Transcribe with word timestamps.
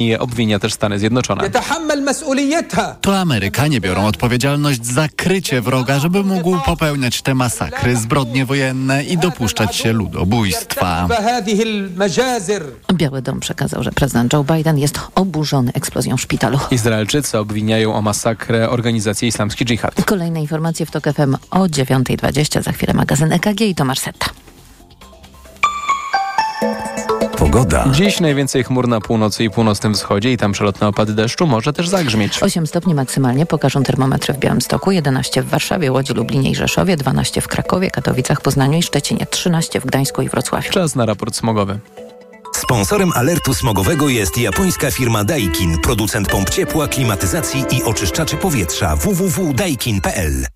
i 0.00 0.16
obwinia 0.16 0.58
też 0.58 0.72
Stany 0.74 0.98
Zjednoczone. 0.98 1.50
To 3.00 3.18
Amerykanie 3.18 3.80
biorą 3.80 4.06
odpowiedzialność 4.06 4.86
za 4.86 5.08
krycie 5.08 5.60
wroga, 5.60 5.98
żeby 5.98 6.22
mógł 6.22 6.58
popełniać 6.58 7.22
te 7.22 7.34
masakry, 7.34 7.96
zbrodnie 7.96 8.46
wojenne 8.46 9.04
i 9.04 9.18
dopuszczać 9.18 9.76
się 9.76 9.92
ludobójstwa. 9.92 11.08
Biały 12.92 13.22
Dom 13.22 13.40
przekazał, 13.40 13.82
że 13.82 13.92
prezydent 13.92 14.32
Joe 14.32 14.44
Biden 14.44 14.78
jest 14.78 15.00
oburzony 15.14 15.72
eksplozją 15.74 16.16
w 16.16 16.20
szpitalu. 16.20 16.58
Izraelczycy 16.70 17.38
obwiniają 17.38 17.94
o 17.94 18.02
masakrę 18.02 18.70
organizację 18.70 19.28
Islamski 19.28 19.64
Dżihad. 19.64 20.04
Kolejne 20.04 20.40
informacje 20.40 20.86
w 20.86 20.90
TOK 20.90 21.04
FM 21.04 21.36
o 21.50 21.60
9.20. 21.60 22.62
Za 22.62 22.72
chwilę 22.72 22.94
magazyn 22.94 23.32
EKG 23.32 23.60
i 23.60 23.74
Tomasz 23.74 23.98
Setta. 23.98 24.26
Pogoda. 27.52 27.84
Dziś 27.92 28.20
najwięcej 28.20 28.64
chmur 28.64 28.88
na 28.88 29.00
północy 29.00 29.44
i 29.44 29.50
północnym 29.50 29.94
wschodzie 29.94 30.32
i 30.32 30.36
tam 30.36 30.52
przelotne 30.52 30.88
opady 30.88 31.14
deszczu 31.14 31.46
może 31.46 31.72
też 31.72 31.88
zagrzmieć. 31.88 32.42
8 32.42 32.66
stopni 32.66 32.94
maksymalnie 32.94 33.46
pokażą 33.46 33.82
termometry 33.82 34.34
w 34.34 34.38
Białymstoku, 34.38 34.90
11 34.90 35.42
w 35.42 35.48
Warszawie, 35.48 35.92
Łodzi, 35.92 36.12
Lublinie 36.12 36.50
i 36.50 36.54
Rzeszowie, 36.54 36.96
12 36.96 37.40
w 37.40 37.48
Krakowie, 37.48 37.90
Katowicach, 37.90 38.40
Poznaniu 38.40 38.78
i 38.78 38.82
Szczecinie, 38.82 39.26
13 39.26 39.80
w 39.80 39.86
Gdańsku 39.86 40.22
i 40.22 40.28
Wrocławiu. 40.28 40.72
Czas 40.72 40.94
na 40.94 41.06
raport 41.06 41.36
smogowy. 41.36 41.78
Sponsorem 42.56 43.12
alertu 43.14 43.54
smogowego 43.54 44.08
jest 44.08 44.38
japońska 44.38 44.90
firma 44.90 45.24
Daikin, 45.24 45.78
producent 45.78 46.28
pomp 46.28 46.50
ciepła, 46.50 46.88
klimatyzacji 46.88 47.64
i 47.70 47.82
oczyszczaczy 47.82 48.36
powietrza 48.36 48.96
www.daikin.pl. 48.96 50.46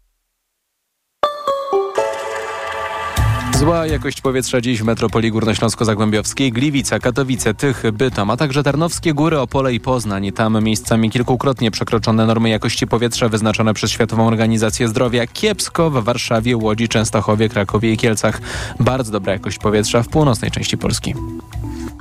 Zła 3.59 3.87
jakość 3.87 4.21
powietrza 4.21 4.61
dziś 4.61 4.83
w 4.83 4.85
metropolii 4.85 5.33
górnośląsko-zagłębiowskiej, 5.33 6.53
Gliwica, 6.53 6.99
Katowice, 6.99 7.55
Tych, 7.55 7.83
Bytom, 7.93 8.31
a 8.31 8.37
także 8.37 8.63
Tarnowskie 8.63 9.15
Góry, 9.15 9.39
Opole 9.41 9.75
i 9.75 9.81
Poznań. 9.81 10.33
Tam 10.33 10.65
miejscami 10.65 11.11
kilkukrotnie 11.11 11.71
przekroczone 11.71 12.27
normy 12.27 12.49
jakości 12.49 12.87
powietrza 12.87 13.29
wyznaczone 13.29 13.75
przez 13.75 13.91
Światową 13.91 14.27
Organizację 14.27 14.89
Zdrowia. 14.89 15.27
Kiepsko 15.27 15.91
w 15.91 16.05
Warszawie, 16.05 16.57
Łodzi, 16.57 16.89
Częstochowie, 16.89 17.49
Krakowie 17.49 17.93
i 17.93 17.97
Kielcach. 17.97 18.41
Bardzo 18.81 19.13
dobra 19.13 19.33
jakość 19.33 19.59
powietrza 19.59 20.03
w 20.03 20.09
północnej 20.09 20.51
części 20.51 20.79
Polski. 20.79 21.15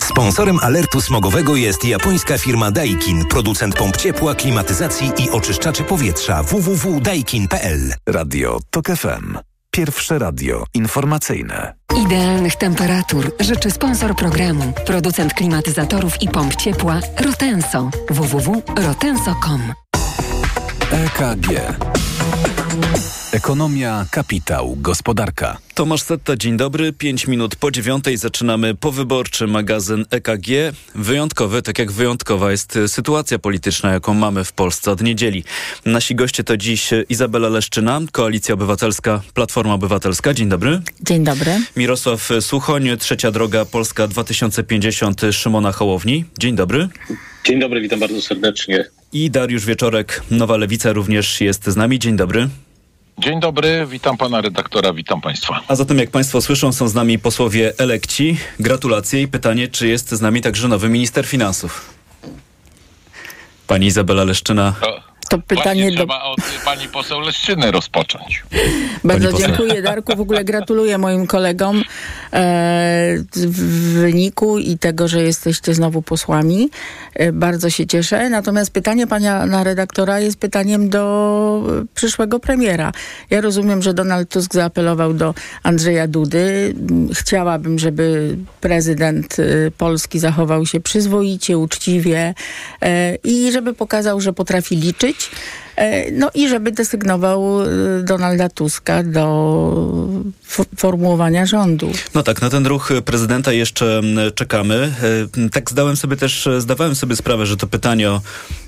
Sponsorem 0.01 0.59
alertu 0.61 1.01
smogowego 1.01 1.55
jest 1.55 1.85
japońska 1.85 2.37
firma 2.37 2.71
Daikin, 2.71 3.25
producent 3.25 3.75
pomp 3.75 3.97
ciepła, 3.97 4.35
klimatyzacji 4.35 5.11
i 5.17 5.29
oczyszczaczy 5.29 5.83
powietrza 5.83 6.43
www.daikin.pl. 6.43 7.93
Radio 8.07 8.59
TOK 8.71 8.87
FM. 8.87 9.52
Pierwsze 9.75 10.19
radio 10.19 10.63
informacyjne. 10.73 11.73
Idealnych 12.05 12.55
temperatur 12.55 13.31
życzy 13.39 13.71
sponsor 13.71 14.15
programu, 14.15 14.73
producent 14.85 15.33
klimatyzatorów 15.33 16.21
i 16.21 16.27
pomp 16.27 16.55
ciepła 16.55 16.99
Rotenso. 17.25 17.89
www.rotenso.com 18.09 19.73
EKG. 20.91 21.47
Ekonomia, 23.31 24.05
kapitał, 24.11 24.77
gospodarka. 24.81 25.57
Tomasz 25.73 26.01
Setta, 26.01 26.37
dzień 26.37 26.57
dobry. 26.57 26.93
Pięć 26.93 27.27
minut 27.27 27.55
po 27.55 27.71
dziewiątej 27.71 28.17
zaczynamy 28.17 28.75
powyborczy 28.75 29.47
magazyn 29.47 30.05
EKG. 30.11 30.47
Wyjątkowy, 30.95 31.61
tak 31.61 31.79
jak 31.79 31.91
wyjątkowa 31.91 32.51
jest 32.51 32.79
sytuacja 32.87 33.39
polityczna, 33.39 33.93
jaką 33.93 34.13
mamy 34.13 34.43
w 34.43 34.53
Polsce 34.53 34.91
od 34.91 35.01
niedzieli. 35.01 35.43
Nasi 35.85 36.15
goście 36.15 36.43
to 36.43 36.57
dziś 36.57 36.89
Izabela 37.09 37.49
Leszczyna, 37.49 38.01
Koalicja 38.11 38.53
Obywatelska, 38.53 39.21
Platforma 39.33 39.73
Obywatelska. 39.73 40.33
Dzień 40.33 40.49
dobry. 40.49 40.81
Dzień 41.01 41.23
dobry. 41.23 41.51
Mirosław 41.77 42.29
Suchoń, 42.41 42.97
Trzecia 42.99 43.31
Droga 43.31 43.65
Polska 43.65 44.07
2050 44.07 45.21
Szymona 45.31 45.71
Hołowni. 45.71 46.25
Dzień 46.39 46.55
dobry. 46.55 46.89
Dzień 47.45 47.59
dobry, 47.59 47.81
witam 47.81 47.99
bardzo 47.99 48.21
serdecznie. 48.21 48.85
I 49.13 49.31
Dariusz 49.31 49.65
Wieczorek, 49.65 50.23
Nowa 50.31 50.57
Lewica 50.57 50.93
również 50.93 51.41
jest 51.41 51.65
z 51.65 51.75
nami. 51.75 51.99
Dzień 51.99 52.15
dobry. 52.15 52.49
Dzień 53.17 53.39
dobry, 53.39 53.87
witam 53.89 54.17
pana 54.17 54.41
redaktora, 54.41 54.93
witam 54.93 55.21
państwa. 55.21 55.59
A 55.67 55.75
zatem, 55.75 55.97
jak 55.97 56.11
państwo 56.11 56.41
słyszą, 56.41 56.71
są 56.73 56.87
z 56.87 56.93
nami 56.93 57.19
posłowie 57.19 57.73
elekci. 57.77 58.37
Gratulacje 58.59 59.21
i 59.21 59.27
pytanie, 59.27 59.67
czy 59.67 59.87
jest 59.87 60.11
z 60.11 60.21
nami 60.21 60.41
także 60.41 60.67
nowy 60.67 60.89
minister 60.89 61.25
finansów? 61.25 61.93
Pani 63.67 63.85
Izabela 63.87 64.23
Leszczyna. 64.23 64.75
To, 64.81 64.99
To 65.29 65.37
pytanie 65.47 65.91
do... 65.91 65.97
trzeba 65.97 66.23
od 66.23 66.39
pani 66.65 66.87
poseł 66.87 67.19
Leszczyny 67.19 67.71
rozpocząć. 67.71 68.43
Bardzo 69.03 69.33
dziękuję 69.33 69.81
Darku. 69.81 70.15
W 70.15 70.21
ogóle 70.21 70.43
gratuluję 70.43 70.97
moim 70.97 71.27
kolegom 71.27 71.83
w 73.33 73.93
wyniku 73.93 74.59
i 74.59 74.77
tego, 74.77 75.07
że 75.07 75.23
jesteście 75.23 75.73
znowu 75.73 76.01
posłami. 76.01 76.69
E, 77.13 77.31
bardzo 77.31 77.69
się 77.69 77.87
cieszę. 77.87 78.29
Natomiast 78.29 78.71
pytanie 78.71 79.07
pana 79.07 79.45
na 79.45 79.63
redaktora 79.63 80.19
jest 80.19 80.37
pytaniem 80.37 80.89
do 80.89 81.63
e, 81.81 81.85
przyszłego 81.95 82.39
premiera. 82.39 82.91
Ja 83.29 83.41
rozumiem, 83.41 83.81
że 83.81 83.93
Donald 83.93 84.29
Tusk 84.29 84.53
zaapelował 84.53 85.13
do 85.13 85.33
Andrzeja 85.63 86.07
Dudy. 86.07 86.75
Chciałabym, 87.13 87.79
żeby 87.79 88.37
prezydent 88.61 89.37
e, 89.39 89.71
Polski 89.71 90.19
zachował 90.19 90.65
się 90.65 90.79
przyzwoicie, 90.79 91.57
uczciwie 91.57 92.33
e, 92.81 93.15
i 93.15 93.51
żeby 93.51 93.73
pokazał, 93.73 94.21
że 94.21 94.33
potrafi 94.33 94.75
liczyć. 94.75 95.31
E, 95.75 96.11
No 96.11 96.31
i 96.33 96.49
żeby 96.49 96.71
desygnował 96.71 97.61
e, 97.61 97.67
Donalda 98.03 98.49
Tuska 98.49 99.03
do 99.03 99.23
formułowania 100.77 101.45
rządu. 101.45 101.91
No 102.15 102.23
tak, 102.23 102.41
na 102.41 102.49
ten 102.49 102.67
ruch 102.67 102.89
prezydenta 103.05 103.53
jeszcze 103.53 104.01
czekamy. 104.35 104.93
E, 105.45 105.49
Tak 105.49 105.69
zdałem 105.71 105.95
sobie 105.95 106.15
też, 106.17 106.49
zdawałem 106.57 106.95
sobie 106.95 107.15
sprawę, 107.15 107.45
że 107.45 107.57
to 107.57 107.67
pytanie 107.67 108.11
o 108.11 108.21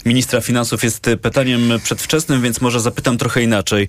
ministra 0.05 0.41
finansów 0.41 0.83
jest 0.83 1.09
pytaniem 1.21 1.61
przedwczesnym, 1.83 2.41
więc 2.41 2.61
może 2.61 2.79
zapytam 2.79 3.17
trochę 3.17 3.43
inaczej. 3.43 3.87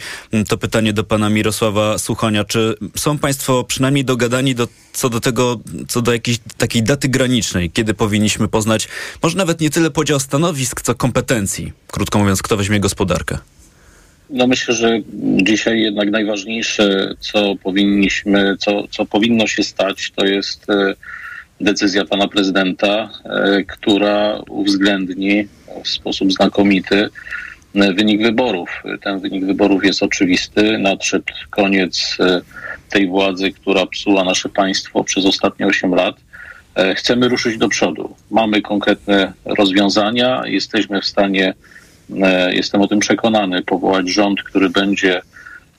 To 0.49 0.59
pytanie 0.59 0.93
do 0.93 1.05
pana 1.05 1.31
Mirosława 1.31 1.99
Suchonia. 1.99 2.45
Czy 2.45 2.75
są 2.97 3.19
państwo 3.19 3.65
przynajmniej 3.65 4.05
dogadani 4.05 4.55
do, 4.55 4.69
co 4.93 5.09
do 5.11 5.21
tego, 5.21 5.61
co 5.89 6.03
do 6.03 6.13
jakiejś 6.13 6.39
takiej 6.57 6.83
daty 6.83 7.09
granicznej, 7.09 7.71
kiedy 7.71 7.95
powinniśmy 7.95 8.49
poznać, 8.49 8.89
może 9.23 9.37
nawet 9.37 9.61
nie 9.61 9.71
tyle 9.71 9.91
podział 9.91 10.21
stanowisk, 10.21 10.81
co 10.81 10.95
kompetencji? 10.95 11.73
Krótko 11.91 12.19
mówiąc, 12.19 12.43
kto 12.43 12.57
weźmie 12.57 12.81
gospodarkę? 12.81 13.06
No 14.31 14.47
myślę, 14.47 14.75
że 14.75 15.01
dzisiaj 15.43 15.81
jednak 15.81 16.11
najważniejsze, 16.11 17.15
co 17.21 17.55
powinniśmy, 17.63 18.57
co, 18.59 18.89
co 18.89 19.07
powinno 19.07 19.47
się 19.47 19.63
stać, 19.63 20.13
to 20.17 20.25
jest 20.25 20.71
e, 20.71 20.95
decyzja 21.61 22.05
pana 22.05 22.29
prezydenta, 22.29 23.11
e, 23.25 23.65
która 23.65 24.39
uwzględni 24.49 25.49
w 25.85 25.89
sposób 25.89 26.33
znakomity 26.33 27.09
e, 27.75 27.93
wynik 27.93 28.23
wyborów. 28.23 28.83
Ten 29.03 29.21
wynik 29.21 29.45
wyborów 29.45 29.85
jest 29.85 30.03
oczywisty. 30.03 30.79
Nadszedł 30.79 31.33
koniec 31.51 32.17
tej 32.91 33.07
władzy, 33.07 33.53
która 33.53 33.87
psuła 33.87 34.25
nasze 34.25 34.49
państwo 34.49 35.05
przez 35.05 35.27
ostatnie 35.27 35.67
8 35.67 35.95
lat. 35.95 36.17
Chcemy 36.97 37.29
ruszyć 37.29 37.59
do 37.59 37.69
przodu. 37.69 38.15
Mamy 38.31 38.63
konkretne 38.63 39.33
rozwiązania, 39.45 40.43
jesteśmy 40.47 41.01
w 41.01 41.07
stanie 41.07 41.55
jestem 42.51 42.83
o 42.83 42.89
tym 42.89 42.99
przekonany, 42.99 43.63
powołać 43.63 44.09
rząd, 44.09 44.43
który 44.43 44.71
będzie 44.71 45.21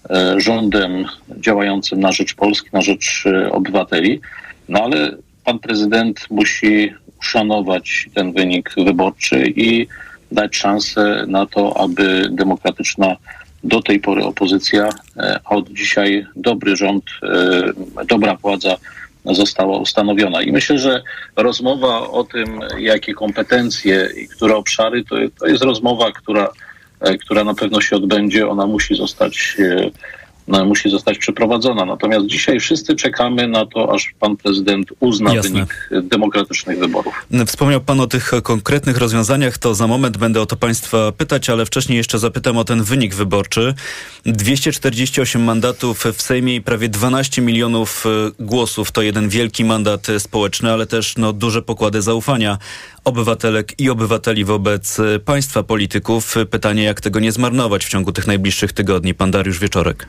e, 0.10 0.40
rządem 0.40 1.06
działającym 1.40 2.00
na 2.00 2.12
rzecz 2.12 2.36
Polski, 2.36 2.70
na 2.74 2.82
rzecz 2.82 3.24
e, 3.26 3.52
obywateli. 3.52 4.22
No 4.70 4.84
ale 4.84 5.12
pan 5.46 5.60
prezydent 5.60 6.26
musi 6.30 6.94
uszanować 7.20 8.10
ten 8.14 8.34
wynik 8.34 8.74
wyborczy 8.78 9.54
i 9.56 9.88
dać 10.32 10.56
szansę 10.56 11.26
na 11.28 11.46
to, 11.46 11.78
aby 11.78 12.28
demokratyczna 12.32 13.16
do 13.64 13.82
tej 13.82 14.00
pory 14.00 14.24
opozycja, 14.24 14.90
e, 15.18 15.40
a 15.46 15.50
od 15.50 15.70
dzisiaj 15.70 16.26
dobry 16.36 16.76
rząd, 16.76 17.04
e, 17.24 18.06
dobra 18.06 18.36
władza 18.36 18.78
została 19.36 19.78
ustanowiona. 19.78 20.42
I 20.42 20.52
myślę, 20.52 20.80
że 20.80 21.04
rozmowa 21.36 22.10
o 22.10 22.24
tym, 22.24 22.60
jakie 22.80 23.14
kompetencje 23.14 24.10
i 24.16 24.28
które 24.28 24.56
obszary, 24.56 25.04
to, 25.04 25.16
to 25.40 25.48
jest 25.48 25.64
rozmowa, 25.64 26.12
która, 26.12 26.50
e, 27.00 27.18
która 27.18 27.44
na 27.44 27.54
pewno 27.54 27.82
się 27.82 27.96
odbędzie. 27.96 28.50
Ona 28.50 28.68
musi 28.68 28.96
zostać, 28.96 29.58
e, 29.60 29.90
no, 30.48 30.66
musi 30.66 30.90
zostać 30.90 31.18
przeprowadzona. 31.18 31.86
Natomiast 31.86 32.26
dzisiaj 32.26 32.60
wszyscy 32.60 32.96
czekamy 32.96 33.48
na 33.48 33.66
to, 33.66 33.94
aż 33.94 34.14
pan 34.20 34.38
prezydent 34.38 34.90
uzna 35.00 35.34
Jasne. 35.34 35.52
wynik 35.52 35.90
demokratycznych 36.04 36.80
wyborów. 36.80 37.14
Wspomniał 37.46 37.82
Pan 37.82 38.00
o 38.00 38.08
tych 38.08 38.32
konkretnych 38.44 38.98
rozwiązaniach, 38.98 39.58
to 39.58 39.76
za 39.76 39.88
moment 39.88 40.18
będę 40.18 40.42
o 40.42 40.46
to 40.46 40.56
Państwa 40.56 41.12
pytać, 41.12 41.50
ale 41.50 41.66
wcześniej 41.66 41.98
jeszcze 41.98 42.20
zapytam 42.20 42.58
o 42.58 42.64
ten 42.64 42.84
wynik 42.84 43.16
wyborczy. 43.16 43.74
248 44.26 45.44
mandatów 45.44 46.04
w 46.14 46.22
Sejmie 46.22 46.56
i 46.56 46.62
prawie 46.62 46.90
12 46.90 47.42
milionów 47.42 48.06
e, 48.06 48.10
głosów 48.40 48.92
to 48.92 49.02
jeden 49.02 49.30
wielki 49.30 49.66
mandat 49.66 50.10
e, 50.10 50.20
społeczny, 50.20 50.72
ale 50.72 50.86
też 50.86 51.18
no, 51.18 51.34
duże 51.34 51.62
pokłady 51.62 52.02
zaufania 52.02 52.58
obywatelek 53.04 53.74
i 53.80 53.90
obywateli 53.90 54.46
wobec 54.46 55.00
e, 55.00 55.20
państwa 55.20 55.64
polityków. 55.64 56.36
Pytanie, 56.52 56.84
jak 56.84 57.02
tego 57.02 57.20
nie 57.20 57.32
zmarnować 57.32 57.86
w 57.86 57.90
ciągu 57.90 58.12
tych 58.12 58.28
najbliższych 58.28 58.74
tygodni. 58.74 59.14
Pan 59.14 59.32
Dariusz 59.32 59.60
Wieczorek. 59.60 60.08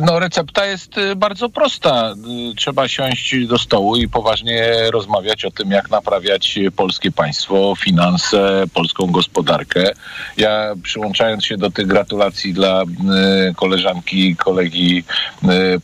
No, 0.00 0.18
recepta 0.18 0.66
jest 0.66 0.98
y, 0.98 1.16
bardzo 1.16 1.48
prosta. 1.48 2.14
Y, 2.52 2.54
trzeba 2.54 2.88
siąść 2.88 3.46
do 3.46 3.58
stołu 3.58 3.96
i 3.96 4.08
poważnie 4.08 4.72
rozmawiać 4.90 5.44
o 5.44 5.50
tym, 5.50 5.70
jak 5.70 5.90
naprawiać 5.90 6.58
polskie 6.76 7.12
państwo, 7.12 7.74
finanse, 7.78 8.64
polską 8.74 9.06
gospodarkę. 9.06 9.92
Ja 10.36 10.74
przyłączając 10.82 11.44
się 11.44 11.56
do 11.56 11.70
tych 11.70 11.86
gratulacji 11.86 12.52
dla 12.52 12.82
y, 12.82 13.54
koleżanki 13.54 14.28
i 14.28 14.36
kolegi 14.36 15.04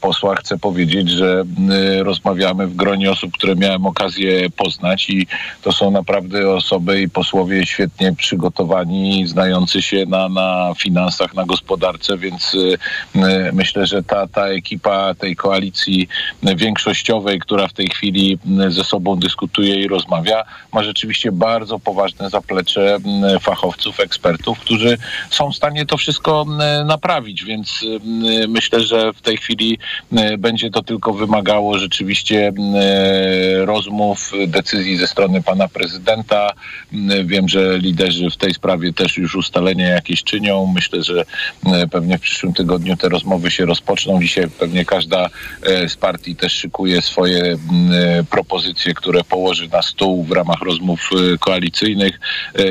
posła, 0.00 0.36
chcę 0.36 0.58
powiedzieć, 0.58 1.10
że 1.10 1.44
rozmawiamy 1.98 2.66
w 2.66 2.76
gronie 2.76 3.10
osób, 3.10 3.32
które 3.32 3.56
miałem 3.56 3.86
okazję 3.86 4.50
poznać 4.50 5.10
i 5.10 5.26
to 5.62 5.72
są 5.72 5.90
naprawdę 5.90 6.50
osoby 6.50 7.00
i 7.00 7.08
posłowie 7.08 7.66
świetnie 7.66 8.12
przygotowani, 8.12 9.26
znający 9.26 9.82
się 9.82 10.06
na, 10.06 10.28
na 10.28 10.72
finansach, 10.78 11.34
na 11.34 11.44
gospodarce, 11.44 12.18
więc 12.18 12.56
myślę, 13.60 13.86
że 13.86 14.02
ta, 14.02 14.26
ta 14.26 14.46
ekipa 14.46 15.14
tej 15.14 15.36
koalicji 15.36 16.08
większościowej, 16.56 17.38
która 17.38 17.68
w 17.68 17.72
tej 17.72 17.86
chwili 17.88 18.38
ze 18.68 18.84
sobą 18.84 19.16
dyskutuje 19.16 19.82
i 19.82 19.88
rozmawia, 19.88 20.44
ma 20.72 20.82
rzeczywiście 20.82 21.32
bardzo 21.32 21.78
poważne 21.78 22.30
zaplecze 22.30 22.98
fachowców, 23.40 24.00
ekspertów, 24.00 24.58
którzy 24.60 24.98
są 25.30 25.52
w 25.52 25.56
stanie 25.56 25.86
to 25.86 25.96
wszystko 25.96 26.46
naprawić, 26.84 27.44
więc 27.44 27.84
myślę, 28.48 28.80
że 28.80 29.12
w 29.12 29.20
tej 29.20 29.36
chwili 29.36 29.78
będzie 30.38 30.70
to 30.70 30.82
tylko 30.82 31.12
wymagało 31.12 31.78
rzeczywiście 31.78 32.52
rozmów, 33.64 34.32
decyzji 34.46 34.96
ze 34.96 35.06
strony 35.06 35.42
pana 35.42 35.68
prezydenta. 35.68 36.50
Wiem, 37.24 37.48
że 37.48 37.78
liderzy 37.78 38.30
w 38.30 38.36
tej 38.36 38.54
sprawie 38.54 38.92
też 38.92 39.16
już 39.16 39.34
ustalenia 39.34 39.88
jakieś 39.88 40.24
czynią. 40.24 40.72
Myślę, 40.74 41.02
że 41.02 41.24
pewnie 41.90 42.18
w 42.18 42.20
przyszłym 42.20 42.52
tygodniu 42.52 42.96
te 42.96 43.08
rozmowy 43.08 43.49
się 43.50 43.66
rozpoczną. 43.66 44.20
Dzisiaj 44.20 44.48
pewnie 44.58 44.84
każda 44.84 45.28
e, 45.62 45.88
z 45.88 45.96
partii 45.96 46.36
też 46.36 46.52
szykuje 46.52 47.02
swoje 47.02 47.44
e, 47.44 47.56
propozycje, 48.30 48.94
które 48.94 49.24
położy 49.24 49.68
na 49.68 49.82
stół 49.82 50.24
w 50.24 50.32
ramach 50.32 50.60
rozmów 50.62 51.10
e, 51.12 51.38
koalicyjnych. 51.38 52.20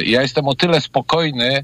Ja 0.05 0.21
jestem 0.21 0.47
o 0.47 0.55
tyle 0.55 0.81
spokojny, 0.81 1.63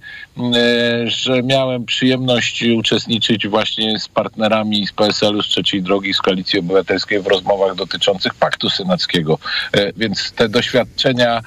że 1.05 1.43
miałem 1.43 1.85
przyjemność 1.85 2.63
uczestniczyć 2.63 3.47
właśnie 3.47 3.99
z 3.99 4.07
partnerami 4.07 4.87
z 4.87 4.91
PSL-u, 4.91 5.41
z 5.41 5.47
Trzeciej 5.47 5.83
Drogi, 5.83 6.13
z 6.13 6.21
Koalicji 6.21 6.59
Obywatelskiej 6.59 7.21
w 7.21 7.27
rozmowach 7.27 7.75
dotyczących 7.75 8.33
Paktu 8.33 8.69
Senackiego. 8.69 9.39
Więc 9.97 10.31
te 10.31 10.49
doświadczenia 10.49 11.41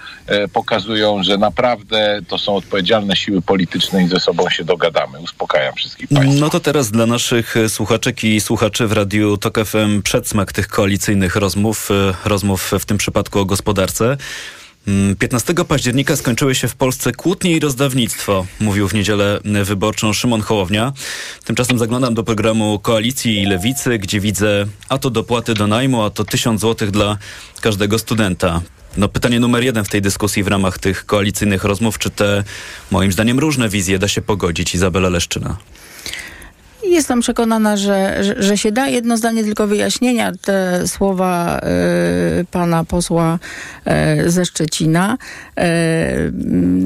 pokazują, 0.52 1.22
że 1.22 1.38
naprawdę 1.38 2.20
to 2.28 2.38
są 2.38 2.56
odpowiedzialne 2.56 3.16
siły 3.16 3.42
polityczne 3.42 4.02
i 4.02 4.08
ze 4.08 4.20
sobą 4.20 4.50
się 4.50 4.64
dogadamy. 4.64 5.20
Uspokajam 5.20 5.74
wszystkich 5.74 6.08
Państwa. 6.08 6.40
No 6.40 6.50
to 6.50 6.60
teraz 6.60 6.90
dla 6.90 7.06
naszych 7.06 7.54
słuchaczek 7.68 8.24
i 8.24 8.40
słuchaczy 8.40 8.86
w 8.86 8.92
Radiu 8.92 9.36
TOK 9.36 9.58
FM 9.64 10.02
przedsmak 10.02 10.52
tych 10.52 10.68
koalicyjnych 10.68 11.36
rozmów, 11.36 11.90
e, 11.90 12.14
rozmów 12.28 12.72
w 12.78 12.84
tym 12.84 12.98
przypadku 12.98 13.38
o 13.38 13.44
gospodarce. 13.44 14.16
15 15.18 15.52
mm, 15.52 15.66
października 15.66 16.16
skończyły 16.16 16.54
się 16.54 16.68
w 16.68 16.76
Polsce 16.76 17.12
kłótnie 17.12 17.52
i 17.52 17.60
rozdawnictwo, 17.60 18.46
mówił 18.60 18.88
w 18.88 18.94
niedzielę 18.94 19.40
wyborczą 19.64 20.12
Szymon 20.12 20.40
Hołownia. 20.40 20.92
Tymczasem 21.44 21.78
zaglądam 21.78 22.14
do 22.14 22.24
programu 22.24 22.78
Koalicji 22.78 23.42
i 23.42 23.46
Lewicy, 23.46 23.98
gdzie 23.98 24.20
widzę 24.20 24.66
a 24.88 24.98
to 24.98 25.10
dopłaty 25.10 25.54
do 25.54 25.66
najmu, 25.66 26.02
a 26.02 26.10
to 26.10 26.24
tysiąc 26.24 26.60
złotych 26.60 26.90
dla 26.90 27.18
każdego 27.60 27.98
studenta. 27.98 28.60
No 28.96 29.08
pytanie 29.08 29.40
numer 29.40 29.64
jeden 29.64 29.84
w 29.84 29.88
tej 29.88 30.02
dyskusji 30.02 30.42
w 30.42 30.48
ramach 30.48 30.78
tych 30.78 31.06
koalicyjnych 31.06 31.64
rozmów, 31.64 31.98
czy 31.98 32.10
te 32.10 32.44
moim 32.90 33.12
zdaniem 33.12 33.38
różne 33.38 33.68
wizje 33.68 33.98
da 33.98 34.08
się 34.08 34.22
pogodzić? 34.22 34.74
Izabela 34.74 35.08
Leszczyna. 35.08 35.56
Jestem 36.82 37.20
przekonana, 37.20 37.76
że, 37.76 38.24
że, 38.24 38.42
że, 38.42 38.58
się 38.58 38.72
da. 38.72 38.88
Jedno 38.88 39.16
zdanie 39.16 39.44
tylko 39.44 39.66
wyjaśnienia. 39.66 40.32
Te 40.42 40.88
słowa 40.88 41.60
y, 42.40 42.44
pana 42.44 42.84
posła 42.84 43.38
y, 44.24 44.30
ze 44.30 44.44
Szczecina 44.44 45.18
y, 45.58 45.62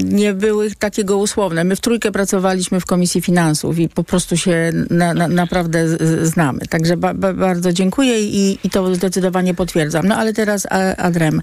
nie 0.03 0.33
były 0.33 0.71
takiego 0.71 1.17
usłowne. 1.17 1.63
My 1.63 1.75
w 1.75 1.81
trójkę 1.81 2.11
pracowaliśmy 2.11 2.79
w 2.79 2.85
Komisji 2.85 3.21
Finansów 3.21 3.79
i 3.79 3.89
po 3.89 4.03
prostu 4.03 4.37
się 4.37 4.71
na, 4.89 5.13
na, 5.13 5.27
naprawdę 5.27 5.97
znamy. 6.25 6.59
Także 6.69 6.97
ba, 6.97 7.13
ba, 7.13 7.33
bardzo 7.33 7.73
dziękuję 7.73 8.21
i, 8.21 8.59
i 8.63 8.69
to 8.69 8.95
zdecydowanie 8.95 9.53
potwierdzam. 9.53 10.07
No 10.07 10.15
ale 10.15 10.33
teraz 10.33 10.67
Adrem. 10.97 11.41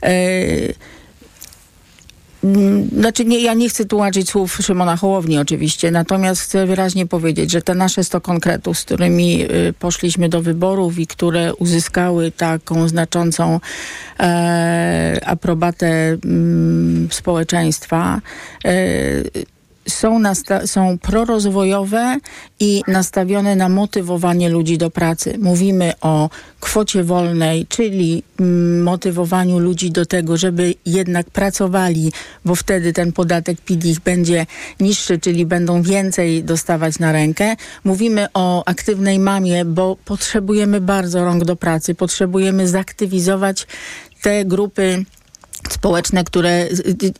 Mm, 0.00 0.74
znaczy 2.98 3.24
nie, 3.24 3.40
ja 3.40 3.54
nie 3.54 3.68
chcę 3.68 3.84
tłumaczyć 3.84 4.30
słów 4.30 4.58
Szymona 4.62 4.96
Hołowni 4.96 5.38
oczywiście, 5.38 5.90
natomiast 5.90 6.42
chcę 6.42 6.66
wyraźnie 6.66 7.06
powiedzieć, 7.06 7.50
że 7.50 7.62
te 7.62 7.74
nasze 7.74 8.04
100 8.04 8.20
konkretów, 8.20 8.78
z 8.78 8.84
którymi 8.84 9.42
y, 9.42 9.72
poszliśmy 9.78 10.28
do 10.28 10.42
wyborów 10.42 10.98
i 10.98 11.06
które 11.06 11.54
uzyskały 11.54 12.30
taką 12.30 12.88
znaczącą 12.88 13.60
e, 14.20 15.20
aprobatę 15.26 15.86
mm, 16.24 17.08
społeczeństwa, 17.10 18.20
e, 18.64 18.70
są, 19.88 20.22
są 20.64 20.98
prorozwojowe 20.98 22.16
i 22.60 22.82
nastawione 22.88 23.56
na 23.56 23.68
motywowanie 23.68 24.48
ludzi 24.48 24.78
do 24.78 24.90
pracy. 24.90 25.38
Mówimy 25.38 25.92
o 26.00 26.30
kwocie 26.60 27.04
wolnej, 27.04 27.66
czyli 27.66 28.22
mm, 28.40 28.82
motywowaniu 28.82 29.58
ludzi 29.58 29.90
do 29.90 30.06
tego, 30.06 30.36
żeby 30.36 30.74
jednak 30.86 31.30
pracowali, 31.30 32.12
bo 32.44 32.54
wtedy 32.54 32.92
ten 32.92 33.12
podatek 33.12 33.60
PIT 33.60 33.84
ich 33.84 34.00
będzie 34.00 34.46
niższy, 34.80 35.18
czyli 35.18 35.46
będą 35.46 35.82
więcej 35.82 36.44
dostawać 36.44 36.98
na 36.98 37.12
rękę. 37.12 37.56
Mówimy 37.84 38.26
o 38.34 38.64
aktywnej 38.66 39.18
mamie, 39.18 39.64
bo 39.64 39.96
potrzebujemy 40.04 40.80
bardzo 40.80 41.24
rąk 41.24 41.44
do 41.44 41.56
pracy, 41.56 41.94
potrzebujemy 41.94 42.68
zaktywizować 42.68 43.66
te 44.22 44.44
grupy 44.44 45.04
społeczne, 45.68 46.24
które 46.24 46.68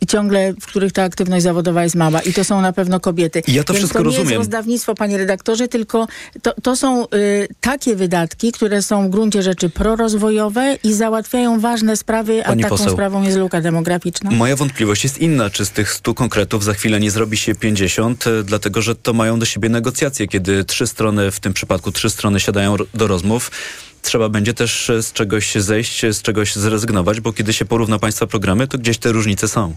ciągle, 0.07 0.53
w 0.53 0.65
których 0.65 0.93
ta 0.93 1.03
aktywność 1.03 1.43
zawodowa 1.43 1.83
jest 1.83 1.95
mała 1.95 2.21
i 2.21 2.33
to 2.33 2.43
są 2.43 2.61
na 2.61 2.73
pewno 2.73 2.99
kobiety. 2.99 3.41
Ja 3.47 3.63
to 3.63 3.73
Więc 3.73 3.79
wszystko 3.79 3.99
to 3.99 4.03
nie 4.03 4.05
rozumiem. 4.05 4.29
jest 4.29 4.37
rozdawnictwo, 4.37 4.95
panie 4.95 5.17
redaktorze, 5.17 5.67
tylko 5.67 6.07
to, 6.41 6.53
to 6.63 6.75
są 6.75 7.05
y, 7.05 7.47
takie 7.61 7.95
wydatki, 7.95 8.51
które 8.51 8.81
są 8.81 9.07
w 9.07 9.09
gruncie 9.09 9.43
rzeczy 9.43 9.69
prorozwojowe 9.69 10.77
i 10.83 10.93
załatwiają 10.93 11.59
ważne 11.59 11.97
sprawy, 11.97 12.41
Pani 12.45 12.61
a 12.61 12.63
taką 12.63 12.77
poseł, 12.77 12.93
sprawą 12.93 13.23
jest 13.23 13.37
luka 13.37 13.61
demograficzna. 13.61 14.31
Moja 14.31 14.55
wątpliwość 14.55 15.03
jest 15.03 15.17
inna, 15.17 15.49
czy 15.49 15.65
z 15.65 15.71
tych 15.71 15.93
100 15.93 16.13
konkretów 16.13 16.63
za 16.63 16.73
chwilę 16.73 16.99
nie 16.99 17.11
zrobi 17.11 17.37
się 17.37 17.55
50, 17.55 18.27
y, 18.27 18.43
dlatego 18.43 18.81
że 18.81 18.95
to 18.95 19.13
mają 19.13 19.39
do 19.39 19.45
siebie 19.45 19.69
negocjacje, 19.69 20.27
kiedy 20.27 20.63
trzy 20.63 20.87
strony, 20.87 21.31
w 21.31 21.39
tym 21.39 21.53
przypadku 21.53 21.91
trzy 21.91 22.09
strony 22.09 22.39
siadają 22.39 22.75
do 22.93 23.07
rozmów 23.07 23.51
trzeba 24.01 24.29
będzie 24.29 24.53
też 24.53 24.89
e, 24.89 25.03
z 25.03 25.13
czegoś 25.13 25.55
zejść, 25.55 26.01
z 26.05 26.21
czegoś 26.21 26.55
zrezygnować, 26.55 27.21
bo 27.21 27.33
kiedy 27.33 27.53
się 27.53 27.65
porówna 27.65 27.99
państwa 27.99 28.27
programy, 28.27 28.67
to 28.67 28.77
gdzieś 28.77 28.97
te 28.97 29.11
różnice 29.11 29.47
są 29.47 29.73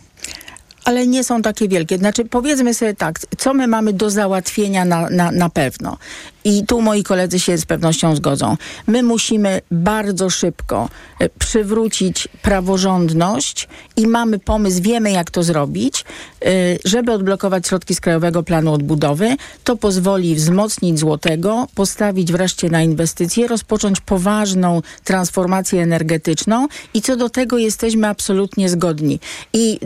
ale 0.85 1.07
nie 1.07 1.25
są 1.25 1.43
takie 1.43 1.69
wielkie. 1.69 1.99
Znaczy, 1.99 2.25
powiedzmy 2.25 2.75
sobie 2.75 2.95
tak, 2.95 3.21
co 3.39 3.55
my 3.55 3.67
mamy 3.69 3.93
do 3.93 4.11
załatwienia 4.11 4.85
na, 4.85 5.11
na, 5.11 5.31
na 5.31 5.51
pewno. 5.51 5.99
I 6.45 6.67
tu 6.67 6.81
moi 6.81 7.03
koledzy 7.03 7.41
się 7.41 7.59
z 7.59 7.67
pewnością 7.67 8.17
zgodzą. 8.17 8.57
My 8.87 9.03
musimy 9.03 9.61
bardzo 9.71 10.31
szybko 10.31 10.89
e, 11.21 11.29
przywrócić 11.29 12.29
praworządność 12.43 13.69
i 13.97 14.07
mamy 14.07 14.39
pomysł, 14.39 14.83
wiemy 14.83 15.11
jak 15.11 15.31
to 15.31 15.43
zrobić, 15.43 16.05
e, 16.45 16.49
żeby 16.85 17.13
odblokować 17.13 17.69
środki 17.69 17.95
z 17.95 18.01
Krajowego 18.01 18.43
Planu 18.43 18.73
Odbudowy. 18.73 19.37
To 19.65 19.77
pozwoli 19.77 20.35
wzmocnić 20.35 20.99
złotego, 20.99 21.67
postawić 21.75 22.33
wreszcie 22.33 22.71
na 22.71 22.83
inwestycje, 22.83 23.49
rozpocząć 23.49 24.01
poważną 24.01 24.83
transformację 25.05 25.83
energetyczną 25.83 26.67
i 26.95 27.03
co 27.03 27.17
do 27.17 27.29
tego 27.29 27.59
jesteśmy 27.59 28.09
absolutnie 28.09 28.69
zgodni. 28.69 29.21
I 29.53 29.79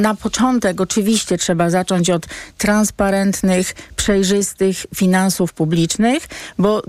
na 0.00 0.14
początek 0.14 0.80
oczywiście 0.80 1.38
trzeba 1.38 1.70
zacząć 1.70 2.10
od 2.10 2.26
transparentnych, 2.58 3.74
przejrzystych 3.96 4.86
finansów 4.94 5.52
publicznych, 5.52 5.97
publicznych, 5.98 6.28
bo, 6.58 6.82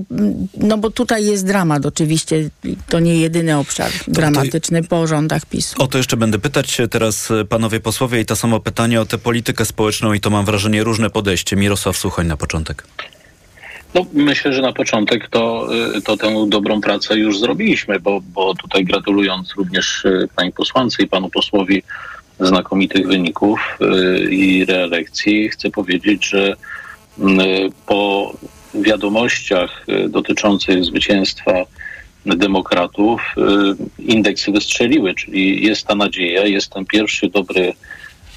no 0.58 0.78
bo 0.78 0.89
tutaj 0.89 1.25
jest 1.25 1.48
dramat 1.48 1.86
oczywiście. 1.86 2.50
To 2.89 3.00
nie 3.00 3.16
jedyny 3.16 3.58
obszar 3.58 3.92
to, 3.92 4.12
dramatyczny 4.12 4.84
po 4.84 5.08
rządach 5.08 5.46
PiSu. 5.46 5.75
O 5.84 5.88
to 5.88 5.98
jeszcze 5.98 6.18
będę 6.18 6.39
pytać 6.39 6.78
teraz 6.92 7.32
e, 7.32 7.46
panowie 7.46 7.80
posłowie 7.80 8.22
i 8.22 8.25
to 8.25 8.36
samo 8.36 8.60
pytanie 8.60 9.01
o 9.01 9.06
tę 9.06 9.18
politykę 9.18 9.66
społeczną 9.66 10.13
i 10.13 10.20
to 10.20 10.30
mam 10.30 10.46
wrażenie 10.46 10.84
różne 10.84 11.10
podejście. 11.10 11.56
Mirosław 11.56 11.98
Suchoń 11.98 12.28
na 12.28 12.38
początek. 12.38 12.84
No, 13.94 14.06
myślę, 14.13 14.54
że 14.54 14.62
na 14.62 14.74
początek 14.74 15.28
to, 15.30 15.68
e, 15.98 16.01
to 16.01 16.18
tę 16.18 16.46
dobrą 16.48 16.82
pracę 16.82 17.18
już 17.18 17.39
zrobiliśmy, 17.39 18.00
bo, 18.00 18.22
bo 18.22 18.54
tutaj 18.54 18.86
gratulując 18.86 19.54
również 19.58 20.06
e, 20.06 20.28
pani 20.36 20.51
posłance 20.51 21.04
i 21.04 21.08
panu 21.08 21.30
posłowi 21.30 21.84
znakomitych 22.39 23.08
wyników 23.08 23.60
i 24.30 24.66
reelekcji, 24.66 25.50
chcę 25.50 25.70
powiedzieć, 25.70 26.30
że 26.30 26.56
po 27.86 28.34
wiadomościach 28.73 29.85
e, 29.88 30.09
dotyczących 30.09 30.85
zwycięstwa 30.85 31.65
demokratów 32.25 33.21
e, 33.38 33.41
indeksy 34.03 34.51
wystrzeliły, 34.51 35.13
czyli 35.13 35.65
jest 35.65 35.88
ta 35.88 35.95
nadzieja, 35.95 36.45
jest 36.45 36.71
ten 36.71 36.85
pierwszy 36.85 37.29
dobry, 37.29 37.73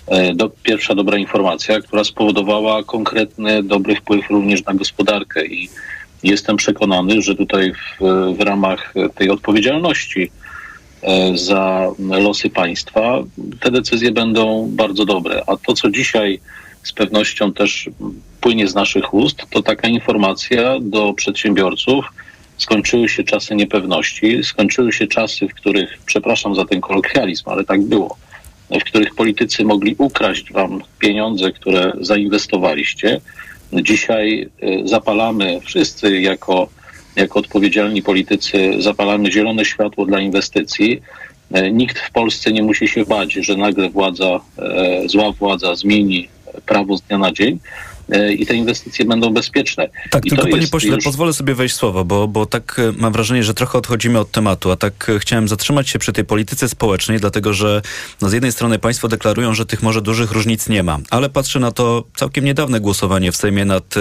e, 0.07 0.35
do, 0.35 0.51
pierwsza 0.63 0.95
dobra 0.95 1.19
informacja, 1.19 1.81
która 1.81 2.05
spowodowała 2.05 2.85
konkretny 2.85 3.63
dobry 3.63 3.97
wpływ 3.97 4.31
również 4.31 4.65
na 4.65 4.75
gospodarkę 4.75 5.47
i 5.47 5.69
Jestem 6.23 6.57
przekonany, 6.57 7.23
że 7.23 7.35
tutaj 7.35 7.73
w, 7.73 8.05
w 8.37 8.41
ramach 8.41 8.95
tej 9.15 9.31
odpowiedzialności 9.31 10.31
za 11.35 11.91
losy 11.99 12.51
państwa 12.51 13.23
te 13.61 13.71
decyzje 13.71 14.13
będą 14.13 14.69
bardzo 14.71 15.05
dobre. 15.05 15.43
A 15.47 15.57
to, 15.57 15.75
co 15.75 15.91
dzisiaj 15.91 16.41
z 16.83 16.93
pewnością 16.93 17.53
też 17.53 17.91
płynie 18.41 18.69
z 18.69 18.75
naszych 18.75 19.15
ust, 19.15 19.43
to 19.51 19.63
taka 19.63 19.89
informacja 19.89 20.81
do 20.81 21.15
przedsiębiorców. 21.15 22.05
Skończyły 22.59 23.09
się 23.09 23.25
czasy 23.25 23.55
niepewności, 23.55 24.45
skończyły 24.45 24.93
się 24.93 25.07
czasy, 25.07 25.49
w 25.49 25.55
których, 25.55 25.99
przepraszam 26.07 26.55
za 26.55 26.65
ten 26.65 26.81
kolokwializm, 26.81 27.51
ale 27.51 27.65
tak 27.65 27.83
było, 27.83 28.17
w 28.71 28.85
których 28.85 29.15
politycy 29.15 29.65
mogli 29.65 29.95
ukraść 29.99 30.53
wam 30.53 30.83
pieniądze, 30.99 31.53
które 31.53 31.93
zainwestowaliście. 32.01 33.21
Dzisiaj 33.73 34.49
y, 34.63 34.89
zapalamy 34.89 35.61
wszyscy 35.61 36.21
jako, 36.21 36.69
jako 37.17 37.39
odpowiedzialni 37.39 38.03
politycy, 38.03 38.73
zapalamy 38.79 39.33
zielone 39.33 39.65
światło 39.65 40.07
dla 40.07 40.21
inwestycji. 40.21 41.03
Y, 41.57 41.73
nikt 41.73 41.99
w 41.99 42.11
Polsce 42.11 42.53
nie 42.53 42.63
musi 42.63 42.89
się 42.89 43.05
bać, 43.05 43.33
że 43.33 43.57
nagle 43.57 43.91
władza, 43.91 44.41
y, 45.05 45.09
zła 45.09 45.33
władza 45.33 45.75
zmieni 45.75 46.29
prawo 46.67 46.97
z 46.97 47.03
dnia 47.03 47.19
na 47.19 47.33
dzień 47.33 47.59
i 48.39 48.47
te 48.47 48.55
inwestycje 48.55 49.05
będą 49.05 49.31
bezpieczne. 49.31 49.89
Tak, 50.11 50.27
I 50.27 50.29
tylko 50.29 50.47
panie 50.47 50.67
pośle, 50.67 50.95
już... 50.95 51.05
pozwolę 51.05 51.33
sobie 51.33 51.55
wejść 51.55 51.75
słowo, 51.75 52.05
bo, 52.05 52.29
bo 52.29 52.47
tak 52.47 52.81
mam 52.97 53.13
wrażenie, 53.13 53.45
że 53.45 53.55
trochę 53.55 53.79
odchodzimy 53.79 54.19
od 54.19 54.31
tematu, 54.31 54.71
a 54.71 54.77
tak 54.77 55.11
chciałem 55.19 55.49
zatrzymać 55.49 55.91
się 55.91 55.99
przy 55.99 56.13
tej 56.13 56.25
polityce 56.25 56.69
społecznej, 56.69 57.21
dlatego 57.21 57.53
że 57.53 57.83
no, 58.21 58.29
z 58.29 58.33
jednej 58.33 58.53
strony 58.53 58.79
państwo 58.79 59.09
deklarują, 59.09 59.55
że 59.55 59.67
tych 59.67 59.83
może 59.83 60.03
dużych 60.03 60.33
różnic 60.33 60.69
nie 60.69 60.83
ma, 60.83 60.99
ale 61.11 61.31
patrzę 61.31 61.61
na 61.61 61.73
to 61.73 62.05
całkiem 62.15 62.45
niedawne 62.45 62.81
głosowanie 62.81 63.33
w 63.33 63.37
Sejmie 63.37 63.65
nad 63.65 63.95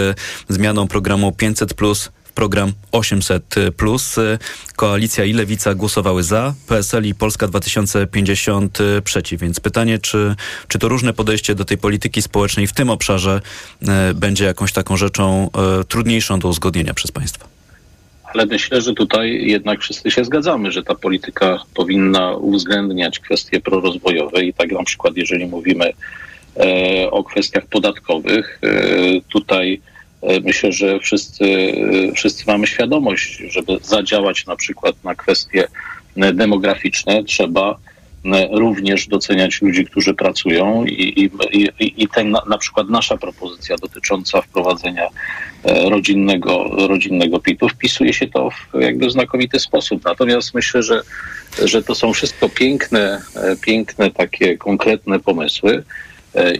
zmianą 0.50 0.88
programu 0.88 1.32
500 1.32 1.74
plus 1.74 2.12
program 2.35 2.73
800. 2.91 3.55
Koalicja 4.75 5.25
i 5.25 5.33
Lewica 5.33 5.75
głosowały 5.75 6.23
za, 6.23 6.53
PSL 6.67 7.05
i 7.05 7.15
Polska 7.15 7.47
2050 7.47 8.77
przeciw. 9.03 9.41
Więc 9.41 9.59
pytanie, 9.59 10.00
czy, 10.00 10.35
czy 10.67 10.79
to 10.79 10.88
różne 10.88 11.13
podejście 11.13 11.55
do 11.55 11.65
tej 11.65 11.77
polityki 11.77 12.21
społecznej 12.21 12.67
w 12.67 12.73
tym 12.73 12.89
obszarze 12.89 13.41
e, 13.88 14.13
będzie 14.13 14.45
jakąś 14.45 14.73
taką 14.73 14.97
rzeczą 14.97 15.50
e, 15.79 15.83
trudniejszą 15.83 16.39
do 16.39 16.47
uzgodnienia 16.47 16.93
przez 16.93 17.11
państwa? 17.11 17.47
Ale 18.33 18.45
myślę, 18.45 18.81
że 18.81 18.93
tutaj 18.93 19.45
jednak 19.45 19.81
wszyscy 19.81 20.11
się 20.11 20.25
zgadzamy, 20.25 20.71
że 20.71 20.83
ta 20.83 20.95
polityka 20.95 21.59
powinna 21.73 22.31
uwzględniać 22.31 23.19
kwestie 23.19 23.59
prorozwojowe 23.59 24.43
i 24.43 24.53
tak 24.53 24.71
na 24.71 24.83
przykład 24.83 25.17
jeżeli 25.17 25.45
mówimy 25.45 25.93
e, 26.57 27.11
o 27.11 27.23
kwestiach 27.23 27.65
podatkowych, 27.65 28.59
e, 28.63 29.21
tutaj 29.21 29.81
E, 29.81 29.90
myślę, 30.44 30.72
że 30.72 31.00
wszyscy, 31.00 31.46
e, 31.46 32.12
wszyscy 32.13 32.44
mamy 32.48 32.68
świadomość, 32.68 33.44
żeby 33.50 33.78
zadziałać 33.84 34.46
na 34.46 34.56
przykład 34.56 35.04
na 35.04 35.16
kwestie 35.16 35.68
e, 36.18 36.34
demograficzne, 36.34 37.24
trzeba 37.24 37.78
również 38.51 39.08
doceniać 39.08 39.62
ludzi, 39.62 39.86
którzy 39.86 40.13
pracują 40.13 40.86
i, 40.86 41.30
i, 41.80 42.04
i 42.04 42.08
ten 42.08 42.32
na, 42.32 42.42
na 42.50 42.58
przykład 42.58 42.90
nasza 42.90 43.18
propozycja 43.18 43.75
dotycząca 43.78 44.42
wprowadzenia 44.42 45.08
rodzinnego, 45.63 46.70
rodzinnego 46.88 47.40
PIT-u 47.40 47.70
wpisuje 47.70 48.13
się 48.13 48.28
to 48.28 48.50
w 48.50 48.82
jakby 48.82 49.10
znakomity 49.10 49.60
sposób. 49.60 50.06
Natomiast 50.06 50.54
myślę, 50.54 50.84
że, 50.84 51.01
że 51.63 51.84
to 51.84 51.96
są 51.96 52.13
wszystko 52.13 52.50
piękne, 52.50 53.22
piękne 53.62 54.12
takie 54.12 54.58
konkretne 54.58 55.20
pomysły, 55.20 55.84
E, 55.84 55.84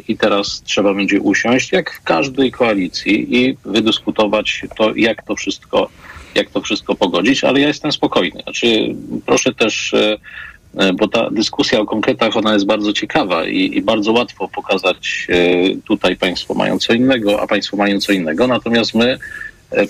i 0.08 0.18
teraz 0.18 0.62
trzeba 0.66 0.94
będzie 0.94 1.22
usiąść, 1.22 1.72
jak 1.72 1.94
w 1.94 2.04
każdej 2.04 2.52
koalicji 2.52 3.36
i 3.38 3.58
wydyskutować 3.66 4.66
to, 4.78 4.96
jak 4.96 5.24
to 5.24 5.36
wszystko, 5.36 5.90
jak 6.36 6.50
to 6.50 6.62
wszystko 6.62 6.96
pogodzić, 6.96 7.44
ale 7.44 7.60
ja 7.60 7.68
jestem 7.68 7.92
spokojny. 7.92 8.42
Znaczy, 8.44 8.96
proszę 9.26 9.54
też, 9.54 9.94
e, 9.94 10.18
e, 10.78 10.94
bo 10.94 11.08
ta 11.08 11.30
dyskusja 11.30 11.80
o 11.80 11.86
konkretach, 11.86 12.38
ona 12.38 12.54
jest 12.54 12.66
bardzo 12.66 12.94
ciekawa 12.94 13.46
i, 13.46 13.78
i 13.78 13.82
bardzo 13.82 14.12
łatwo 14.12 14.48
pokazać 14.48 15.28
tutaj 15.86 16.16
państwo 16.16 16.54
mają 16.54 16.80
co 16.80 16.94
innego, 16.94 17.42
a 17.42 17.48
państwo 17.48 17.78
mają 17.78 18.00
co 18.00 18.12
innego, 18.12 18.48
natomiast 18.48 18.96
my 18.96 19.18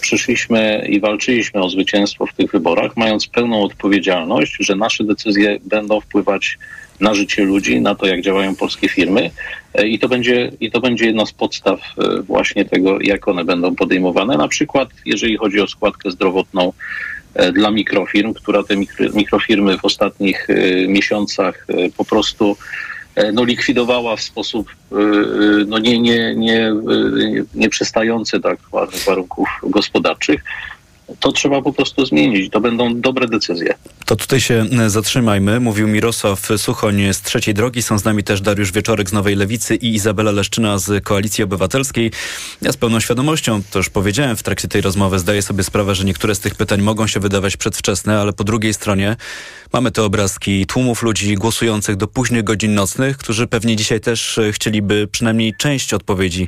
przyszliśmy 0.01 0.87
i 0.89 0.99
walczyliśmy 0.99 1.61
o 1.61 1.69
zwycięstwo 1.69 2.25
w 2.25 2.33
tych 2.33 2.51
wyborach, 2.51 2.97
mając 2.97 3.27
pełną 3.27 3.63
odpowiedzialność, 3.63 4.57
że 4.59 4.75
nasze 4.75 5.03
decyzje 5.03 5.59
będą 5.65 6.01
wpływać 6.01 6.57
na 6.57 6.80
życie 7.13 7.43
ludzi, 7.43 7.81
na 7.81 7.95
to, 7.95 8.05
jak 8.05 8.21
działają 8.21 8.55
polskie 8.55 8.89
firmy. 8.89 9.31
E, 9.73 9.87
I 9.87 9.99
to 9.99 10.09
będzie, 10.09 10.51
i 10.59 10.71
to 10.71 10.81
będzie 10.81 11.05
jedna 11.05 11.25
z 11.25 11.31
podstaw 11.31 11.79
e, 11.79 12.21
właśnie 12.21 12.65
tego, 12.65 12.97
jak 13.01 13.27
one 13.27 13.45
będą 13.45 13.75
podejmowane. 13.75 14.37
Na 14.37 14.47
przykład, 14.47 14.89
jeżeli 15.05 15.37
chodzi 15.37 15.61
o 15.61 15.67
składkę 15.67 16.11
zdrowotną 16.11 16.73
e, 17.35 17.51
dla 17.51 17.71
mikrofirm, 17.71 18.33
która 18.33 18.63
te 18.63 18.75
mikrofirmy 19.13 19.77
w 19.77 19.85
ostatnich 19.85 20.47
miesiącach 20.87 21.67
po 21.97 22.05
prostu 22.05 22.57
no, 23.33 23.43
likwidowała 23.43 24.15
w 24.15 24.21
sposób 24.21 24.75
no, 25.67 25.79
nie, 25.79 25.99
nie, 25.99 26.35
nie, 26.35 26.73
nie 27.55 27.69
przystający 27.69 28.39
do 28.39 28.49
aktualnych 28.49 29.03
warunków 29.03 29.49
gospodarczych 29.63 30.43
to 31.19 31.31
trzeba 31.31 31.61
po 31.61 31.73
prostu 31.73 32.05
zmienić. 32.05 32.51
To 32.51 32.61
będą 32.61 33.01
dobre 33.01 33.27
decyzje. 33.27 33.73
To 34.05 34.15
tutaj 34.15 34.41
się 34.41 34.65
e, 34.79 34.89
zatrzymajmy. 34.89 35.59
Mówił 35.59 35.87
Mirosław 35.87 36.49
Suchoń 36.57 37.13
z 37.13 37.21
Trzeciej 37.21 37.53
Drogi. 37.53 37.81
Są 37.81 37.99
z 37.99 38.05
nami 38.05 38.23
też 38.23 38.41
Dariusz 38.41 38.71
Wieczorek 38.71 39.09
z 39.09 39.13
Nowej 39.13 39.35
Lewicy 39.35 39.75
i 39.75 39.95
Izabela 39.95 40.31
Leszczyna 40.31 40.77
z 40.77 41.03
Koalicji 41.03 41.43
Obywatelskiej. 41.43 42.11
Ja 42.61 42.71
z 42.71 42.77
pełną 42.77 42.99
świadomością, 42.99 43.61
to 43.71 43.79
już 43.79 43.89
powiedziałem 43.89 44.37
w 44.37 44.43
trakcie 44.43 44.67
tej 44.67 44.81
rozmowy, 44.81 45.19
zdaję 45.19 45.41
sobie 45.41 45.63
sprawę, 45.63 45.95
że 45.95 46.03
niektóre 46.03 46.35
z 46.35 46.39
tych 46.39 46.55
pytań 46.55 46.81
mogą 46.81 47.07
się 47.07 47.19
wydawać 47.19 47.57
przedwczesne, 47.57 48.19
ale 48.19 48.33
po 48.33 48.43
drugiej 48.43 48.73
stronie 48.73 49.15
mamy 49.73 49.91
te 49.91 50.03
obrazki 50.03 50.65
tłumów 50.65 51.03
ludzi 51.03 51.35
głosujących 51.35 51.95
do 51.95 52.07
późnych 52.07 52.43
godzin 52.43 52.73
nocnych, 52.73 53.17
którzy 53.17 53.47
pewnie 53.47 53.75
dzisiaj 53.75 53.99
też 53.99 54.37
e, 54.37 54.51
chcieliby 54.51 55.07
przynajmniej 55.11 55.53
część 55.57 55.93
odpowiedzi 55.93 56.47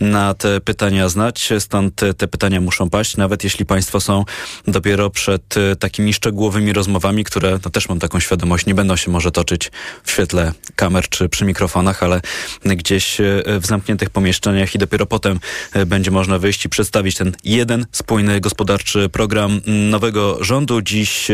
na 0.00 0.34
te 0.34 0.60
pytania 0.60 1.08
znać. 1.08 1.52
Stąd 1.58 2.00
te 2.16 2.28
pytania 2.28 2.60
muszą 2.60 2.90
paść, 2.90 3.16
nawet 3.16 3.44
jeśli 3.44 3.66
państwo 3.66 4.00
są 4.02 4.24
dopiero 4.66 5.10
przed 5.10 5.56
e, 5.56 5.76
takimi 5.76 6.12
szczegółowymi 6.12 6.72
rozmowami, 6.72 7.24
które 7.24 7.58
no 7.64 7.70
też 7.70 7.88
mam 7.88 7.98
taką 7.98 8.20
świadomość, 8.20 8.66
nie 8.66 8.74
będą 8.74 8.96
się 8.96 9.10
może 9.10 9.30
toczyć 9.30 9.70
w 10.04 10.10
świetle 10.10 10.52
kamer 10.76 11.08
czy 11.08 11.28
przy 11.28 11.44
mikrofonach, 11.44 12.02
ale 12.02 12.20
gdzieś 12.64 13.20
e, 13.20 13.42
w 13.60 13.66
zamkniętych 13.66 14.10
pomieszczeniach 14.10 14.74
i 14.74 14.78
dopiero 14.78 15.06
potem 15.06 15.40
e, 15.72 15.86
będzie 15.86 16.10
można 16.10 16.38
wyjść 16.38 16.64
i 16.64 16.68
przedstawić 16.68 17.16
ten 17.16 17.32
jeden 17.44 17.86
spójny 17.92 18.40
gospodarczy 18.40 19.08
program 19.08 19.60
nowego 19.66 20.44
rządu. 20.44 20.82
Dziś 20.82 21.28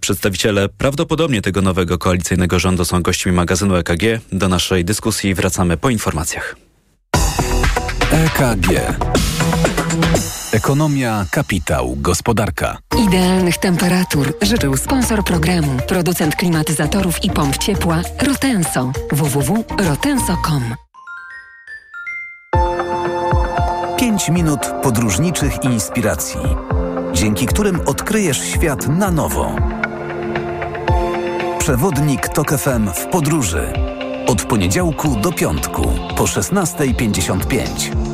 przedstawiciele 0.00 0.68
prawdopodobnie 0.68 1.42
tego 1.42 1.62
nowego 1.62 1.98
koalicyjnego 1.98 2.58
rządu 2.58 2.84
są 2.84 3.02
gośćmi 3.02 3.32
magazynu 3.32 3.76
EKG. 3.76 4.02
Do 4.32 4.48
naszej 4.48 4.84
dyskusji 4.84 5.34
wracamy 5.34 5.76
po 5.76 5.90
informacjach. 5.90 6.56
EKG. 8.10 8.68
Ekonomia, 10.54 11.26
kapitał, 11.30 11.96
gospodarka. 11.96 12.78
Idealnych 13.06 13.58
temperatur 13.58 14.34
życzył 14.42 14.76
sponsor 14.76 15.24
programu, 15.24 15.78
producent 15.88 16.36
klimatyzatorów 16.36 17.24
i 17.24 17.30
pomp 17.30 17.58
ciepła 17.58 18.02
Rotenso. 18.22 18.92
www.rotenso.com 19.12 20.74
5 23.98 24.28
minut 24.28 24.60
podróżniczych 24.82 25.64
inspiracji, 25.64 26.40
dzięki 27.12 27.46
którym 27.46 27.80
odkryjesz 27.80 28.38
świat 28.38 28.88
na 28.88 29.10
nowo. 29.10 29.56
Przewodnik 31.58 32.28
TOK 32.28 32.50
FM 32.58 32.88
w 32.94 33.06
podróży. 33.06 33.72
Od 34.26 34.42
poniedziałku 34.42 35.16
do 35.16 35.32
piątku 35.32 35.82
po 36.16 36.24
16.55. 36.24 38.13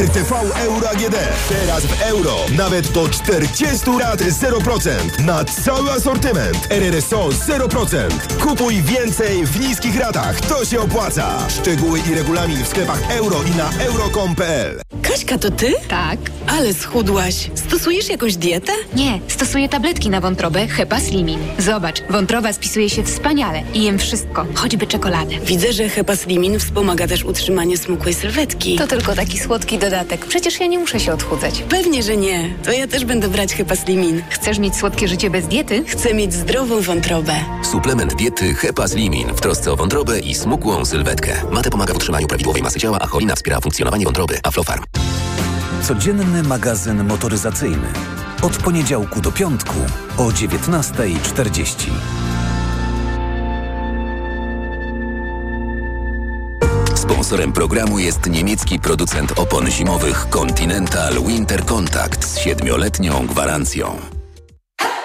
RTV 0.00 0.32
Euro 0.56 0.90
AGD. 0.90 1.16
Teraz 1.48 1.86
w 1.86 2.02
euro. 2.02 2.36
Nawet 2.56 2.88
do 2.92 3.08
40 3.08 3.90
lat 3.98 4.20
0%. 4.20 4.90
Na 5.24 5.44
cały 5.44 5.90
asortyment. 5.90 6.66
RRSO 6.70 7.28
0%. 7.28 8.08
Kupuj 8.40 8.82
więcej 8.82 9.46
w 9.46 9.60
niskich 9.60 9.96
ratach. 9.98 10.40
To 10.40 10.64
się 10.64 10.80
opłaca. 10.80 11.48
Szczegóły 11.48 12.00
i 12.10 12.14
regulamin 12.14 12.64
w 12.64 12.68
sklepach 12.68 13.10
euro 13.10 13.36
i 13.42 13.56
na 13.56 13.70
euro.com.pl 13.84 14.80
Kaśka, 15.02 15.38
to 15.38 15.50
ty? 15.50 15.74
Tak. 15.88 16.18
Ale 16.46 16.74
schudłaś. 16.74 17.50
Stosujesz 17.54 18.08
jakąś 18.08 18.36
dietę? 18.36 18.72
Nie, 18.94 19.20
stosuję 19.28 19.68
tabletki 19.68 20.10
na 20.10 20.20
wątrobę 20.20 20.66
Hepa 20.66 21.00
Slimin. 21.00 21.38
Zobacz, 21.58 22.02
wątroba 22.10 22.52
spisuje 22.52 22.90
się 22.90 23.02
wspaniale 23.02 23.62
i 23.74 23.82
jem 23.84 23.98
wszystko, 23.98 24.46
choćby 24.54 24.86
czekoladę. 24.86 25.40
Widzę, 25.40 25.72
że 25.72 25.88
Hepa 25.88 26.16
Slimin 26.16 26.58
wspomaga 26.58 27.06
też 27.08 27.24
utrzymanie 27.24 27.78
smukłej 27.78 28.14
sylwetki. 28.14 28.76
To 28.76 28.86
tylko 28.86 29.14
taki 29.14 29.38
słodki 29.38 29.78
dodatek. 29.90 30.26
Przecież 30.26 30.60
ja 30.60 30.66
nie 30.66 30.78
muszę 30.78 31.00
się 31.00 31.12
odchudzać. 31.12 31.64
Pewnie, 31.68 32.02
że 32.02 32.16
nie. 32.16 32.54
To 32.64 32.72
ja 32.72 32.86
też 32.86 33.04
będę 33.04 33.28
brać 33.28 33.54
Hepa 33.54 33.76
Slimin. 33.76 34.22
Chcesz 34.30 34.58
mieć 34.58 34.76
słodkie 34.76 35.08
życie 35.08 35.30
bez 35.30 35.46
diety? 35.46 35.84
Chcę 35.86 36.14
mieć 36.14 36.34
zdrową 36.34 36.80
wątrobę. 36.80 37.32
Suplement 37.70 38.14
diety 38.14 38.54
Hepa 38.54 38.88
Slimin 38.88 39.28
w 39.28 39.40
trosce 39.40 39.72
o 39.72 39.76
wątrobę 39.76 40.20
i 40.20 40.34
smukłą 40.34 40.84
sylwetkę. 40.84 41.32
Mate 41.50 41.70
pomaga 41.70 41.94
w 41.94 41.96
utrzymaniu 41.96 42.26
prawidłowej 42.26 42.62
masy 42.62 42.80
ciała, 42.80 42.98
a 43.00 43.06
cholina 43.06 43.34
wspiera 43.34 43.60
funkcjonowanie 43.60 44.04
wątroby. 44.04 44.38
Aflofarm. 44.42 44.84
Codzienny 45.82 46.42
magazyn 46.42 47.04
motoryzacyjny. 47.04 47.86
Od 48.42 48.56
poniedziałku 48.56 49.20
do 49.20 49.32
piątku 49.32 49.74
o 50.16 50.22
19.40. 50.22 52.29
Sponsorem 57.10 57.52
programu 57.52 57.98
jest 57.98 58.26
niemiecki 58.26 58.78
producent 58.78 59.38
opon 59.38 59.70
zimowych 59.70 60.26
Continental 60.30 61.14
Winter 61.26 61.64
Contact 61.64 62.24
z 62.24 62.38
siedmioletnią 62.38 63.26
gwarancją. 63.26 64.19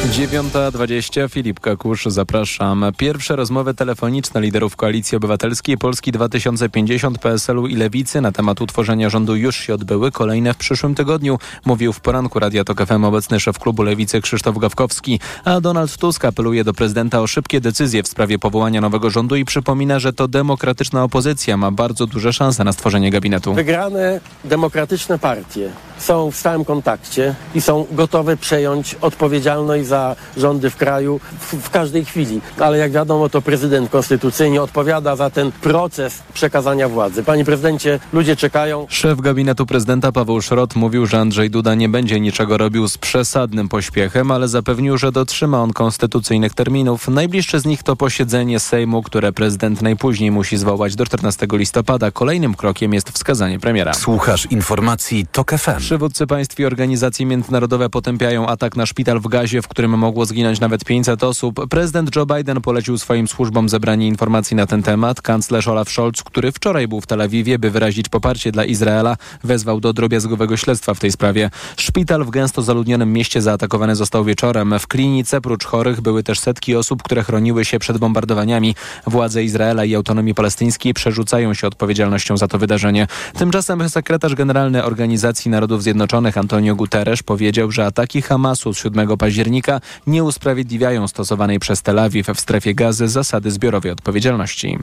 9.20 0.00 1.30
Filip 1.30 1.60
Kakusz, 1.60 2.04
zapraszam. 2.06 2.84
Pierwsze 2.96 3.36
rozmowy 3.36 3.74
telefoniczne 3.74 4.40
liderów 4.40 4.76
Koalicji 4.76 5.16
Obywatelskiej 5.16 5.78
Polski 5.78 6.12
2050, 6.12 7.18
PSL-u 7.18 7.66
i 7.66 7.76
Lewicy 7.76 8.20
na 8.20 8.32
temat 8.32 8.60
utworzenia 8.60 9.10
rządu 9.10 9.36
już 9.36 9.56
się 9.56 9.74
odbyły. 9.74 10.10
Kolejne 10.10 10.54
w 10.54 10.56
przyszłym 10.56 10.94
tygodniu, 10.94 11.38
mówił 11.64 11.92
w 11.92 12.00
poranku 12.00 12.38
Radia 12.38 12.64
Tok 12.64 12.86
FM 12.86 13.04
obecny 13.04 13.40
szef 13.40 13.58
klubu 13.58 13.82
Lewicy 13.82 14.20
Krzysztof 14.20 14.58
Gawkowski. 14.58 15.20
A 15.44 15.60
Donald 15.60 15.96
Tusk 15.96 16.24
apeluje 16.24 16.64
do 16.64 16.74
prezydenta 16.74 17.20
o 17.20 17.26
szybkie 17.26 17.60
decyzje 17.60 18.02
w 18.02 18.08
sprawie 18.08 18.38
powołania 18.38 18.80
nowego 18.80 19.10
rządu 19.10 19.36
i 19.36 19.44
przypomina, 19.44 19.98
że 19.98 20.12
to 20.12 20.28
demokratyczna 20.28 21.04
opozycja 21.04 21.56
ma 21.56 21.70
bardzo 21.70 22.06
duże 22.06 22.32
szanse 22.32 22.64
na 22.64 22.72
stworzenie 22.72 23.10
gabinetu. 23.10 23.54
Wygrane 23.54 24.20
demokratyczne 24.44 25.18
partie 25.18 25.70
są 25.98 26.30
w 26.30 26.36
stałym 26.36 26.64
kontakcie 26.64 27.34
i 27.54 27.60
są 27.60 27.86
gotowe 27.92 28.36
przejąć 28.36 28.94
odpowiedzialność 28.94 29.89
za 29.90 30.16
rządy 30.36 30.70
w 30.70 30.76
kraju 30.76 31.20
w, 31.40 31.54
w, 31.54 31.70
każdej 31.70 32.04
chwili. 32.04 32.40
Ale 32.58 32.78
jak 32.78 32.92
wiadomo, 32.92 33.28
to 33.28 33.42
prezydent 33.42 33.90
konstytucyjnie 33.90 34.62
odpowiada 34.62 35.16
za 35.16 35.30
ten 35.30 35.52
proces 35.52 36.22
przekazania 36.34 36.88
władzy. 36.88 37.22
Panie 37.22 37.44
prezydencie, 37.44 38.00
ludzie 38.12 38.36
czekają. 38.36 38.86
Szef 38.88 39.20
gabinetu 39.20 39.66
prezydenta 39.66 40.12
Paweł 40.12 40.40
Szrot 40.42 40.76
mówił, 40.76 41.06
że 41.06 41.18
Andrzej 41.18 41.50
Duda 41.50 41.74
nie 41.74 41.88
będzie 41.88 42.20
niczego 42.20 42.58
robił 42.58 42.88
z 42.88 42.98
przesadnym 42.98 43.68
pośpiechem, 43.68 44.30
ale 44.30 44.48
zapewnił, 44.48 44.98
że 44.98 45.12
dotrzyma 45.12 45.62
on 45.62 45.72
konstytucyjnych 45.72 46.54
terminów. 46.54 47.08
Najbliższe 47.08 47.60
z 47.60 47.64
nich 47.64 47.82
to 47.82 47.96
posiedzenie 47.96 48.60
Sejmu, 48.60 49.02
które 49.02 49.32
prezydent 49.32 49.82
najpóźniej 49.82 50.30
musi 50.30 50.56
zwołać 50.56 50.96
do 50.96 51.06
14 51.06 51.46
listopada. 51.52 52.10
Kolejnym 52.10 52.54
krokiem 52.54 52.94
jest 52.94 53.10
wskazanie 53.10 53.58
premiera. 53.58 53.94
Słuchasz 53.94 54.46
informacji 54.50 55.26
TOK 55.32 55.50
FM. 55.50 55.78
Przywódcy 55.78 56.26
państw 56.26 56.60
i 56.60 56.64
organizacje 56.64 57.26
międzynarodowe 57.26 57.90
potępiają 57.90 58.46
atak 58.46 58.76
na 58.76 58.86
szpital 58.86 59.20
w 59.20 59.28
Gazie, 59.28 59.62
w 59.62 59.68
którym 59.68 59.79
mogło 59.88 60.26
zginąć 60.26 60.60
nawet 60.60 60.84
500 60.84 61.24
osób. 61.24 61.68
Prezydent 61.68 62.16
Joe 62.16 62.26
Biden 62.26 62.60
polecił 62.60 62.98
swoim 62.98 63.28
służbom 63.28 63.68
zebranie 63.68 64.06
informacji 64.06 64.56
na 64.56 64.66
ten 64.66 64.82
temat. 64.82 65.22
Kanclerz 65.22 65.68
Olaf 65.68 65.88
Scholz, 65.88 66.22
który 66.22 66.52
wczoraj 66.52 66.88
był 66.88 67.00
w 67.00 67.06
Tel 67.06 67.20
Awiwie, 67.20 67.58
by 67.58 67.70
wyrazić 67.70 68.08
poparcie 68.08 68.52
dla 68.52 68.64
Izraela, 68.64 69.16
wezwał 69.44 69.80
do 69.80 69.92
drobiazgowego 69.92 70.56
śledztwa 70.56 70.94
w 70.94 71.00
tej 71.00 71.12
sprawie. 71.12 71.50
Szpital 71.76 72.24
w 72.24 72.30
gęsto 72.30 72.62
zaludnionym 72.62 73.12
mieście 73.12 73.42
zaatakowany 73.42 73.96
został 73.96 74.24
wieczorem. 74.24 74.78
W 74.78 74.86
klinice 74.86 75.40
prócz 75.40 75.64
chorych 75.64 76.00
były 76.00 76.22
też 76.22 76.38
setki 76.38 76.76
osób, 76.76 77.02
które 77.02 77.22
chroniły 77.22 77.64
się 77.64 77.78
przed 77.78 77.98
bombardowaniami. 77.98 78.74
Władze 79.06 79.44
Izraela 79.44 79.84
i 79.84 79.94
autonomii 79.94 80.34
palestyńskiej 80.34 80.94
przerzucają 80.94 81.54
się 81.54 81.66
odpowiedzialnością 81.66 82.36
za 82.36 82.48
to 82.48 82.58
wydarzenie. 82.58 83.06
Tymczasem 83.38 83.88
sekretarz 83.88 84.34
generalny 84.34 84.84
Organizacji 84.84 85.50
Narodów 85.50 85.82
Zjednoczonych 85.82 86.38
Antonio 86.38 86.74
Guterres 86.74 87.22
powiedział, 87.22 87.70
że 87.70 87.86
ataki 87.86 88.22
Hamasu 88.22 88.74
z 88.74 88.78
7 88.78 89.16
października 89.18 89.69
nie 90.06 90.24
usprawiedliwiają 90.24 91.08
stosowanej 91.08 91.58
przez 91.58 91.82
Tel 91.82 91.98
Awiw 91.98 92.26
w 92.26 92.40
strefie 92.40 92.74
gazy 92.74 93.08
zasady 93.08 93.50
zbiorowej 93.50 93.92
odpowiedzialności. 93.92 94.78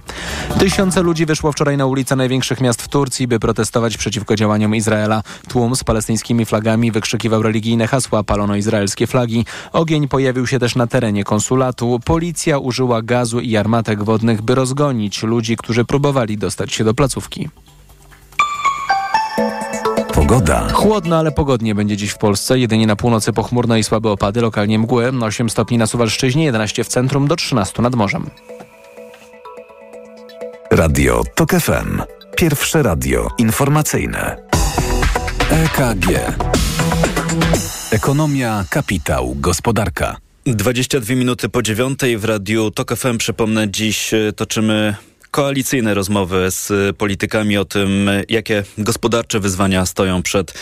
Tysiące 0.60 1.02
ludzi 1.02 1.26
wyszło 1.26 1.52
wczoraj 1.52 1.78
na 1.78 1.86
ulice 1.86 2.16
największych 2.16 2.62
miast 2.62 2.82
w 2.82 2.88
Turcji, 2.88 3.28
by 3.28 3.40
protestować 3.40 3.98
przeciwko 3.98 4.36
działaniom 4.36 4.76
Izraela. 4.76 5.24
Tłum 5.48 5.76
z 5.76 5.84
palestyńskimi 5.84 6.46
flagami 6.46 6.92
wykrzykiwał 6.92 7.42
religijne 7.42 7.88
hasła, 7.88 8.24
palono 8.24 8.56
izraelskie 8.56 9.08
flagi. 9.08 9.46
Ogień 9.74 10.08
pojawił 10.08 10.48
się 10.48 10.60
też 10.60 10.76
na 10.76 10.88
terenie 10.88 11.24
konsulatu. 11.24 12.00
Policja 12.06 12.58
użyła 12.58 13.02
gazu 13.02 13.40
i 13.40 13.58
armatek 13.58 14.04
wodnych, 14.04 14.42
by 14.42 14.56
rozgonić 14.56 15.24
ludzi, 15.24 15.58
którzy 15.58 15.86
próbowali 15.86 16.38
dostać 16.38 16.74
się 16.74 16.84
do 16.84 16.94
placówki. 16.94 17.50
Pogoda. 20.28 20.68
Chłodno, 20.74 21.18
ale 21.18 21.32
pogodnie 21.32 21.76
będzie 21.76 21.98
dziś 21.98 22.12
w 22.12 22.18
Polsce. 22.18 22.60
Jedynie 22.60 22.88
na 22.88 22.96
północy 22.96 23.34
pochmurno 23.34 23.78
i 23.78 23.84
słabe 23.84 24.10
opady, 24.10 24.42
lokalnie 24.42 24.80
mgły. 24.80 25.12
8 25.22 25.50
stopni 25.50 25.78
na 25.78 25.88
Suwalszczyźnie, 25.88 26.46
11 26.46 26.84
w 26.84 26.88
centrum, 26.88 27.28
do 27.28 27.36
13 27.36 27.82
nad 27.82 27.96
morzem. 27.96 28.30
Radio 30.72 31.24
TOK 31.36 31.52
FM. 31.52 32.02
Pierwsze 32.38 32.84
radio 32.84 33.28
informacyjne. 33.38 34.38
EKG. 35.50 36.06
Ekonomia, 37.92 38.66
kapitał, 38.70 39.36
gospodarka. 39.36 40.18
22 40.46 41.16
minuty 41.16 41.50
po 41.50 41.62
dziewiątej 41.62 42.18
w 42.18 42.26
radiu 42.26 42.72
TOK 42.72 42.96
FM. 42.96 43.18
Przypomnę, 43.18 43.70
dziś 43.70 44.12
toczymy 44.36 44.96
koalicyjne 45.32 45.94
rozmowy 45.94 46.52
z 46.52 46.98
politykami 46.98 47.58
o 47.58 47.66
tym, 47.66 48.10
jakie 48.30 48.64
gospodarcze 48.78 49.40
wyzwania 49.40 49.86
stoją 49.86 50.24
przed 50.24 50.54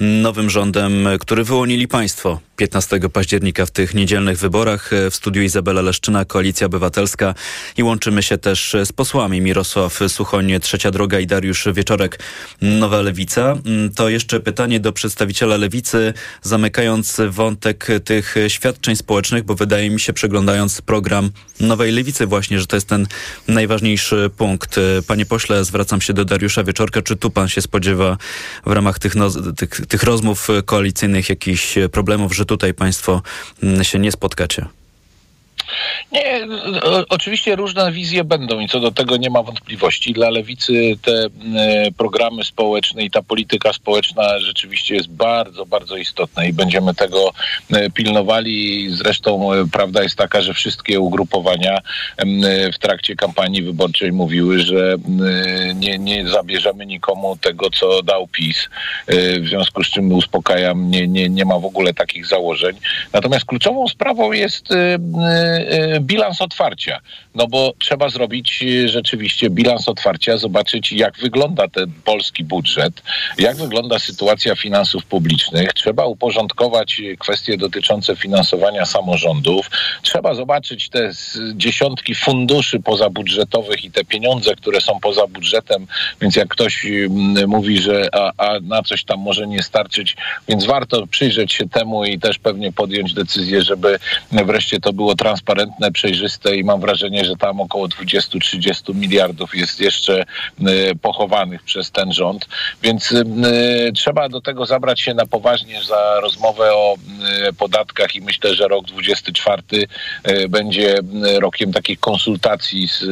nowym 0.00 0.50
rządem, 0.50 1.08
który 1.20 1.44
wyłonili 1.44 1.88
państwo 1.88 2.40
15 2.62 3.00
października 3.12 3.66
w 3.66 3.70
tych 3.70 3.94
niedzielnych 3.94 4.38
wyborach. 4.38 4.90
W 5.10 5.14
studiu 5.14 5.42
Izabela 5.42 5.82
Leszczyna, 5.82 6.24
Koalicja 6.24 6.66
Obywatelska 6.66 7.34
i 7.76 7.82
łączymy 7.82 8.22
się 8.22 8.38
też 8.38 8.76
z 8.84 8.92
posłami 8.92 9.40
Mirosław 9.40 10.00
Suchoń, 10.08 10.60
Trzecia 10.60 10.90
Droga 10.90 11.20
i 11.20 11.26
Dariusz 11.26 11.68
Wieczorek, 11.74 12.18
Nowa 12.60 13.02
Lewica. 13.02 13.56
To 13.94 14.08
jeszcze 14.08 14.40
pytanie 14.40 14.80
do 14.80 14.92
przedstawiciela 14.92 15.56
Lewicy, 15.56 16.14
zamykając 16.42 17.20
wątek 17.30 17.86
tych 18.04 18.34
świadczeń 18.48 18.96
społecznych, 18.96 19.44
bo 19.44 19.54
wydaje 19.54 19.90
mi 19.90 20.00
się, 20.00 20.12
przeglądając 20.12 20.80
program 20.80 21.30
Nowej 21.60 21.92
Lewicy 21.92 22.26
właśnie, 22.26 22.60
że 22.60 22.66
to 22.66 22.76
jest 22.76 22.88
ten 22.88 23.06
najważniejszy 23.48 24.30
punkt. 24.36 24.80
Panie 25.06 25.26
pośle, 25.26 25.64
zwracam 25.64 26.00
się 26.00 26.12
do 26.12 26.24
Dariusza 26.24 26.64
Wieczorka. 26.64 27.02
Czy 27.02 27.16
tu 27.16 27.30
pan 27.30 27.48
się 27.48 27.62
spodziewa 27.62 28.16
w 28.66 28.72
ramach 28.72 28.98
tych, 28.98 29.14
no, 29.14 29.30
tych, 29.56 29.70
tych 29.88 30.02
rozmów 30.02 30.48
koalicyjnych 30.64 31.28
jakichś 31.28 31.74
problemów, 31.92 32.34
że 32.34 32.44
tu 32.44 32.51
tutaj 32.52 32.74
państwo 32.74 33.22
mm, 33.62 33.84
się 33.84 33.98
nie 33.98 34.12
spotkacie? 34.12 34.66
Nie, 36.12 36.46
o, 36.82 37.04
oczywiście 37.08 37.56
różne 37.56 37.92
wizje 37.92 38.24
będą 38.24 38.60
i 38.60 38.68
co 38.68 38.80
do 38.80 38.90
tego 38.90 39.16
nie 39.16 39.30
ma 39.30 39.42
wątpliwości. 39.42 40.12
Dla 40.12 40.30
lewicy 40.30 40.96
te 41.02 41.12
e, 41.12 41.28
programy 41.96 42.44
społeczne 42.44 43.04
i 43.04 43.10
ta 43.10 43.22
polityka 43.22 43.72
społeczna 43.72 44.38
rzeczywiście 44.38 44.94
jest 44.94 45.08
bardzo, 45.08 45.66
bardzo 45.66 45.96
istotna 45.96 46.44
i 46.44 46.52
będziemy 46.52 46.94
tego 46.94 47.32
e, 47.72 47.90
pilnowali. 47.90 48.86
Zresztą 48.90 49.52
e, 49.52 49.66
prawda 49.72 50.02
jest 50.02 50.16
taka, 50.16 50.42
że 50.42 50.54
wszystkie 50.54 51.00
ugrupowania 51.00 51.78
w 52.74 52.78
trakcie 52.78 53.16
kampanii 53.16 53.62
wyborczej 53.62 54.12
mówiły, 54.12 54.58
że 54.58 54.96
nie, 55.74 55.98
nie 55.98 56.28
zabierzemy 56.28 56.86
nikomu 56.86 57.36
tego, 57.36 57.70
co 57.70 58.02
dał 58.02 58.26
PiS. 58.26 58.68
W 59.40 59.48
związku 59.48 59.84
z 59.84 59.90
czym 59.90 60.12
uspokajam, 60.12 60.90
nie, 60.90 61.08
nie, 61.08 61.28
nie 61.28 61.44
ma 61.44 61.58
w 61.58 61.64
ogóle 61.64 61.94
takich 61.94 62.26
założeń. 62.26 62.76
Natomiast 63.12 63.44
kluczową 63.44 63.88
sprawą 63.88 64.32
jest 64.32 64.68
bilans 66.00 66.40
otwarcia. 66.40 67.00
No 67.34 67.46
bo 67.46 67.72
trzeba 67.78 68.08
zrobić 68.08 68.62
y, 68.62 68.88
rzeczywiście 68.88 69.50
bilans 69.50 69.88
otwarcia, 69.88 70.36
zobaczyć 70.36 70.92
jak 70.92 71.18
wygląda 71.18 71.68
ten 71.68 71.92
polski 72.04 72.44
budżet, 72.44 73.02
jak 73.38 73.56
wygląda 73.56 73.98
sytuacja 73.98 74.56
finansów 74.56 75.04
publicznych. 75.04 75.72
Trzeba 75.72 76.04
uporządkować 76.06 77.00
y, 77.00 77.16
kwestie 77.16 77.56
dotyczące 77.56 78.16
finansowania 78.16 78.84
samorządów. 78.84 79.70
Trzeba 80.02 80.34
zobaczyć 80.34 80.88
te 80.88 81.10
dziesiątki 81.54 82.14
funduszy 82.14 82.80
pozabudżetowych 82.80 83.84
i 83.84 83.90
te 83.90 84.04
pieniądze, 84.04 84.54
które 84.54 84.80
są 84.80 85.00
poza 85.00 85.26
budżetem. 85.26 85.86
Więc 86.20 86.36
jak 86.36 86.48
ktoś 86.48 86.86
mówi, 87.46 87.78
że 87.78 88.08
a, 88.12 88.32
a 88.36 88.60
na 88.60 88.82
coś 88.82 89.04
tam 89.04 89.20
może 89.20 89.46
nie 89.46 89.62
starczyć, 89.62 90.16
więc 90.48 90.64
warto 90.64 91.06
przyjrzeć 91.06 91.52
się 91.52 91.68
temu 91.68 92.04
i 92.04 92.18
też 92.18 92.38
pewnie 92.38 92.72
podjąć 92.72 93.14
decyzję, 93.14 93.62
żeby 93.62 93.98
wreszcie 94.32 94.80
to 94.80 94.92
było 94.92 95.14
transparentne, 95.14 95.41
przejrzyste 95.92 96.56
i 96.56 96.64
mam 96.64 96.80
wrażenie, 96.80 97.24
że 97.24 97.36
tam 97.36 97.60
około 97.60 97.86
20-30 97.88 98.94
miliardów 98.94 99.54
jest 99.54 99.80
jeszcze 99.80 100.24
pochowanych 101.02 101.62
przez 101.62 101.90
ten 101.90 102.12
rząd, 102.12 102.48
więc 102.82 103.14
trzeba 103.94 104.28
do 104.28 104.40
tego 104.40 104.66
zabrać 104.66 105.00
się 105.00 105.14
na 105.14 105.26
poważnie 105.26 105.82
za 105.82 106.20
rozmowę 106.20 106.74
o 106.74 106.94
podatkach 107.58 108.16
i 108.16 108.20
myślę, 108.20 108.54
że 108.54 108.68
rok 108.68 108.86
24 108.86 109.62
będzie 110.48 110.98
rokiem 111.40 111.72
takich 111.72 112.00
konsultacji 112.00 112.88
z, 112.88 113.04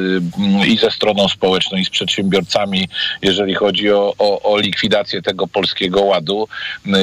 i 0.66 0.76
ze 0.76 0.90
stroną 0.90 1.28
społeczną 1.28 1.78
i 1.78 1.84
z 1.84 1.90
przedsiębiorcami, 1.90 2.88
jeżeli 3.22 3.54
chodzi 3.54 3.92
o, 3.92 4.14
o, 4.18 4.42
o 4.42 4.58
likwidację 4.58 5.22
tego 5.22 5.46
polskiego 5.46 6.02
ładu 6.02 6.48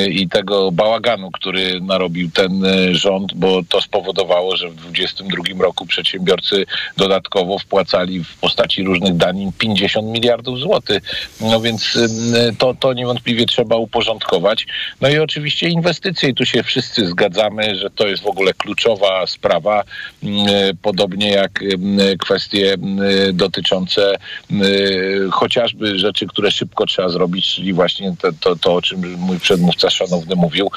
i 0.10 0.30
tego 0.30 0.72
bałaganu, 0.72 1.32
który 1.32 1.82
narobił 1.82 2.32
ten 2.32 2.66
rząd, 2.92 3.34
bo 3.34 3.62
to 3.70 3.82
spowodowało, 3.82 4.58
że 4.58 4.70
w 4.70 4.92
2022 5.24 5.64
roku 5.64 5.86
przedsiębiorcy 5.86 6.66
dodatkowo 6.98 7.60
wpłacali 7.60 8.24
w 8.24 8.38
postaci 8.38 8.84
różnych 8.84 9.18
danin 9.18 9.52
50 9.58 10.08
miliardów 10.08 10.60
złotych. 10.60 11.04
No 11.42 11.62
więc 11.62 11.96
y, 11.96 12.10
to, 12.58 12.74
to 12.74 12.94
niewątpliwie 12.94 13.46
trzeba 13.46 13.76
uporządkować. 13.76 14.68
No 15.02 15.10
i 15.10 15.20
oczywiście 15.20 15.70
inwestycje. 15.70 16.30
I 16.30 16.34
tu 16.34 16.46
się 16.46 16.64
wszyscy 16.64 17.08
zgadzamy, 17.08 17.76
że 17.76 17.90
to 17.90 18.08
jest 18.08 18.24
w 18.24 18.28
ogóle 18.28 18.54
kluczowa 18.54 19.28
sprawa, 19.28 19.84
y, 20.24 20.28
podobnie 20.82 21.30
jak 21.30 21.62
y, 21.62 21.78
kwestie 22.20 22.76
dotyczące 23.34 24.16
chociażby 25.32 26.00
rzeczy, 26.00 26.28
które 26.28 26.52
szybko 26.52 26.86
trzeba 26.86 27.10
zrobić, 27.10 27.56
czyli 27.56 27.74
właśnie 27.74 28.16
to, 28.22 28.30
to, 28.40 28.56
to 28.56 28.74
o 28.74 28.82
czym 28.82 29.18
mój 29.18 29.40
przedmówca 29.40 29.90
szanowny 29.90 30.36
mówił, 30.36 30.72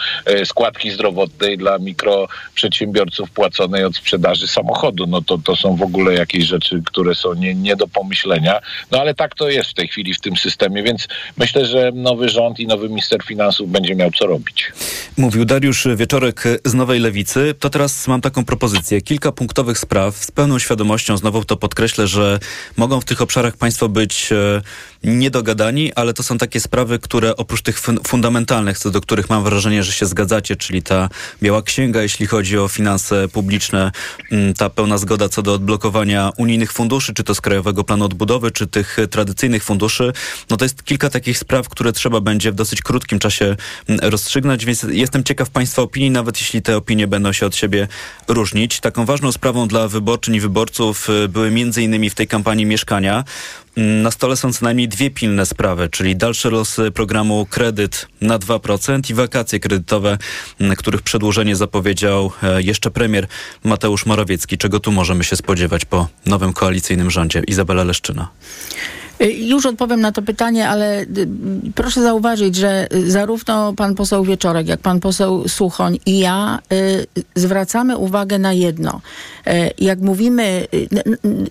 składki 0.44 0.90
zdrowotnej 0.90 1.58
dla 1.58 1.78
mikroprzedsiębiorców 1.78 3.30
płaconej 3.30 3.84
od 3.84 3.96
sprzedaży 3.96 4.29
samochodu. 4.34 5.06
No 5.06 5.22
to, 5.22 5.38
to 5.38 5.56
są 5.56 5.76
w 5.76 5.82
ogóle 5.82 6.14
jakieś 6.14 6.44
rzeczy, 6.44 6.82
które 6.86 7.14
są 7.14 7.34
nie, 7.34 7.54
nie 7.54 7.76
do 7.76 7.88
pomyślenia. 7.88 8.60
No 8.90 9.00
ale 9.00 9.14
tak 9.14 9.34
to 9.34 9.48
jest 9.48 9.70
w 9.70 9.74
tej 9.74 9.88
chwili 9.88 10.14
w 10.14 10.20
tym 10.20 10.36
systemie, 10.36 10.82
więc 10.82 11.08
myślę, 11.36 11.66
że 11.66 11.92
nowy 11.94 12.28
rząd 12.28 12.60
i 12.60 12.66
nowy 12.66 12.88
minister 12.88 13.22
finansów 13.24 13.70
będzie 13.70 13.94
miał 13.94 14.10
co 14.10 14.26
robić. 14.26 14.72
Mówił 15.16 15.44
Dariusz 15.44 15.88
Wieczorek 15.96 16.44
z 16.64 16.74
Nowej 16.74 17.00
Lewicy. 17.00 17.54
To 17.60 17.70
teraz 17.70 18.08
mam 18.08 18.20
taką 18.20 18.44
propozycję. 18.44 19.00
Kilka 19.00 19.32
punktowych 19.32 19.78
spraw. 19.78 20.16
Z 20.16 20.30
pełną 20.30 20.58
świadomością, 20.58 21.16
znowu 21.16 21.44
to 21.44 21.56
podkreślę, 21.56 22.06
że 22.06 22.38
mogą 22.76 23.00
w 23.00 23.04
tych 23.04 23.22
obszarach 23.22 23.56
państwo 23.56 23.88
być 23.88 24.32
e, 24.32 24.62
niedogadani, 25.04 25.92
ale 25.94 26.14
to 26.14 26.22
są 26.22 26.38
takie 26.38 26.60
sprawy, 26.60 26.98
które 26.98 27.36
oprócz 27.36 27.62
tych 27.62 27.80
fundamentalnych, 28.06 28.78
co 28.78 28.90
do 28.90 29.00
których 29.00 29.30
mam 29.30 29.44
wrażenie, 29.44 29.82
że 29.82 29.92
się 29.92 30.06
zgadzacie, 30.06 30.56
czyli 30.56 30.82
ta 30.82 31.08
biała 31.42 31.62
księga, 31.62 32.02
jeśli 32.02 32.26
chodzi 32.26 32.58
o 32.58 32.68
finanse 32.68 33.28
publiczne, 33.28 33.92
mm, 34.32 34.54
ta 34.54 34.70
pełna 34.70 34.98
zgoda 34.98 35.28
co 35.28 35.42
do 35.42 35.54
odblokowania 35.54 36.32
unijnych 36.36 36.72
funduszy, 36.72 37.14
czy 37.14 37.24
to 37.24 37.34
z 37.34 37.40
Krajowego 37.40 37.84
Planu 37.84 38.04
Odbudowy, 38.04 38.50
czy 38.50 38.66
tych 38.66 38.96
tradycyjnych 39.10 39.64
funduszy, 39.64 40.12
no 40.50 40.56
to 40.56 40.64
jest 40.64 40.84
kilka 40.84 41.10
takich 41.10 41.38
spraw, 41.38 41.68
które 41.68 41.92
trzeba 41.92 42.20
będzie 42.20 42.52
w 42.52 42.54
dosyć 42.54 42.82
krótkim 42.82 43.18
czasie 43.18 43.56
mm, 43.88 44.10
rozstrzygnąć, 44.10 44.64
więc 44.64 44.82
jestem 44.82 45.24
ciekaw 45.24 45.50
Państwa 45.50 45.82
opinii, 45.82 46.10
nawet 46.10 46.40
jeśli 46.40 46.62
te 46.62 46.76
opinie 46.76 47.06
będą 47.06 47.32
się 47.32 47.46
od 47.46 47.56
siebie 47.56 47.88
różnić. 48.28 48.80
Taką 48.80 49.04
ważną 49.04 49.32
sprawą 49.32 49.68
dla 49.68 49.88
wyborczyń 49.88 50.34
i 50.34 50.40
wyborców 50.40 51.08
y, 51.10 51.28
były 51.28 51.50
między 51.50 51.82
innymi 51.82 52.10
w 52.10 52.14
tej 52.14 52.28
kampanii 52.28 52.66
mieszkania. 52.66 53.24
Na 53.76 54.10
stole 54.10 54.36
są 54.36 54.52
co 54.52 54.64
najmniej 54.64 54.88
dwie 54.88 55.10
pilne 55.10 55.46
sprawy, 55.46 55.88
czyli 55.88 56.16
dalsze 56.16 56.50
losy 56.50 56.90
programu 56.90 57.46
kredyt 57.50 58.06
na 58.20 58.38
2% 58.38 59.10
i 59.10 59.14
wakacje 59.14 59.60
kredytowe, 59.60 60.18
których 60.76 61.02
przedłużenie 61.02 61.56
zapowiedział 61.56 62.32
e, 62.42 62.62
jeszcze 62.62 62.90
premier 62.90 63.26
Mateusz 63.64 64.06
Morawiecki. 64.06 64.58
Czego 64.58 64.80
tu 64.80 64.92
możemy 64.92 65.24
się 65.24 65.36
spodziewać 65.36 65.84
po 65.84 66.08
nowym 66.26 66.52
koalicyjnym 66.52 67.10
rządzie? 67.10 67.42
Izabela 67.46 67.84
Leszczyna. 67.84 68.28
Y, 69.22 69.32
już 69.32 69.66
odpowiem 69.66 70.00
na 70.00 70.12
to 70.12 70.22
pytanie, 70.22 70.68
ale 70.68 71.02
y, 71.02 71.06
proszę 71.74 72.02
zauważyć, 72.02 72.56
że 72.56 72.88
zarówno 73.06 73.72
pan 73.72 73.94
poseł 73.94 74.24
Wieczorek, 74.24 74.68
jak 74.68 74.80
pan 74.80 75.00
poseł 75.00 75.48
Suchoń 75.48 75.98
i 76.06 76.18
ja 76.18 76.58
y, 76.72 77.06
zwracamy 77.34 77.96
uwagę 77.96 78.38
na 78.38 78.52
jedno. 78.52 79.00
Jak 79.78 80.00
mówimy, 80.00 80.66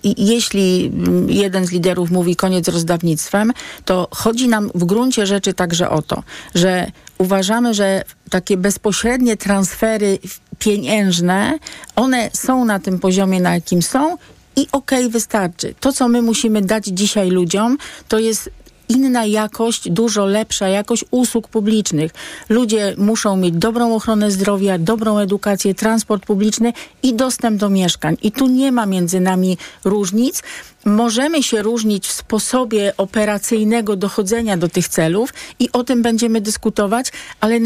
jeśli 0.04 0.92
jeden 1.28 1.66
z 1.66 1.70
liderów 1.70 2.10
mówi 2.10 2.36
koniec 2.36 2.68
rozdawnictwem, 2.68 3.52
to 3.84 4.08
chodzi 4.10 4.48
nam 4.48 4.70
w 4.74 4.84
gruncie 4.84 5.26
rzeczy 5.26 5.54
także 5.54 5.90
o 5.90 6.02
to, 6.02 6.22
że 6.54 6.90
uważamy, 7.18 7.74
że 7.74 8.02
takie 8.30 8.56
bezpośrednie 8.56 9.36
transfery 9.36 10.18
pieniężne, 10.58 11.58
one 11.96 12.30
są 12.32 12.64
na 12.64 12.78
tym 12.78 12.98
poziomie, 12.98 13.40
na 13.40 13.54
jakim 13.54 13.82
są 13.82 14.16
i 14.56 14.66
okej, 14.72 14.98
okay, 14.98 15.08
wystarczy. 15.08 15.74
To, 15.80 15.92
co 15.92 16.08
my 16.08 16.22
musimy 16.22 16.62
dać 16.62 16.84
dzisiaj 16.84 17.30
ludziom, 17.30 17.78
to 18.08 18.18
jest 18.18 18.50
inna 18.90 19.24
jakość, 19.24 19.90
dużo 19.90 20.26
lepsza 20.26 20.68
jakość 20.68 21.04
usług 21.10 21.48
publicznych. 21.48 22.12
Ludzie 22.48 22.94
muszą 22.98 23.36
mieć 23.36 23.54
dobrą 23.54 23.94
ochronę 23.94 24.30
zdrowia, 24.30 24.78
dobrą 24.78 25.18
edukację, 25.18 25.74
transport 25.74 26.26
publiczny 26.26 26.72
i 27.02 27.14
dostęp 27.14 27.60
do 27.60 27.70
mieszkań. 27.70 28.16
I 28.22 28.32
tu 28.32 28.46
nie 28.46 28.72
ma 28.72 28.86
między 28.86 29.20
nami 29.20 29.58
różnic. 29.84 30.42
Możemy 30.84 31.42
się 31.42 31.62
różnić 31.62 32.08
w 32.08 32.12
sposobie 32.12 32.92
operacyjnego 32.96 33.96
dochodzenia 33.96 34.56
do 34.56 34.68
tych 34.68 34.88
celów 34.88 35.34
i 35.58 35.72
o 35.72 35.84
tym 35.84 36.02
będziemy 36.02 36.40
dyskutować, 36.40 37.12
ale 37.40 37.60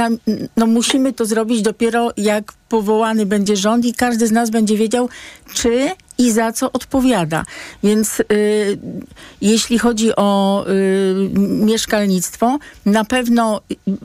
no 0.57 0.67
musimy 0.67 1.13
to 1.13 1.27
zrobić 1.27 1.63
dopiero 1.63 2.13
jak 2.17 2.53
powołany 2.69 3.27
będzie 3.27 3.57
rząd 3.57 3.85
i 3.85 3.95
każdy 3.95 4.27
z 4.27 4.33
nas 4.33 4.51
będzie 4.51 4.77
wiedział, 4.77 5.09
czy 5.55 5.91
i 6.19 6.33
za 6.33 6.53
co 6.53 6.73
odpowiada. 6.73 7.45
Więc 7.83 8.21
y, 8.21 8.79
jeśli 9.41 9.79
chodzi 9.79 10.17
o 10.17 10.65
y, 10.69 11.31
mieszkalnictwo, 11.39 12.59
na 12.87 13.05
pewno 13.05 13.61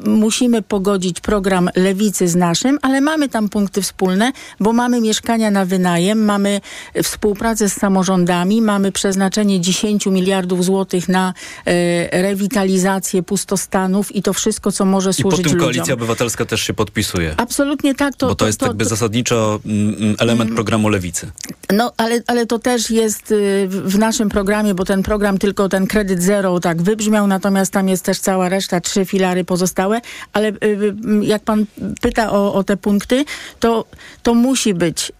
musimy 0.05 0.61
pogodzić 0.61 1.21
program 1.21 1.69
Lewicy 1.75 2.27
z 2.27 2.35
naszym, 2.35 2.79
ale 2.81 3.01
mamy 3.01 3.29
tam 3.29 3.49
punkty 3.49 3.81
wspólne, 3.81 4.31
bo 4.59 4.73
mamy 4.73 5.01
mieszkania 5.01 5.51
na 5.51 5.65
wynajem, 5.65 6.25
mamy 6.25 6.61
współpracę 7.03 7.69
z 7.69 7.73
samorządami, 7.73 8.61
mamy 8.61 8.91
przeznaczenie 8.91 9.61
10 9.61 10.05
miliardów 10.05 10.65
złotych 10.65 11.09
na 11.09 11.33
y, 11.67 11.71
rewitalizację 12.11 13.23
pustostanów 13.23 14.15
i 14.15 14.21
to 14.21 14.33
wszystko, 14.33 14.71
co 14.71 14.85
może 14.85 15.13
służyć 15.13 15.37
ludziom. 15.37 15.51
I 15.51 15.55
po 15.55 15.59
tym 15.59 15.59
Koalicja 15.59 15.93
Obywatelska 15.93 16.45
też 16.45 16.61
się 16.61 16.73
podpisuje. 16.73 17.33
Absolutnie 17.37 17.95
tak. 17.95 18.15
To, 18.15 18.27
bo 18.27 18.35
to, 18.35 18.35
to 18.35 18.47
jest 18.47 18.59
to, 18.59 18.65
jakby 18.65 18.83
to, 18.83 18.89
zasadniczo 18.89 19.59
mm, 19.65 19.95
mm, 19.95 20.15
element 20.19 20.47
mm. 20.47 20.55
programu 20.55 20.89
Lewicy. 20.89 21.31
No, 21.73 21.91
ale, 21.99 22.21
ale 22.27 22.45
to 22.45 22.59
też 22.59 22.91
jest 22.91 23.31
y, 23.31 23.67
w 23.67 23.97
naszym 23.97 24.29
programie, 24.29 24.73
bo 24.73 24.85
ten 24.85 25.03
program 25.03 25.37
tylko 25.37 25.69
ten 25.69 25.87
kredyt 25.87 26.23
zero 26.23 26.59
tak 26.59 26.81
wybrzmiał, 26.81 27.27
natomiast 27.27 27.73
tam 27.73 27.89
jest 27.89 28.05
też 28.05 28.19
cała 28.19 28.49
reszta, 28.49 28.81
trzy 28.81 29.05
filary 29.05 29.43
pozostałe, 29.43 30.01
ale 30.33 30.49
y, 30.49 30.55
y, 30.63 30.95
jak 31.21 31.43
pan 31.43 31.65
pyta 32.01 32.31
o, 32.31 32.53
o 32.53 32.63
te 32.63 32.77
punkty, 32.77 33.25
to, 33.59 33.85
to 34.23 34.33
musi 34.33 34.73
być 34.73 35.11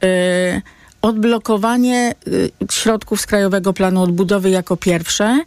odblokowanie 1.01 2.15
środków 2.71 3.21
z 3.21 3.25
Krajowego 3.25 3.73
Planu 3.73 4.01
Odbudowy 4.01 4.49
jako 4.49 4.77
pierwsze 4.77 5.39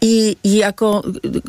i, 0.00 0.36
i 0.44 0.56
jako 0.56 1.02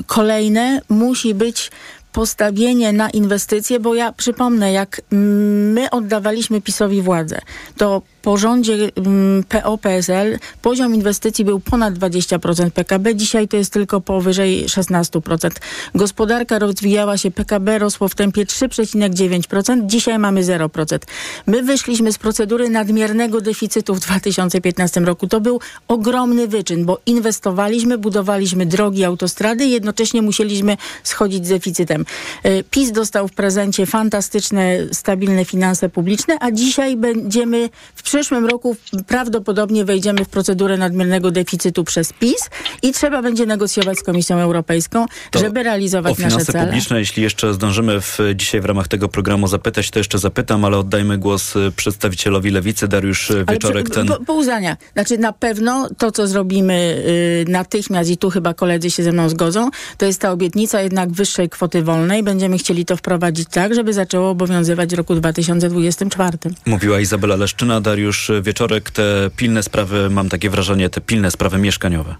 kolejne 0.07 0.81
musi 0.89 1.33
być 1.33 1.71
postawienie 2.11 2.93
na 2.93 3.09
inwestycje, 3.09 3.79
bo 3.79 3.95
ja 3.95 4.11
przypomnę, 4.13 4.71
jak 4.71 5.01
my 5.11 5.89
oddawaliśmy 5.89 6.61
PiSowi 6.61 7.01
władzę, 7.01 7.39
to 7.77 8.01
po 8.21 8.37
rządzie 8.37 8.73
mm, 8.95 9.43
PO-PSL 9.43 10.39
poziom 10.61 10.95
inwestycji 10.95 11.45
był 11.45 11.59
ponad 11.59 11.93
20% 11.93 12.71
PKB, 12.71 13.15
dzisiaj 13.15 13.47
to 13.47 13.57
jest 13.57 13.73
tylko 13.73 14.01
powyżej 14.01 14.65
16%. 14.65 15.49
Gospodarka 15.95 16.59
rozwijała 16.59 17.17
się, 17.17 17.31
PKB 17.31 17.79
rosło 17.79 18.07
w 18.07 18.15
tempie 18.15 18.45
3,9%, 18.45 19.85
dzisiaj 19.85 20.19
mamy 20.19 20.43
0%. 20.43 20.99
My 21.47 21.63
wyszliśmy 21.63 22.13
z 22.13 22.17
procedury 22.17 22.69
nadmiernego 22.69 23.41
deficytu 23.41 23.95
w 23.95 23.99
2015 23.99 24.99
roku. 24.99 25.27
To 25.27 25.41
był 25.41 25.59
ogromny 25.87 26.47
wyczyn, 26.47 26.85
bo 26.85 26.99
inwestowaliśmy, 27.05 27.97
budowaliśmy 27.97 28.65
drogi, 28.65 29.03
autostrady 29.03 29.65
jednocześnie 29.65 30.21
musieliśmy 30.21 30.77
schodzić 31.03 31.45
z 31.45 31.49
deficytem. 31.49 32.05
Y, 32.45 32.63
PiS 32.71 32.91
dostał 32.91 33.27
w 33.27 33.33
prezencie 33.33 33.85
fantastyczne, 33.85 34.77
stabilne 34.91 35.45
finanse 35.45 35.89
publiczne, 35.89 36.37
a 36.39 36.51
dzisiaj 36.51 36.97
będziemy 36.97 37.69
w 37.95 38.03
przyszłym 38.11 38.45
roku 38.45 38.75
prawdopodobnie 39.07 39.85
wejdziemy 39.85 40.25
w 40.25 40.29
procedurę 40.29 40.77
nadmiernego 40.77 41.31
deficytu 41.31 41.83
przez 41.83 42.13
PiS 42.13 42.49
i 42.81 42.91
trzeba 42.93 43.21
będzie 43.21 43.45
negocjować 43.45 43.97
z 43.99 44.03
Komisją 44.03 44.37
Europejską, 44.39 45.05
To 45.31 45.39
żeby 45.39 45.63
realizować 45.63 46.11
o 46.19 46.21
nasze 46.21 46.29
finanse 46.29 46.51
cele. 46.51 46.65
publiczne, 46.65 46.99
jeśli 46.99 47.23
jeszcze 47.23 47.53
zdążymy 47.53 48.01
w, 48.01 48.17
dzisiaj 48.35 48.61
w 48.61 48.65
ramach 48.65 48.87
tego 48.87 49.07
programu 49.09 49.47
zapytać, 49.47 49.89
to 49.91 49.99
jeszcze 49.99 50.19
zapytam, 50.19 50.65
ale 50.65 50.77
oddajmy 50.77 51.17
głos 51.17 51.55
y, 51.55 51.71
przedstawicielowi 51.75 52.49
Lewicy, 52.51 52.87
Dariusz 52.87 53.31
y, 53.31 53.45
Wieczorek. 53.51 53.89
przy- 53.89 54.05
Ten... 54.05 54.25
po, 54.25 54.43
zdania. 54.43 54.77
Znaczy 54.93 55.17
na 55.17 55.33
pewno 55.33 55.87
to, 55.97 56.11
co 56.11 56.27
zrobimy 56.27 57.03
y, 57.47 57.51
natychmiast 57.51 58.09
i 58.09 58.17
tu 58.17 58.29
chyba 58.29 58.53
koledzy 58.53 58.91
się 58.91 59.03
ze 59.03 59.11
mną 59.11 59.29
zgodzą, 59.29 59.69
to 59.97 60.05
jest 60.05 60.21
ta 60.21 60.31
obietnica 60.31 60.81
jednak 60.81 61.11
wyższej 61.11 61.49
kwoty 61.49 61.83
wolnej. 61.83 62.23
Będziemy 62.23 62.57
chcieli 62.57 62.85
to 62.85 62.97
wprowadzić 62.97 63.47
tak, 63.51 63.75
żeby 63.75 63.93
zaczęło 63.93 64.29
obowiązywać 64.29 64.89
w 64.89 64.93
roku 64.97 65.15
2024. 65.15 66.37
Mówiła 66.65 66.99
Izabela 66.99 67.35
Leszczyna, 67.35 67.81
Dariusz 67.81 68.00
Wieczorek. 68.41 68.91
Te 68.91 69.03
pilne 69.37 69.63
sprawy, 69.63 70.09
mam 70.09 70.29
takie 70.29 70.49
wrażenie, 70.49 70.89
te 70.89 71.01
pilne 71.01 71.31
sprawy 71.31 71.57
mieszkaniowe. 71.57 72.15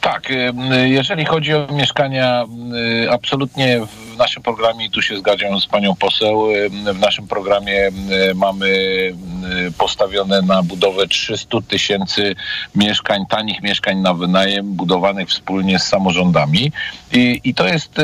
Tak, 0.00 0.30
y, 0.30 0.88
jeżeli 0.88 1.24
chodzi 1.24 1.54
o 1.54 1.66
mieszkania, 1.72 2.44
y, 3.04 3.10
absolutnie 3.10 3.80
naszym 4.22 4.42
programie, 4.42 4.86
i 4.86 4.90
tu 4.90 5.02
się 5.02 5.18
zgadzam 5.18 5.60
z 5.60 5.66
panią 5.66 5.94
poseł, 5.96 6.46
w 6.94 6.98
naszym 6.98 7.26
programie 7.28 7.90
mamy 8.34 8.68
postawione 9.78 10.42
na 10.42 10.62
budowę 10.62 11.06
300 11.08 11.60
tysięcy 11.68 12.34
mieszkań, 12.74 13.24
tanich 13.28 13.62
mieszkań 13.62 13.98
na 13.98 14.14
wynajem, 14.14 14.74
budowanych 14.74 15.28
wspólnie 15.28 15.78
z 15.78 15.82
samorządami. 15.82 16.72
I, 17.12 17.40
i 17.44 17.54
to 17.54 17.66
jest 17.68 18.00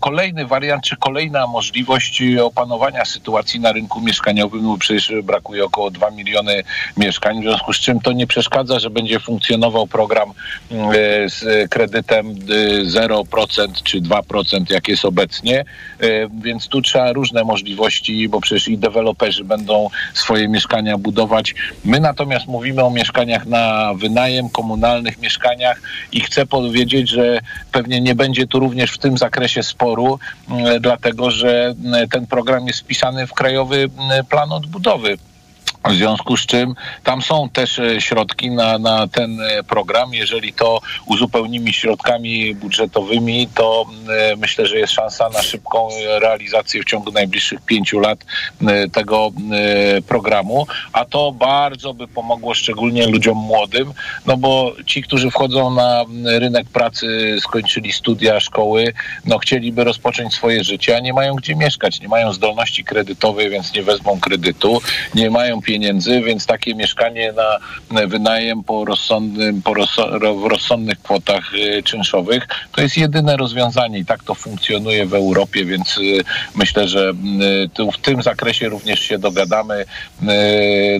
kolejny 0.00 0.46
wariant, 0.46 0.84
czy 0.84 0.96
kolejna 0.96 1.46
możliwość 1.46 2.22
opanowania 2.42 3.04
sytuacji 3.04 3.60
na 3.60 3.72
rynku 3.72 4.00
mieszkaniowym, 4.00 4.62
bo 4.62 4.78
przecież 4.78 5.12
brakuje 5.22 5.64
około 5.64 5.90
2 5.90 6.10
miliony 6.10 6.62
mieszkań, 6.96 7.40
w 7.40 7.42
związku 7.42 7.72
z 7.72 7.80
czym 7.80 8.00
to 8.00 8.12
nie 8.12 8.26
przeszkadza, 8.26 8.78
że 8.78 8.90
będzie 8.90 9.20
funkcjonował 9.20 9.86
program 9.86 10.30
y, 10.30 10.74
z 11.28 11.70
kredytem 11.70 12.30
y, 12.30 12.84
0% 12.84 13.82
czy 13.82 14.00
2%, 14.00 14.70
jak 14.70 14.88
jest 14.88 15.04
obecnie, 15.10 15.64
Y, 16.02 16.28
więc 16.42 16.68
tu 16.68 16.82
trzeba 16.82 17.12
różne 17.12 17.44
możliwości, 17.44 18.28
bo 18.28 18.40
przecież 18.40 18.68
i 18.68 18.78
deweloperzy 18.78 19.44
będą 19.44 19.88
swoje 20.14 20.48
mieszkania 20.48 20.98
budować. 20.98 21.54
My 21.84 22.00
natomiast 22.00 22.46
mówimy 22.46 22.84
o 22.84 22.90
mieszkaniach 22.90 23.46
na 23.46 23.94
wynajem, 23.94 24.50
komunalnych 24.50 25.18
mieszkaniach 25.18 25.80
i 26.12 26.20
chcę 26.20 26.46
powiedzieć, 26.46 27.10
że 27.10 27.38
pewnie 27.72 28.00
nie 28.00 28.14
będzie 28.14 28.46
tu 28.46 28.58
również 28.60 28.92
w 28.92 28.98
tym 28.98 29.18
zakresie 29.18 29.62
sporu, 29.62 30.18
dlatego 30.80 31.30
że 31.30 31.74
ten 32.10 32.26
program 32.26 32.66
jest 32.66 32.80
wpisany 32.80 33.26
w 33.26 33.32
Krajowy 33.32 33.88
Plan 34.28 34.52
Odbudowy. 34.52 35.18
W 35.88 35.92
związku 35.92 36.36
z 36.36 36.46
czym 36.46 36.74
tam 37.04 37.22
są 37.22 37.48
też 37.48 37.78
e, 37.78 38.00
środki 38.00 38.50
na, 38.50 38.78
na 38.78 39.08
ten 39.08 39.40
e, 39.40 39.62
program. 39.62 40.14
Jeżeli 40.14 40.52
to 40.52 40.80
uzupełnimy 41.06 41.72
środkami 41.72 42.54
budżetowymi, 42.54 43.48
to 43.54 43.86
e, 44.08 44.36
myślę, 44.36 44.66
że 44.66 44.78
jest 44.78 44.92
szansa 44.92 45.28
na 45.28 45.42
szybką 45.42 45.88
realizację 46.20 46.82
w 46.82 46.84
ciągu 46.84 47.12
najbliższych 47.12 47.60
pięciu 47.60 47.98
lat 47.98 48.24
tego 48.92 49.30
programu. 50.08 50.66
A 50.92 51.04
to 51.04 51.32
bardzo 51.32 51.94
by 51.94 52.08
pomogło 52.08 52.54
szczególnie 52.54 53.06
ludziom 53.06 53.38
młodym, 53.38 53.92
no 54.26 54.36
bo 54.36 54.72
ci, 54.86 55.02
którzy 55.02 55.30
wchodzą 55.30 55.70
na 55.74 56.04
rynek 56.24 56.68
pracy, 56.68 57.36
skończyli 57.40 57.92
studia, 57.92 58.40
szkoły, 58.40 58.92
no 59.24 59.38
chcieliby 59.38 59.84
rozpocząć 59.84 60.34
swoje 60.34 60.64
życie, 60.64 60.96
a 60.96 61.00
nie 61.00 61.12
mają 61.12 61.34
gdzie 61.34 61.56
mieszkać, 61.56 62.00
nie 62.00 62.08
mają 62.08 62.32
zdolności 62.32 62.84
kredytowej, 62.84 63.50
więc 63.50 63.74
nie 63.74 63.82
wezmą 63.82 64.20
kredytu, 64.20 64.82
nie 65.14 65.30
mają 65.30 65.60
pieniędzy, 65.70 66.20
więc 66.20 66.46
takie 66.46 66.74
mieszkanie 66.74 67.32
na 67.32 67.50
na 67.90 68.06
wynajem 68.06 68.64
po, 68.64 68.84
rozsądnym, 68.84 69.62
po 69.62 69.74
w 70.34 70.44
rozsądnych 70.48 71.02
kwotach 71.02 71.54
y, 71.54 71.82
czynszowych 71.82 72.48
to 72.72 72.82
jest 72.82 72.96
jedyne 72.96 73.36
rozwiązanie 73.36 73.98
i 73.98 74.04
tak 74.04 74.24
to 74.24 74.34
funkcjonuje 74.34 75.06
w 75.06 75.14
Europie, 75.14 75.64
więc 75.64 75.98
y, 75.98 76.24
myślę, 76.54 76.88
że 76.88 77.12
y, 77.64 77.68
tu 77.74 77.92
w 77.92 77.98
tym 77.98 78.22
zakresie 78.22 78.68
również 78.68 79.00
się 79.00 79.18
dogadamy, 79.18 79.84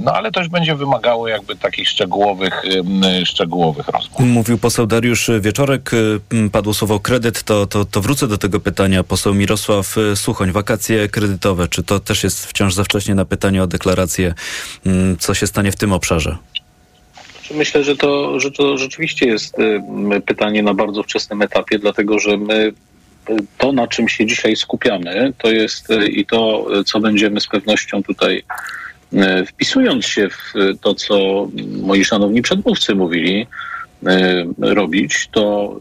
no 0.00 0.12
ale 0.12 0.30
już 0.36 0.48
będzie 0.48 0.74
wymagało 0.74 1.28
jakby 1.28 1.56
takich 1.56 1.88
szczegółowych, 1.88 2.62
szczegółowych 3.24 3.88
rozmów. 3.88 4.20
Mówił 4.20 4.58
poseł 4.58 4.86
Dariusz 4.86 5.30
Wieczorek, 5.40 5.90
padło 6.52 6.74
słowo 6.74 7.00
kredyt, 7.00 7.42
to, 7.42 7.66
to, 7.66 7.84
to 7.84 8.00
wrócę 8.00 8.28
do 8.28 8.38
tego 8.38 8.60
pytania. 8.60 9.04
Poseł 9.04 9.34
Mirosław 9.34 9.96
Suchoń, 10.14 10.52
wakacje 10.52 11.08
kredytowe, 11.08 11.68
czy 11.68 11.82
to 11.82 12.00
też 12.00 12.24
jest 12.24 12.46
wciąż 12.46 12.74
za 12.74 12.84
wcześnie 12.84 13.14
na 13.14 13.24
pytanie 13.24 13.62
o 13.62 13.66
deklarację, 13.66 14.34
co 15.18 15.34
się 15.34 15.46
stanie 15.46 15.72
w 15.72 15.76
tym 15.76 15.92
obszarze? 15.92 16.36
Myślę, 17.54 17.84
że 17.84 17.96
to, 17.96 18.40
że 18.40 18.50
to 18.50 18.78
rzeczywiście 18.78 19.26
jest 19.26 19.56
pytanie 20.26 20.62
na 20.62 20.74
bardzo 20.74 21.02
wczesnym 21.02 21.42
etapie, 21.42 21.78
dlatego 21.78 22.18
że 22.18 22.36
my 22.36 22.72
to, 23.58 23.72
na 23.72 23.88
czym 23.88 24.08
się 24.08 24.26
dzisiaj 24.26 24.56
skupiamy, 24.56 25.32
to 25.38 25.50
jest 25.50 25.90
y, 25.90 26.08
i 26.08 26.26
to, 26.26 26.66
y, 26.80 26.84
co 26.84 27.00
będziemy 27.00 27.40
z 27.40 27.46
pewnością 27.46 28.02
tutaj 28.02 28.42
y, 29.12 29.46
wpisując 29.46 30.06
się 30.06 30.28
w 30.28 30.52
to, 30.80 30.94
co 30.94 31.48
moi 31.82 32.04
szanowni 32.04 32.42
przedmówcy 32.42 32.94
mówili, 32.94 33.46
robić, 34.58 35.28
to 35.32 35.76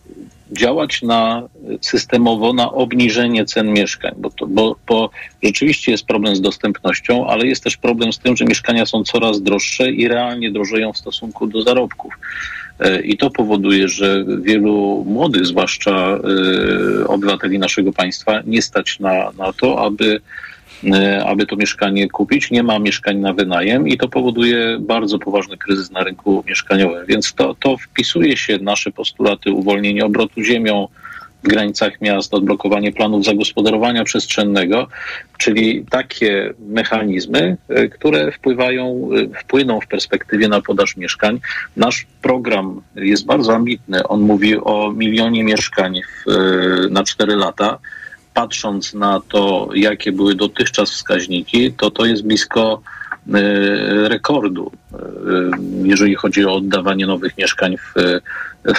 działać 0.51 1.01
na 1.01 1.49
systemowo 1.81 2.53
na 2.53 2.71
obniżenie 2.71 3.45
cen 3.45 3.73
mieszkań, 3.73 4.12
bo, 4.17 4.29
to, 4.29 4.47
bo, 4.47 4.75
bo 4.88 5.09
rzeczywiście 5.43 5.91
jest 5.91 6.05
problem 6.05 6.35
z 6.35 6.41
dostępnością, 6.41 7.27
ale 7.27 7.47
jest 7.47 7.63
też 7.63 7.77
problem 7.77 8.13
z 8.13 8.19
tym, 8.19 8.38
że 8.38 8.45
mieszkania 8.45 8.85
są 8.85 9.03
coraz 9.03 9.41
droższe 9.41 9.91
i 9.91 10.07
realnie 10.07 10.51
drożeją 10.51 10.93
w 10.93 10.97
stosunku 10.97 11.47
do 11.47 11.62
zarobków. 11.62 12.13
E, 12.79 13.01
I 13.01 13.17
to 13.17 13.29
powoduje, 13.29 13.88
że 13.88 14.25
wielu 14.41 15.05
młodych, 15.07 15.45
zwłaszcza 15.45 15.91
e, 15.91 17.07
obywateli 17.07 17.59
naszego 17.59 17.93
państwa, 17.93 18.41
nie 18.45 18.62
stać 18.62 18.99
na, 18.99 19.31
na 19.38 19.53
to, 19.53 19.85
aby 19.85 20.15
e, 20.15 20.19
aby 21.25 21.45
to 21.45 21.55
mieszkanie 21.55 22.09
kupić. 22.09 22.51
Nie 22.51 22.63
ma 22.63 22.79
mieszkań 22.79 23.17
na 23.17 23.33
wynajem 23.33 23.87
i 23.87 23.97
to 23.97 24.07
powoduje 24.07 24.77
bardzo 24.79 25.19
poważny 25.19 25.57
kryzys 25.57 25.91
na 25.91 26.03
rynku 26.03 26.43
mieszkaniowym. 26.47 27.05
Więc 27.05 27.33
to, 27.33 27.55
to 27.59 27.77
wpisuje 27.77 28.37
się 28.37 28.57
w 28.57 28.61
nasze 28.61 28.91
postulaty 28.91 29.51
uwolnienia 29.51 30.05
obrotu 30.05 30.43
ziemią 30.43 30.87
w 31.43 31.47
granicach 31.47 32.01
miast, 32.01 32.33
odblokowanie 32.33 32.91
planów 32.91 33.25
zagospodarowania 33.25 34.03
przestrzennego, 34.03 34.87
czyli 35.37 35.85
takie 35.89 36.53
mechanizmy, 36.59 37.57
e, 37.69 37.87
które 37.87 38.31
wpływają, 38.31 39.09
e, 39.35 39.39
wpłyną 39.39 39.81
w 39.81 39.87
perspektywie 39.87 40.47
na 40.47 40.61
podaż 40.61 40.97
mieszkań. 40.97 41.39
Nasz 41.77 42.07
program 42.21 42.81
jest 42.95 43.25
bardzo 43.25 43.55
ambitny. 43.55 44.07
On 44.07 44.21
mówi 44.21 44.57
o 44.57 44.91
milionie 44.95 45.43
mieszkań 45.43 46.01
w, 46.01 46.31
e, 46.31 46.89
na 46.89 47.03
4 47.03 47.35
lata 47.35 47.79
patrząc 48.39 48.93
na 48.93 49.21
to, 49.30 49.69
jakie 49.73 50.12
były 50.12 50.36
dotychczas 50.36 50.91
wskaźniki, 50.91 51.73
to 51.73 51.91
to 51.91 52.06
jest 52.06 52.23
blisko 52.23 52.82
e, 53.34 54.10
rekordu, 54.10 54.71
e, 54.93 54.97
jeżeli 55.84 56.15
chodzi 56.15 56.45
o 56.45 56.56
oddawanie 56.56 57.08
nowych 57.08 57.38
mieszkań 57.38 57.78
w, 57.78 57.93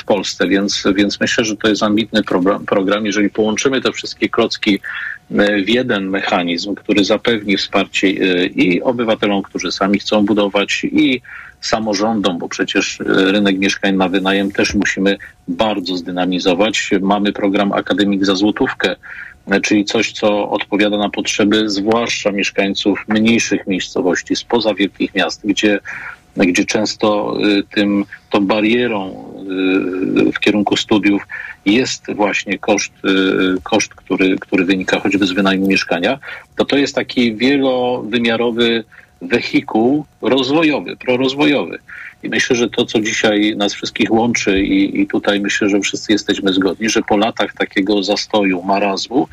w 0.00 0.04
Polsce. 0.04 0.48
Więc, 0.48 0.84
więc 0.94 1.20
myślę, 1.20 1.44
że 1.44 1.56
to 1.56 1.68
jest 1.68 1.82
ambitny 1.82 2.22
program, 2.22 2.66
program. 2.66 3.06
Jeżeli 3.06 3.30
połączymy 3.30 3.80
te 3.80 3.92
wszystkie 3.92 4.28
klocki 4.28 4.80
e, 5.30 5.62
w 5.62 5.68
jeden 5.68 6.08
mechanizm, 6.08 6.74
który 6.74 7.04
zapewni 7.04 7.56
wsparcie 7.56 8.06
e, 8.08 8.46
i 8.46 8.82
obywatelom, 8.82 9.42
którzy 9.42 9.72
sami 9.72 9.98
chcą 9.98 10.26
budować, 10.26 10.84
i 10.84 11.20
samorządom, 11.60 12.38
bo 12.38 12.48
przecież 12.48 13.00
e, 13.00 13.04
rynek 13.32 13.58
mieszkań 13.58 13.96
na 13.96 14.08
wynajem 14.08 14.52
też 14.52 14.74
musimy 14.74 15.16
bardzo 15.48 15.96
zdynamizować. 15.96 16.90
Mamy 17.00 17.32
program 17.32 17.72
Akademik 17.72 18.24
za 18.24 18.34
złotówkę, 18.34 18.90
e, 18.90 18.96
czyli 19.62 19.84
coś, 19.84 20.12
co 20.12 20.50
odpowiada 20.50 20.98
na 20.98 21.10
potrzeby 21.10 21.70
zwłaszcza 21.70 22.32
mieszkańców 22.32 23.04
mniejszych 23.08 23.66
miejscowości, 23.66 24.36
spoza 24.36 24.74
wielkich 24.74 25.14
miast, 25.14 25.46
gdzie 25.46 25.80
gdzie 26.36 26.64
często 26.64 27.36
tym, 27.74 28.04
tą 28.30 28.46
barierą 28.46 29.24
w 30.34 30.38
kierunku 30.40 30.76
studiów 30.76 31.22
jest 31.66 32.14
właśnie 32.14 32.58
koszt, 32.58 32.92
koszt 33.62 33.94
który, 33.94 34.38
który 34.38 34.64
wynika 34.64 35.00
choćby 35.00 35.26
z 35.26 35.32
wynajmu 35.32 35.66
mieszkania, 35.66 36.18
to 36.56 36.64
to 36.64 36.76
jest 36.76 36.94
taki 36.94 37.36
wielowymiarowy 37.36 38.84
wehikuł 39.22 40.04
rozwojowy, 40.22 40.96
prorozwojowy. 40.96 41.78
I 42.22 42.28
myślę, 42.28 42.56
że 42.56 42.68
to, 42.68 42.86
co 42.86 43.00
dzisiaj 43.00 43.56
nas 43.56 43.74
wszystkich 43.74 44.12
łączy, 44.12 44.60
i, 44.60 45.00
i 45.00 45.06
tutaj 45.06 45.40
myślę, 45.40 45.68
że 45.68 45.80
wszyscy 45.80 46.12
jesteśmy 46.12 46.52
zgodni, 46.52 46.90
że 46.90 47.02
po 47.02 47.16
latach 47.16 47.54
takiego 47.54 48.02
zastoju, 48.02 48.62
marazmu, 48.62 49.28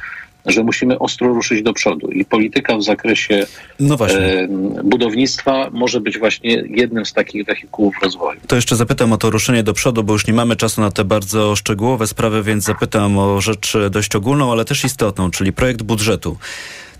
że 0.47 0.63
musimy 0.63 1.00
ostro 1.00 1.28
ruszyć 1.28 1.63
do 1.63 1.73
przodu. 1.73 2.08
I 2.08 2.26
polityka 2.26 2.78
w 2.78 2.84
zakresie 2.84 3.45
no 3.80 3.95
e, 4.10 4.47
budownictwa 4.84 5.69
może 5.71 6.02
być 6.02 6.17
właśnie 6.19 6.63
jednym 6.69 7.06
z 7.06 7.13
takich 7.13 7.45
wehikułów 7.45 7.95
rozwoju. 8.04 8.39
To 8.47 8.56
jeszcze 8.56 8.76
zapytam 8.76 9.13
o 9.13 9.17
to 9.17 9.30
ruszenie 9.30 9.63
do 9.63 9.73
przodu, 9.73 10.04
bo 10.04 10.13
już 10.13 10.28
nie 10.28 10.34
mamy 10.34 10.56
czasu 10.56 10.82
na 10.82 10.91
te 10.91 11.04
bardzo 11.04 11.56
szczegółowe 11.56 12.08
sprawy, 12.08 12.43
więc 12.43 12.63
zapytam 12.63 13.17
o 13.17 13.41
rzecz 13.41 13.78
dość 13.91 14.15
ogólną, 14.15 14.52
ale 14.52 14.65
też 14.65 14.84
istotną, 14.86 15.32
czyli 15.32 15.54
projekt 15.54 15.82
budżetu. 15.82 16.38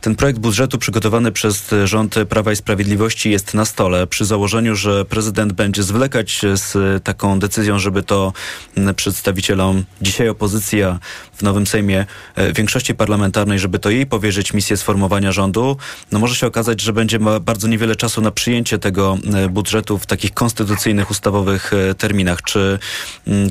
Ten 0.08 0.16
projekt 0.16 0.40
budżetu 0.40 0.78
przygotowany 0.78 1.32
przez 1.32 1.70
rząd 1.84 2.16
Prawa 2.30 2.52
i 2.52 2.56
Sprawiedliwości 2.56 3.32
jest 3.32 3.54
na 3.54 3.66
stole 3.66 4.08
przy 4.08 4.26
założeniu, 4.26 4.76
że 4.76 5.06
prezydent 5.06 5.54
będzie 5.54 5.84
zwlekać 5.84 6.42
z 6.54 7.04
taką 7.04 7.40
decyzją, 7.40 7.80
żeby 7.80 8.04
to 8.04 8.34
przedstawicielom 8.96 9.84
dzisiaj 10.02 10.30
opozycji, 10.30 10.84
a 10.84 11.00
w 11.34 11.42
nowym 11.42 11.68
Sejmie 11.68 12.06
e, 12.36 12.54
większości 12.54 12.96
parlamentarnej, 12.96 13.60
żeby 13.60 13.80
to 13.80 13.90
jej 13.90 14.06
powierzyć 14.06 14.54
misję 14.54 14.78
sformowania 14.78 15.32
rządu. 15.32 15.78
No 16.12 16.20
może 16.20 16.36
się 16.36 16.48
okazać, 16.48 16.82
że 16.82 16.94
będzie 16.94 17.20
ma 17.20 17.40
bardzo 17.40 17.68
niewiele 17.68 17.96
czasu 17.96 18.22
na 18.22 18.32
przyjęcie 18.32 18.80
tego 18.80 19.18
e, 19.34 19.50
budżetu 19.50 19.98
w 19.98 20.06
takich 20.06 20.34
konstytucyjnych, 20.34 21.12
ustawowych 21.12 21.74
e, 21.74 21.96
terminach. 21.96 22.42
Czy, 22.42 22.80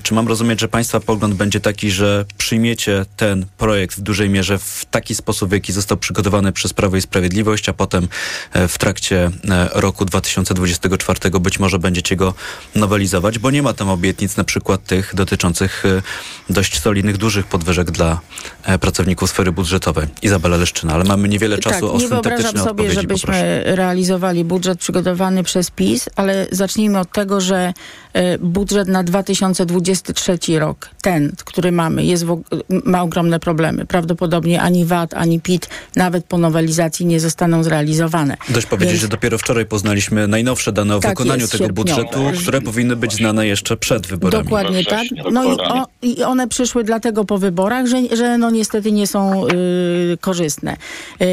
czy 0.03 0.15
mam 0.15 0.29
rozumieć, 0.29 0.61
że 0.61 0.69
państwa 0.69 1.01
pogląd 1.01 1.35
będzie 1.35 1.61
taki, 1.61 1.91
że 1.91 2.25
przyjmiecie 2.39 3.05
ten 3.17 3.47
projekt 3.59 3.97
w 3.97 4.01
dużej 4.01 4.31
mierze 4.31 4.59
w 4.59 4.85
taki 4.91 5.15
sposób, 5.15 5.49
w 5.49 5.53
jaki 5.53 5.73
został 5.73 5.99
przygotowany 5.99 6.46
przez 6.53 6.73
Prawo 6.73 6.97
i 6.97 7.01
Sprawiedliwość, 7.01 7.69
a 7.69 7.73
potem 7.73 8.09
e, 8.53 8.69
w 8.69 8.79
trakcie 8.79 9.31
e, 9.51 9.69
roku 9.75 10.05
2024 10.05 11.41
być 11.41 11.59
może 11.59 11.79
będziecie 11.79 12.17
go 12.17 12.35
nowelizować, 12.75 13.39
bo 13.39 13.51
nie 13.51 13.63
ma 13.63 13.73
tam 13.73 13.89
obietnic 13.89 14.37
na 14.37 14.45
przykład 14.45 14.85
tych 14.85 15.15
dotyczących 15.15 15.85
e, 15.87 16.03
dość 16.53 16.81
solidnych, 16.81 17.17
dużych 17.17 17.47
podwyżek 17.47 17.91
dla 17.91 18.21
pracowników 18.81 19.31
sfery 19.31 19.53
budżetowej. 19.53 20.07
Izabela 20.23 20.57
Leszczyna, 20.57 20.95
ale 20.95 21.05
mamy 21.05 21.29
niewiele 21.29 21.59
czasu 21.59 21.87
tak, 21.87 21.95
o 21.95 21.99
nie 21.99 22.09
wyobrażam 22.09 22.59
sobie, 22.59 22.91
żebyśmy 22.91 23.21
poproszę. 23.21 23.63
realizowali 23.65 24.45
budżet 24.45 24.79
przygotowany 24.79 25.43
przez 25.43 25.71
PiS, 25.71 26.09
ale 26.17 26.47
zacznijmy 26.51 26.99
od 26.99 27.13
tego, 27.13 27.41
że 27.41 27.73
budżet 28.41 28.89
na 28.89 29.03
2023 29.05 30.39
rok, 30.59 30.91
ten, 31.03 31.33
który 31.45 31.73
mamy, 31.73 32.05
jest 32.05 32.25
ma 32.69 33.03
ogromne 33.03 33.41
problemy. 33.41 33.87
Prawdopodobnie 33.87 34.63
ani 34.63 34.85
VAT, 34.85 35.15
ani 35.15 35.41
PIT, 35.41 35.69
nawet 35.97 36.26
po 36.29 36.39
nowelizacji 36.39 37.07
nie 37.07 37.21
zostaną 37.21 37.63
zrealizowane. 37.63 38.37
Dość 38.49 38.67
powiedzieć, 38.67 38.93
Więc... 38.93 39.03
że 39.03 39.09
dopiero 39.09 39.39
wczoraj 39.39 39.67
poznaliśmy 39.67 40.29
najnowsze 40.29 40.73
dane 40.73 40.97
o 40.97 41.01
tak 41.01 41.11
wykonaniu 41.11 41.41
jest, 41.41 41.53
tego 41.53 41.69
budżetu, 41.69 42.19
które 42.43 42.61
powinny 42.61 42.97
być 42.97 43.13
znane 43.13 43.47
jeszcze 43.47 43.77
przed 43.77 44.07
wyborami. 44.07 44.45
Dokładnie 44.45 44.85
tak. 44.85 45.05
No 45.33 45.45
i, 45.45 45.59
o, 45.59 45.87
i, 46.03 46.23
one 46.23 46.49
przyszły 46.49 46.85
dlatego 46.85 47.25
po 47.25 47.39
wyborach, 47.39 47.87
że, 47.87 48.17
że 48.17 48.39
no 48.39 48.51
niestety 48.51 48.93
nie 48.93 49.07
są 49.07 49.47
y, 49.47 50.19
korzystne. 50.21 50.77
Y, 51.23 51.27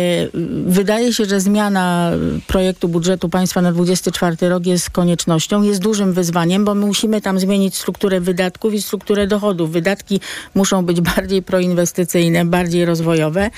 wydaje 0.66 1.14
się, 1.14 1.26
że 1.26 1.40
zmiana 1.40 2.12
projektu 2.48 2.88
budżetu 2.88 3.30
państwa 3.30 3.62
na 3.62 3.72
24 3.72 4.50
rok 4.50 4.66
jest 4.66 4.90
koniecznością, 4.90 5.62
jest 5.62 5.82
dużym 5.82 6.14
wyzwaniem, 6.14 6.66
bo 6.66 6.76
my 6.76 6.86
musimy 6.86 7.22
tam 7.22 7.40
zmienić 7.40 7.76
strukturę 7.76 8.22
wydatków 8.22 8.74
i 8.74 8.82
strukturę 8.82 9.28
dochodów. 9.28 9.72
Wydatki 9.72 10.20
muszą 10.56 10.86
być 10.86 11.02
bardziej 11.02 11.42
proinwestycyjne, 11.42 12.46
bardziej 12.46 12.86
rozwojowe, 12.86 13.50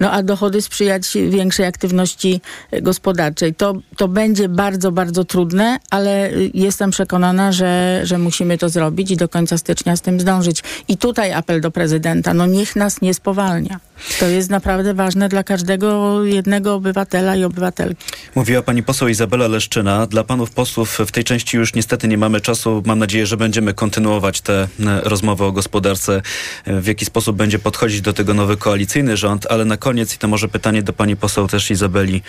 no 0.00 0.10
a 0.10 0.22
dochody 0.22 0.62
sprzyjają 0.62 0.79
sprzyjać 0.80 1.30
większej 1.30 1.66
aktywności 1.66 2.40
gospodarczej. 2.82 3.54
To, 3.54 3.74
to 3.96 4.08
będzie 4.08 4.48
bardzo, 4.48 4.92
bardzo 4.92 5.24
trudne, 5.24 5.78
ale 5.90 6.30
jestem 6.54 6.90
przekonana, 6.90 7.52
że, 7.52 8.00
że 8.04 8.18
musimy 8.18 8.58
to 8.58 8.68
zrobić 8.68 9.10
i 9.10 9.16
do 9.16 9.28
końca 9.28 9.58
stycznia 9.58 9.96
z 9.96 10.00
tym 10.00 10.20
zdążyć. 10.20 10.62
I 10.88 10.96
tutaj 10.96 11.32
apel 11.32 11.60
do 11.60 11.70
prezydenta, 11.70 12.34
no 12.34 12.46
niech 12.46 12.76
nas 12.76 13.00
nie 13.02 13.14
spowalnia. 13.14 13.80
To 14.20 14.26
jest 14.26 14.50
naprawdę 14.50 14.94
ważne 14.94 15.28
dla 15.28 15.44
każdego 15.44 16.24
jednego 16.24 16.74
obywatela 16.74 17.36
i 17.36 17.44
obywatelki. 17.44 18.04
Mówiła 18.34 18.62
pani 18.62 18.82
poseł 18.82 19.08
Izabela 19.08 19.48
Leszczyna. 19.48 20.06
Dla 20.06 20.24
panów 20.24 20.50
posłów 20.50 20.98
w 21.06 21.12
tej 21.12 21.24
części 21.24 21.56
już 21.56 21.74
niestety 21.74 22.08
nie 22.08 22.18
mamy 22.18 22.40
czasu. 22.40 22.82
Mam 22.86 22.98
nadzieję, 22.98 23.26
że 23.26 23.36
będziemy 23.36 23.74
kontynuować 23.74 24.40
te 24.40 24.68
rozmowy 25.02 25.44
o 25.44 25.52
gospodarce, 25.52 26.22
w 26.66 26.86
jaki 26.86 27.04
sposób 27.04 27.36
będzie 27.36 27.58
podchodzić 27.58 28.00
do 28.00 28.12
tego 28.12 28.34
nowy 28.34 28.56
koalicyjny 28.56 29.16
rząd, 29.16 29.46
ale 29.50 29.64
na 29.64 29.76
koniec, 29.76 30.14
i 30.14 30.18
to 30.18 30.28
może 30.28 30.48
pytanie 30.48 30.69
do 30.82 30.92
pani 30.92 31.16
poseł 31.16 31.48
też 31.48 31.70
Izabeli 31.70 32.22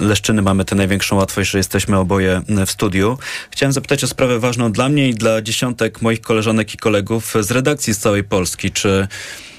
Leszczyny, 0.00 0.42
mamy 0.42 0.64
tę 0.64 0.76
największą 0.76 1.16
łatwość, 1.16 1.50
że 1.50 1.58
jesteśmy 1.58 1.98
oboje 1.98 2.42
w 2.66 2.70
studiu. 2.70 3.18
Chciałem 3.50 3.72
zapytać 3.72 4.04
o 4.04 4.06
sprawę 4.06 4.38
ważną 4.38 4.72
dla 4.72 4.88
mnie 4.88 5.08
i 5.08 5.14
dla 5.14 5.42
dziesiątek 5.42 6.02
moich 6.02 6.20
koleżanek 6.20 6.74
i 6.74 6.76
kolegów 6.78 7.34
z 7.40 7.50
redakcji 7.50 7.94
z 7.94 7.98
całej 7.98 8.24
Polski. 8.24 8.70
Czy 8.70 9.08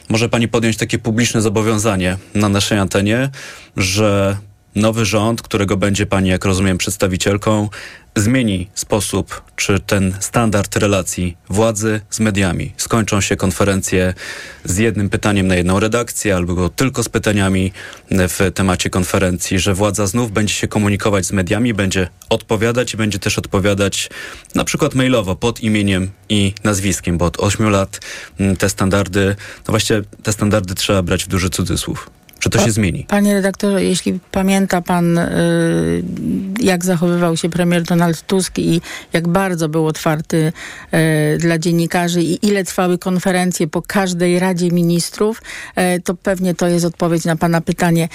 może 0.09 0.29
pani 0.29 0.47
podjąć 0.47 0.77
takie 0.77 0.99
publiczne 0.99 1.41
zobowiązanie 1.41 2.17
na 2.35 2.49
naszej 2.49 2.79
antenie, 2.79 3.29
że 3.77 4.37
nowy 4.77 5.05
rząd, 5.05 5.41
którego 5.41 5.77
będzie 5.77 6.05
pani, 6.05 6.29
jak 6.29 6.45
rozumiem, 6.45 6.77
przedstawicielką, 6.77 7.69
zmieni 8.15 8.69
sposób, 8.73 9.41
czy 9.55 9.79
ten 9.79 10.15
standard 10.19 10.75
relacji 10.75 11.37
władzy 11.49 12.01
z 12.09 12.19
mediami. 12.19 12.73
Skończą 12.77 13.21
się 13.21 13.35
konferencje 13.35 14.13
z 14.63 14.77
jednym 14.77 15.09
pytaniem 15.09 15.47
na 15.47 15.55
jedną 15.55 15.79
redakcję, 15.79 16.35
albo 16.35 16.69
tylko 16.69 17.03
z 17.03 17.09
pytaniami 17.09 17.71
w 18.11 18.51
temacie 18.53 18.89
konferencji, 18.89 19.59
że 19.59 19.73
władza 19.73 20.07
znów 20.07 20.31
będzie 20.31 20.53
się 20.53 20.67
komunikować 20.67 21.25
z 21.25 21.31
mediami, 21.31 21.73
będzie 21.73 22.07
odpowiadać 22.29 22.93
i 22.93 22.97
będzie 22.97 23.19
też 23.19 23.37
odpowiadać 23.37 24.09
na 24.55 24.63
przykład 24.63 24.95
mailowo 24.95 25.35
pod 25.35 25.61
imieniem 25.61 26.09
i 26.29 26.53
nazwiskiem, 26.63 27.17
bo 27.17 27.25
od 27.25 27.39
8 27.39 27.69
lat 27.69 27.99
mm, 28.39 28.55
te 28.55 28.69
standardy, 28.69 29.35
no 29.67 29.71
właśnie 29.71 30.01
te 30.23 30.33
standardy 30.33 30.75
trzeba 30.75 31.01
brać 31.01 31.23
w 31.23 31.27
duży 31.27 31.49
cudzysłów. 31.49 32.16
Czy 32.39 32.49
to 32.49 32.59
się 32.59 32.71
zmieni? 32.71 33.05
Panie 33.07 33.33
redaktorze, 33.33 33.83
jeśli 33.83 34.19
pamięta 34.31 34.81
pan, 34.81 35.17
y, 35.17 36.03
jak 36.59 36.85
zachowywał 36.85 37.37
się 37.37 37.49
premier 37.49 37.83
Donald 37.83 38.21
Tusk 38.21 38.59
i 38.59 38.81
jak 39.13 39.27
bardzo 39.27 39.69
był 39.69 39.87
otwarty 39.87 40.53
y, 40.93 41.37
dla 41.37 41.57
dziennikarzy 41.57 42.21
i 42.21 42.47
ile 42.47 42.63
trwały 42.63 42.97
konferencje 42.97 43.67
po 43.67 43.81
każdej 43.81 44.39
Radzie 44.39 44.71
Ministrów, 44.71 45.41
y, 45.97 46.01
to 46.01 46.15
pewnie 46.15 46.55
to 46.55 46.67
jest 46.67 46.85
odpowiedź 46.85 47.25
na 47.25 47.35
pana 47.35 47.61
pytanie 47.61 48.09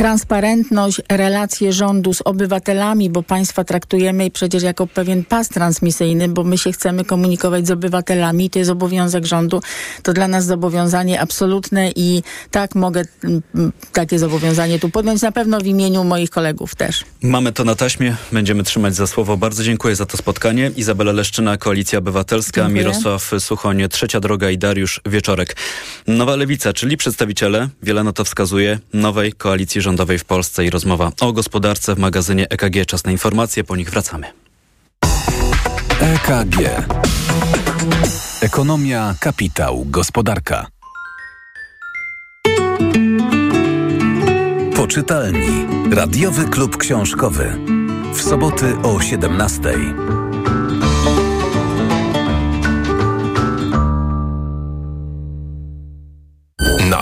transparentność, 0.00 1.00
relacje 1.08 1.72
rządu 1.72 2.14
z 2.14 2.22
obywatelami, 2.24 3.10
bo 3.10 3.22
państwa 3.22 3.64
traktujemy 3.64 4.30
przecież 4.30 4.62
jako 4.62 4.86
pewien 4.86 5.24
pas 5.24 5.48
transmisyjny, 5.48 6.28
bo 6.28 6.44
my 6.44 6.58
się 6.58 6.72
chcemy 6.72 7.04
komunikować 7.04 7.66
z 7.66 7.70
obywatelami, 7.70 8.50
to 8.50 8.58
jest 8.58 8.70
obowiązek 8.70 9.24
rządu, 9.26 9.62
to 10.02 10.12
dla 10.12 10.28
nas 10.28 10.46
zobowiązanie 10.46 11.20
absolutne 11.20 11.90
i 11.96 12.22
tak 12.50 12.74
mogę 12.74 13.02
mm, 13.24 13.42
takie 13.92 14.18
zobowiązanie 14.18 14.78
tu 14.78 14.90
podjąć, 14.90 15.22
na 15.22 15.32
pewno 15.32 15.60
w 15.60 15.66
imieniu 15.66 16.04
moich 16.04 16.30
kolegów 16.30 16.74
też. 16.74 17.04
Mamy 17.22 17.52
to 17.52 17.64
na 17.64 17.74
taśmie, 17.74 18.16
będziemy 18.32 18.62
trzymać 18.62 18.94
za 18.94 19.06
słowo. 19.06 19.36
Bardzo 19.36 19.64
dziękuję 19.64 19.96
za 19.96 20.06
to 20.06 20.16
spotkanie. 20.16 20.70
Izabela 20.76 21.12
Leszczyna, 21.12 21.56
Koalicja 21.56 21.98
Obywatelska, 21.98 22.60
dziękuję. 22.60 22.84
Mirosław 22.84 23.32
Suchoń, 23.38 23.88
Trzecia 23.88 24.20
Droga 24.20 24.50
i 24.50 24.58
Dariusz 24.58 25.00
Wieczorek. 25.06 25.56
Nowa 26.06 26.36
Lewica, 26.36 26.72
czyli 26.72 26.96
przedstawiciele, 26.96 27.68
wiele 27.82 28.04
na 28.04 28.12
to 28.12 28.24
wskazuje, 28.24 28.78
nowej 28.92 29.32
koalicji 29.32 29.80
rządowej 29.80 29.89
w 30.18 30.24
Polsce 30.24 30.64
i 30.64 30.70
rozmowa 30.70 31.12
o 31.20 31.32
gospodarce 31.32 31.94
w 31.94 31.98
magazynie 31.98 32.48
EKG. 32.48 32.86
Czas 32.86 33.04
na 33.04 33.12
informacje, 33.12 33.64
po 33.64 33.76
nich 33.76 33.90
wracamy. 33.90 34.26
EKG. 36.00 36.86
Ekonomia, 38.40 39.14
kapitał, 39.20 39.84
gospodarka. 39.86 40.66
Poczytalni. 44.76 45.66
Radiowy 45.90 46.44
klub 46.44 46.76
książkowy. 46.76 47.58
W 48.14 48.22
soboty 48.22 48.76
o 48.82 49.00
17. 49.00 49.60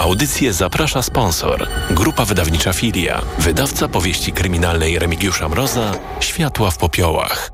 audycję 0.09 0.53
zaprasza 0.53 1.03
sponsor. 1.03 1.68
Grupa 1.90 2.25
wydawnicza 2.25 2.73
Filia. 2.73 3.23
Wydawca 3.38 3.88
powieści 3.88 4.33
kryminalnej 4.33 4.98
Remigiusza 4.98 5.48
Mroza. 5.48 5.94
Światła 6.21 6.71
w 6.71 6.79
popiołach. 6.79 7.50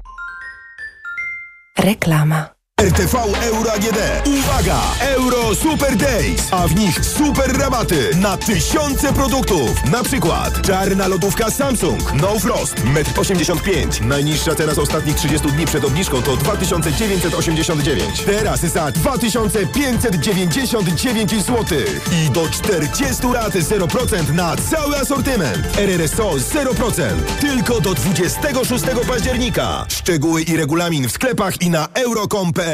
Reklama. 1.78 2.53
RTV 2.84 3.14
Euro 3.42 3.72
AGD. 3.72 3.98
Uwaga! 4.26 4.80
Euro 5.00 5.54
Super 5.54 5.96
Days, 5.96 6.48
a 6.50 6.68
w 6.68 6.74
nich 6.74 7.04
super 7.04 7.58
rabaty 7.58 8.10
na 8.16 8.36
tysiące 8.36 9.12
produktów. 9.12 9.84
Na 9.90 10.02
przykład 10.02 10.62
czarna 10.62 11.08
lodówka 11.08 11.50
Samsung 11.50 12.12
No 12.12 12.38
Frost 12.38 12.74
1,85 12.74 14.02
m. 14.02 14.08
Najniższa 14.08 14.54
cena 14.54 14.74
z 14.74 14.78
ostatnich 14.78 15.16
30 15.16 15.48
dni 15.48 15.66
przed 15.66 15.84
obniżką 15.84 16.22
to 16.22 16.36
2989. 16.36 18.22
Teraz 18.26 18.60
za 18.60 18.92
2599 18.92 21.30
zł. 21.30 21.64
I 22.12 22.30
do 22.30 22.48
40 22.48 23.26
lat 23.26 23.54
0% 23.54 24.34
na 24.34 24.56
cały 24.56 24.96
asortyment. 24.96 25.78
RRSO 25.78 26.30
0%. 26.30 27.02
Tylko 27.40 27.80
do 27.80 27.94
26 27.94 28.84
października. 29.08 29.86
Szczegóły 29.88 30.42
i 30.42 30.56
regulamin 30.56 31.08
w 31.08 31.12
sklepach 31.12 31.62
i 31.62 31.70
na 31.70 31.88
euro.com.pl. 31.94 32.73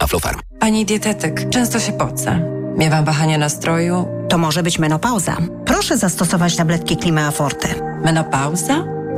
Aflofarm. 0.01 0.39
Pani 0.59 0.85
dietetyk, 0.85 1.49
często 1.49 1.79
się 1.79 1.91
pocę. 1.91 2.39
Miewam 2.77 3.05
wahania 3.05 3.37
nastroju. 3.37 4.07
To 4.29 4.37
może 4.37 4.63
być 4.63 4.79
menopauza. 4.79 5.37
Proszę 5.65 5.97
zastosować 5.97 6.55
tabletki 6.55 6.97
Klimea 6.97 7.31
Forte. 7.31 7.67
Menopauza? 8.03 8.83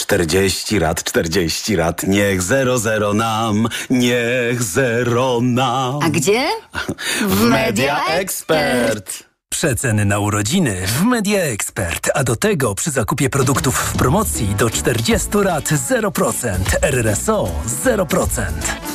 40 0.00 0.78
lat, 0.78 1.04
40 1.04 1.76
lat, 1.76 2.02
niech 2.02 2.42
zero 2.42 2.78
zero 2.78 3.14
nam, 3.14 3.68
niech 3.90 4.62
zero 4.62 5.40
nam. 5.42 5.98
A 6.02 6.10
gdzie? 6.10 6.46
W 7.26 7.44
Media 7.44 8.04
Expert. 8.06 9.24
Przeceny 9.48 10.04
na 10.04 10.18
urodziny 10.18 10.86
w 10.86 11.02
Media 11.02 11.40
Expert, 11.40 12.10
a 12.14 12.24
do 12.24 12.36
tego 12.36 12.74
przy 12.74 12.90
zakupie 12.90 13.30
produktów 13.30 13.74
w 13.78 13.96
promocji 13.96 14.46
do 14.46 14.70
40 14.70 15.28
lat 15.34 15.64
0%, 15.64 16.54
RRSO 16.82 17.48
0%. 17.84 18.42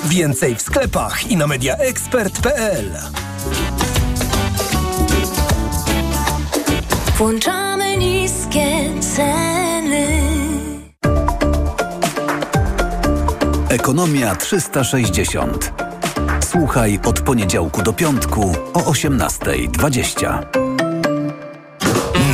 Więcej 0.06 0.56
w 0.56 0.62
sklepach 0.62 1.32
i 1.32 1.38
na 1.38 1.48
mediaexpert.pl. 1.48 2.92
Włączamy 7.18 7.98
niskie 7.98 9.02
ceny. 9.16 10.25
Ekonomia 13.76 14.36
360. 14.36 15.74
Słuchaj 16.40 17.00
od 17.06 17.22
poniedziałku 17.22 17.82
do 17.82 17.94
piątku 17.94 18.56
o 18.74 18.80
18.20. 18.80 20.65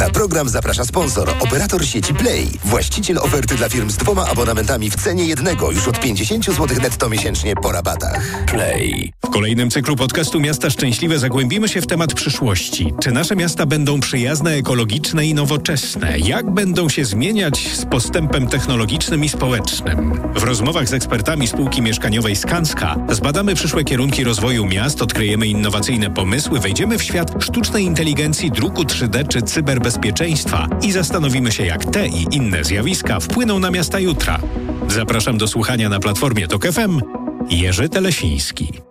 Na 0.01 0.09
program 0.09 0.49
zaprasza 0.49 0.85
sponsor, 0.85 1.29
operator 1.39 1.85
sieci 1.85 2.13
Play, 2.13 2.47
właściciel 2.65 3.17
oferty 3.17 3.55
dla 3.55 3.69
firm 3.69 3.89
z 3.89 3.97
dwoma 3.97 4.25
abonamentami 4.27 4.89
w 4.89 4.95
cenie 4.95 5.25
jednego 5.25 5.71
już 5.71 5.87
od 5.87 5.99
50 5.99 6.45
zł 6.45 6.67
netto 6.81 7.09
miesięcznie 7.09 7.55
po 7.55 7.71
rabatach. 7.71 8.45
Play. 8.45 9.13
W 9.25 9.29
kolejnym 9.29 9.69
cyklu 9.69 9.95
podcastu 9.95 10.39
Miasta 10.39 10.69
Szczęśliwe 10.69 11.19
zagłębimy 11.19 11.69
się 11.69 11.81
w 11.81 11.87
temat 11.87 12.13
przyszłości. 12.13 12.93
Czy 13.01 13.11
nasze 13.11 13.35
miasta 13.35 13.65
będą 13.65 13.99
przyjazne, 13.99 14.51
ekologiczne 14.51 15.25
i 15.25 15.33
nowoczesne? 15.33 16.19
Jak 16.19 16.51
będą 16.51 16.89
się 16.89 17.05
zmieniać 17.05 17.67
z 17.73 17.85
postępem 17.85 18.47
technologicznym 18.47 19.23
i 19.23 19.29
społecznym? 19.29 20.21
W 20.35 20.43
rozmowach 20.43 20.89
z 20.89 20.93
ekspertami 20.93 21.47
spółki 21.47 21.81
mieszkaniowej 21.81 22.35
Skanska 22.35 22.95
zbadamy 23.09 23.55
przyszłe 23.55 23.83
kierunki 23.83 24.23
rozwoju 24.23 24.65
miast, 24.65 25.01
odkryjemy 25.01 25.47
innowacyjne 25.47 26.09
pomysły, 26.09 26.59
wejdziemy 26.59 26.97
w 26.97 27.03
świat 27.03 27.43
sztucznej 27.43 27.83
inteligencji, 27.83 28.51
druku 28.51 28.83
3D 28.83 29.27
czy 29.27 29.41
cyberbezpieczeństwa 29.41 29.90
i 30.81 30.91
zastanowimy 30.91 31.51
się, 31.51 31.65
jak 31.65 31.85
te 31.85 32.07
i 32.07 32.25
inne 32.31 32.63
zjawiska 32.63 33.19
wpłyną 33.19 33.59
na 33.59 33.71
miasta 33.71 33.99
jutra. 33.99 34.39
Zapraszam 34.87 35.37
do 35.37 35.47
słuchania 35.47 35.89
na 35.89 35.99
platformie 35.99 36.47
Tok 36.47 36.65
FM. 36.65 37.01
Jerzy 37.49 37.89
Telesiński. 37.89 38.90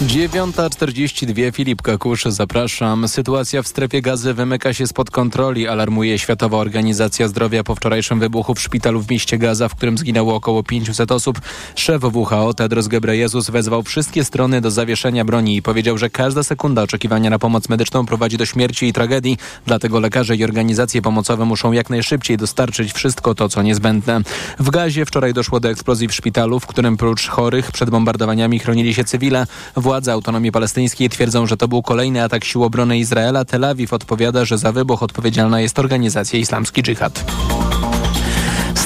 9.42 0.00 1.52
Filip 1.52 1.82
Kakusz, 1.82 2.24
zapraszam. 2.24 3.08
Sytuacja 3.08 3.62
w 3.62 3.68
strefie 3.68 4.02
gazy 4.02 4.34
wymyka 4.34 4.74
się 4.74 4.86
spod 4.86 5.10
kontroli, 5.10 5.68
alarmuje 5.68 6.18
Światowa 6.18 6.56
Organizacja 6.56 7.28
Zdrowia 7.28 7.64
po 7.64 7.74
wczorajszym 7.74 8.20
wybuchu 8.20 8.54
w 8.54 8.60
szpitalu 8.60 9.00
w 9.00 9.10
mieście 9.10 9.38
Gaza, 9.38 9.68
w 9.68 9.74
którym 9.74 9.98
zginęło 9.98 10.34
około 10.34 10.62
500 10.62 11.12
osób. 11.12 11.40
Szef 11.74 12.02
WHO 12.14 12.54
Tedros 12.54 12.88
Ghebreyesus 12.88 13.50
wezwał 13.50 13.82
wszystkie 13.82 14.24
strony 14.24 14.60
do 14.60 14.70
zawieszenia 14.70 15.24
broni 15.24 15.56
i 15.56 15.62
powiedział, 15.62 15.98
że 15.98 16.10
każda 16.10 16.42
sekunda 16.42 16.82
oczekiwania 16.82 17.30
na 17.30 17.38
pomoc 17.38 17.68
medyczną 17.68 18.06
prowadzi 18.06 18.36
do 18.36 18.46
śmierci 18.46 18.86
i 18.86 18.92
tragedii, 18.92 19.36
dlatego 19.66 20.00
lekarze 20.00 20.36
i 20.36 20.44
organizacje 20.44 21.02
pomocowe 21.02 21.44
muszą 21.44 21.72
jak 21.72 21.90
najszybciej 21.90 22.36
dostarczyć 22.36 22.92
wszystko 22.92 23.34
to, 23.34 23.48
co 23.48 23.62
niezbędne. 23.62 24.20
W 24.58 24.70
Gazie 24.70 25.06
wczoraj 25.06 25.34
doszło 25.34 25.60
do 25.60 25.70
eksplozji 25.70 26.08
w 26.08 26.14
szpitalu, 26.14 26.60
w 26.60 26.66
którym 26.66 26.96
prócz 26.96 27.28
chorych 27.28 27.72
przed 27.72 27.90
bombardowaniami 27.90 28.58
chronili 28.58 28.94
się 28.94 29.04
cywile. 29.04 29.46
Władze 29.90 30.12
autonomii 30.12 30.52
palestyńskiej 30.52 31.08
twierdzą, 31.08 31.46
że 31.46 31.56
to 31.56 31.68
był 31.68 31.82
kolejny 31.82 32.22
atak 32.22 32.44
sił 32.44 32.64
obrony 32.64 32.98
Izraela. 32.98 33.44
Tel 33.44 33.64
Awiw 33.64 33.92
odpowiada, 33.92 34.44
że 34.44 34.58
za 34.58 34.72
wybuch 34.72 35.02
odpowiedzialna 35.02 35.60
jest 35.60 35.78
organizacja 35.78 36.38
Islamski 36.38 36.82
Dżihad. 36.82 37.24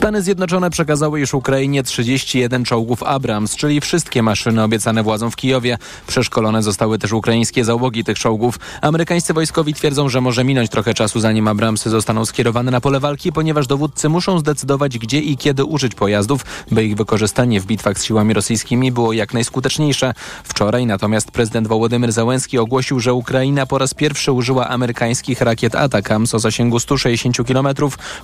Stany 0.05 0.22
Zjednoczone 0.22 0.70
przekazały 0.70 1.20
już 1.20 1.34
Ukrainie 1.34 1.82
31 1.82 2.64
czołgów 2.64 3.02
Abrams, 3.02 3.57
czyli 3.57 3.80
wszystkie 3.80 4.22
maszyny 4.22 4.62
obiecane 4.62 5.02
władzom 5.02 5.30
w 5.30 5.36
Kijowie. 5.36 5.78
Przeszkolone 6.07 6.62
zostały 6.62 6.98
też 6.98 7.12
ukraińskie 7.12 7.64
załogi 7.64 8.05
tych 8.05 8.18
czołgów. 8.18 8.59
Amerykańscy 8.80 9.34
wojskowi 9.34 9.74
twierdzą, 9.74 10.09
że 10.09 10.20
może 10.20 10.44
minąć 10.44 10.70
trochę 10.70 10.94
czasu, 10.94 11.20
zanim 11.20 11.48
Abramsy 11.48 11.90
zostaną 11.90 12.24
skierowane 12.24 12.70
na 12.70 12.80
pole 12.80 13.00
walki, 13.00 13.32
ponieważ 13.32 13.66
dowódcy 13.66 14.09
muszą 14.09 14.38
zdecydować, 14.38 14.98
gdzie 14.98 15.20
i 15.20 15.36
kiedy 15.36 15.64
użyć 15.64 15.94
pojazdów, 15.94 16.44
by 16.70 16.84
ich 16.84 16.96
wykorzystanie 16.96 17.61
w 17.61 17.66
bitwach 17.66 17.98
z 17.98 18.05
siłami 18.05 18.34
rosyjskimi 18.34 18.92
było 18.92 19.12
jak 19.12 19.34
najskuteczniejsze. 19.34 20.14
Wczoraj 20.44 20.86
natomiast 20.86 21.30
prezydent 21.30 21.68
Wołodymyr 21.68 22.12
Załęski 22.12 22.59
ogłosił, 22.59 23.00
że 23.00 23.14
Ukraina 23.14 23.66
po 23.66 23.78
raz 23.78 23.94
pierwszy 23.94 24.32
użyła 24.32 24.68
amerykańskich 24.68 25.40
rakiet 25.40 25.74
Atakams 25.74 26.34
o 26.34 26.38
zasięgu 26.38 26.80
160 26.80 27.36
km, 27.48 27.68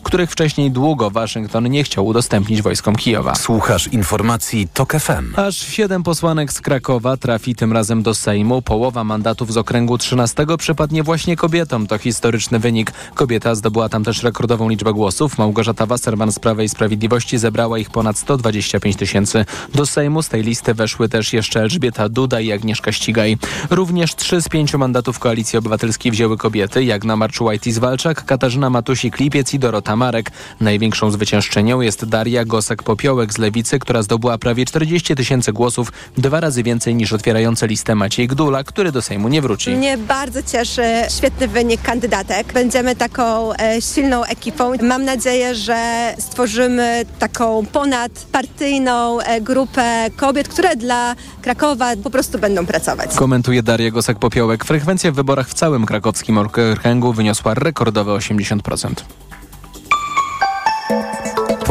których 0.02 0.30
wcześniej 0.30 0.70
długo 0.70 1.10
Waszyngton 1.10 1.69
nie 1.70 1.84
chciał 1.84 2.06
udostępnić 2.06 2.62
wojskom 2.62 2.96
Kijowa. 2.96 3.34
Słuchasz 3.34 3.88
informacji 3.88 4.68
TOK 4.74 4.92
FM. 4.92 5.34
Aż 5.36 5.56
siedem 5.56 6.02
posłanek 6.02 6.52
z 6.52 6.60
Krakowa 6.60 7.16
trafi 7.16 7.54
tym 7.54 7.72
razem 7.72 8.02
do 8.02 8.14
Sejmu. 8.14 8.62
Połowa 8.62 9.04
mandatów 9.04 9.52
z 9.52 9.56
okręgu 9.56 9.98
13 9.98 10.46
przypadnie 10.58 11.02
właśnie 11.02 11.36
kobietom. 11.36 11.86
To 11.86 11.98
historyczny 11.98 12.58
wynik. 12.58 12.92
Kobieta 13.14 13.54
zdobyła 13.54 13.88
tam 13.88 14.04
też 14.04 14.22
rekordową 14.22 14.68
liczbę 14.68 14.92
głosów. 14.92 15.38
Małgorzata 15.38 15.86
Wasserman 15.86 16.32
z 16.32 16.38
Prawej 16.38 16.66
i 16.66 16.68
Sprawiedliwości 16.68 17.38
zebrała 17.38 17.78
ich 17.78 17.90
ponad 17.90 18.18
125 18.18 18.96
tysięcy. 18.96 19.44
Do 19.74 19.86
Sejmu 19.86 20.22
z 20.22 20.28
tej 20.28 20.42
listy 20.42 20.74
weszły 20.74 21.08
też 21.08 21.32
jeszcze 21.32 21.60
Elżbieta 21.60 22.08
Duda 22.08 22.40
i 22.40 22.52
Agnieszka 22.52 22.92
Ścigaj. 22.92 23.38
Również 23.70 24.14
trzy 24.14 24.42
z 24.42 24.48
pięciu 24.48 24.78
mandatów 24.78 25.18
Koalicji 25.18 25.58
Obywatelskiej 25.58 26.12
wzięły 26.12 26.36
kobiety. 26.36 26.84
Jagna 26.84 27.16
Marczułajtis-Walczak, 27.16 28.24
Katarzyna 28.24 28.70
Matusik-Lipiec 28.70 29.54
i 29.54 29.58
Dorota 29.58 29.96
Marek. 29.96 30.30
Największą 30.60 31.10
zwyciężczynią 31.10 31.59
jest 31.80 32.04
Daria 32.04 32.44
Gosek-Popiołek 32.44 33.32
z 33.32 33.38
Lewicy, 33.38 33.78
która 33.78 34.02
zdobyła 34.02 34.38
prawie 34.38 34.64
40 34.64 35.14
tysięcy 35.14 35.52
głosów, 35.52 35.92
dwa 36.18 36.40
razy 36.40 36.62
więcej 36.62 36.94
niż 36.94 37.12
otwierający 37.12 37.66
listę 37.66 37.94
Maciej 37.94 38.28
Gdula, 38.28 38.64
który 38.64 38.92
do 38.92 39.02
Sejmu 39.02 39.28
nie 39.28 39.42
wróci. 39.42 39.70
Mnie 39.70 39.98
bardzo 39.98 40.42
cieszy 40.42 40.82
świetny 41.18 41.48
wynik 41.48 41.82
kandydatek. 41.82 42.52
Będziemy 42.52 42.96
taką 42.96 43.52
e, 43.52 43.82
silną 43.82 44.24
ekipą. 44.24 44.72
Mam 44.82 45.04
nadzieję, 45.04 45.54
że 45.54 46.14
stworzymy 46.18 47.04
taką 47.18 47.66
ponadpartyjną 47.66 49.20
e, 49.20 49.40
grupę 49.40 50.10
kobiet, 50.16 50.48
które 50.48 50.76
dla 50.76 51.14
Krakowa 51.42 51.96
po 52.04 52.10
prostu 52.10 52.38
będą 52.38 52.66
pracować. 52.66 53.14
Komentuje 53.14 53.62
Daria 53.62 53.90
Gosek-Popiołek. 53.90 54.64
Frekwencja 54.64 55.12
w 55.12 55.14
wyborach 55.14 55.48
w 55.48 55.54
całym 55.54 55.86
krakowskim 55.86 56.38
okręgu 56.38 57.12
wyniosła 57.12 57.54
rekordowe 57.54 58.12
80%. 58.12 58.90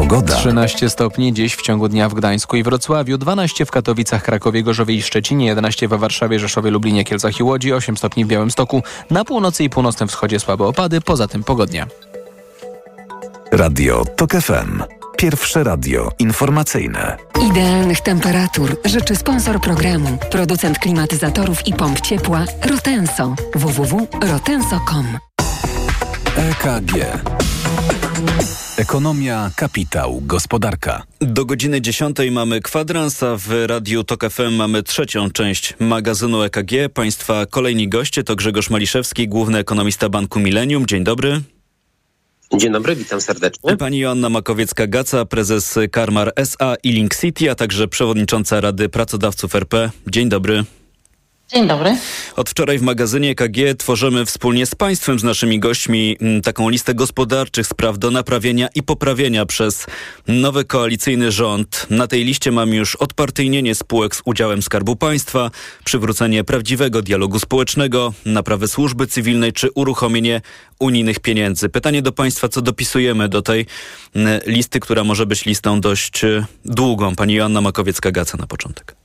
Pogoda. 0.09 0.35
13 0.35 0.89
stopni 0.89 1.33
dziś 1.33 1.55
w 1.55 1.61
ciągu 1.61 1.87
dnia 1.87 2.09
w 2.09 2.13
Gdańsku 2.13 2.57
i 2.57 2.63
Wrocławiu, 2.63 3.17
12 3.17 3.65
w 3.65 3.71
Katowicach, 3.71 4.23
Krakowie, 4.23 4.63
Gorzowie 4.63 4.95
i 4.95 5.01
Szczecinie, 5.01 5.45
11 5.45 5.87
we 5.87 5.97
Warszawie, 5.97 6.39
Rzeszowie, 6.39 6.71
Lublinie, 6.71 7.03
Kielcach 7.03 7.39
i 7.39 7.43
Łodzi, 7.43 7.73
8 7.73 7.97
stopni 7.97 8.25
w 8.25 8.27
Białymstoku. 8.27 8.83
Na 9.09 9.25
północy 9.25 9.63
i 9.63 9.69
północnym 9.69 10.09
wschodzie 10.09 10.39
słabe 10.39 10.65
opady, 10.65 11.01
poza 11.01 11.27
tym 11.27 11.43
pogodnie. 11.43 11.85
Radio 13.51 14.05
TOK 14.15 14.31
FM. 14.31 14.83
Pierwsze 15.17 15.63
radio 15.63 16.11
informacyjne. 16.19 17.17
Idealnych 17.51 18.01
temperatur 18.01 18.77
życzy 18.85 19.15
sponsor 19.15 19.61
programu, 19.61 20.17
producent 20.31 20.79
klimatyzatorów 20.79 21.67
i 21.67 21.73
pomp 21.73 22.01
ciepła 22.01 22.45
Rotenso. 22.69 23.35
www.rotenso.com 23.55 25.05
EKG. 26.35 26.93
Ekonomia, 28.77 29.51
kapitał, 29.55 30.21
gospodarka. 30.25 31.03
Do 31.21 31.45
godziny 31.45 31.81
10 31.81 32.17
mamy 32.31 32.61
kwadrans, 32.61 33.23
a 33.23 33.35
w 33.37 33.65
Radiu 33.67 34.03
TOK 34.03 34.29
FM 34.29 34.51
mamy 34.51 34.83
trzecią 34.83 35.31
część 35.31 35.73
magazynu 35.79 36.43
EKG. 36.43 36.71
Państwa 36.93 37.45
kolejni 37.45 37.89
goście 37.89 38.23
to 38.23 38.35
Grzegorz 38.35 38.69
Maliszewski, 38.69 39.27
główny 39.27 39.57
ekonomista 39.57 40.09
Banku 40.09 40.39
Millennium. 40.39 40.85
Dzień 40.85 41.03
dobry. 41.03 41.41
Dzień 42.57 42.71
dobry, 42.71 42.95
witam 42.95 43.21
serdecznie. 43.21 43.77
Pani 43.77 43.99
Joanna 43.99 44.29
Makowiecka-Gaca, 44.29 45.25
prezes 45.25 45.79
Karmar 45.91 46.31
SA 46.35 46.75
i 46.83 46.91
Link 46.91 47.15
City, 47.15 47.51
a 47.51 47.55
także 47.55 47.87
przewodnicząca 47.87 48.61
Rady 48.61 48.89
Pracodawców 48.89 49.55
RP. 49.55 49.91
Dzień 50.07 50.29
dobry. 50.29 50.63
Dzień 51.53 51.67
dobry. 51.67 51.97
Od 52.35 52.49
wczoraj 52.49 52.79
w 52.79 52.81
magazynie 52.81 53.35
KG 53.35 53.75
tworzymy 53.77 54.25
wspólnie 54.25 54.65
z 54.65 54.75
Państwem, 54.75 55.19
z 55.19 55.23
naszymi 55.23 55.59
gośćmi, 55.59 56.17
taką 56.43 56.69
listę 56.69 56.95
gospodarczych 56.95 57.67
spraw 57.67 57.97
do 57.99 58.11
naprawienia 58.11 58.67
i 58.75 58.83
poprawienia 58.83 59.45
przez 59.45 59.85
nowy 60.27 60.65
koalicyjny 60.65 61.31
rząd. 61.31 61.87
Na 61.89 62.07
tej 62.07 62.25
liście 62.25 62.51
mamy 62.51 62.75
już 62.75 62.95
odpartyjnienie 62.95 63.75
spółek 63.75 64.15
z 64.15 64.21
udziałem 64.25 64.61
Skarbu 64.61 64.95
Państwa, 64.95 65.51
przywrócenie 65.83 66.43
prawdziwego 66.43 67.01
dialogu 67.01 67.39
społecznego, 67.39 68.13
naprawę 68.25 68.67
służby 68.67 69.07
cywilnej 69.07 69.53
czy 69.53 69.71
uruchomienie 69.71 70.41
unijnych 70.79 71.19
pieniędzy. 71.19 71.69
Pytanie 71.69 72.01
do 72.01 72.11
Państwa, 72.11 72.49
co 72.49 72.61
dopisujemy 72.61 73.29
do 73.29 73.41
tej 73.41 73.65
listy, 74.45 74.79
która 74.79 75.03
może 75.03 75.25
być 75.25 75.45
listą 75.45 75.81
dość 75.81 76.21
długą. 76.65 77.15
Pani 77.15 77.33
Joanna 77.33 77.61
Makowiecka-Gaca 77.61 78.39
na 78.39 78.47
początek. 78.47 78.98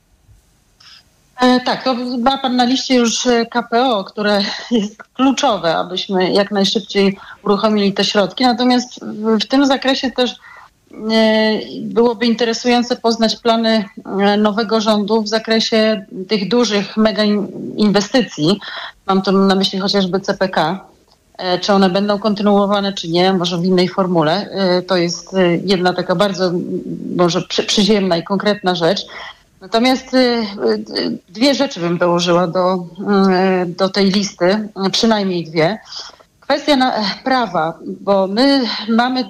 E, 1.41 1.59
tak, 1.59 1.83
to 1.83 1.93
ma 2.19 2.37
Pan 2.37 2.55
na 2.55 2.63
liście 2.63 2.95
już 2.95 3.27
KPO, 3.49 4.03
które 4.03 4.41
jest 4.71 5.03
kluczowe, 5.13 5.77
abyśmy 5.77 6.33
jak 6.33 6.51
najszybciej 6.51 7.17
uruchomili 7.43 7.93
te 7.93 8.03
środki. 8.03 8.43
Natomiast 8.43 8.99
w 9.41 9.45
tym 9.45 9.65
zakresie 9.65 10.11
też 10.11 10.31
e, 10.31 10.35
byłoby 11.81 12.25
interesujące 12.25 12.95
poznać 12.95 13.35
plany 13.35 13.85
e, 14.05 14.37
nowego 14.37 14.81
rządu 14.81 15.21
w 15.21 15.27
zakresie 15.27 16.05
tych 16.27 16.49
dużych 16.49 16.97
mega 16.97 17.23
inwestycji. 17.75 18.59
Mam 19.07 19.21
tu 19.21 19.31
na 19.31 19.55
myśli 19.55 19.79
chociażby 19.79 20.19
CPK. 20.19 20.85
Czy 21.61 21.73
one 21.73 21.89
będą 21.89 22.19
kontynuowane, 22.19 22.93
czy 22.93 23.09
nie, 23.09 23.33
może 23.33 23.57
w 23.57 23.65
innej 23.65 23.87
formule. 23.87 24.49
To 24.87 24.97
jest 24.97 25.35
jedna 25.65 25.93
taka 25.93 26.15
bardzo 26.15 26.51
może 27.15 27.41
przyziemna 27.41 28.17
i 28.17 28.23
konkretna 28.23 28.75
rzecz. 28.75 29.05
Natomiast 29.65 30.13
y, 30.13 30.17
y, 30.17 31.19
dwie 31.29 31.55
rzeczy 31.55 31.79
bym 31.79 31.97
dołożyła 31.97 32.47
do, 32.47 32.75
y, 32.75 33.65
do 33.65 33.89
tej 33.89 34.11
listy, 34.11 34.69
przynajmniej 34.91 35.43
dwie. 35.43 35.77
Kwestia 36.39 36.75
na, 36.75 36.93
prawa, 37.23 37.79
bo 38.01 38.27
my 38.27 38.61
mamy 38.89 39.25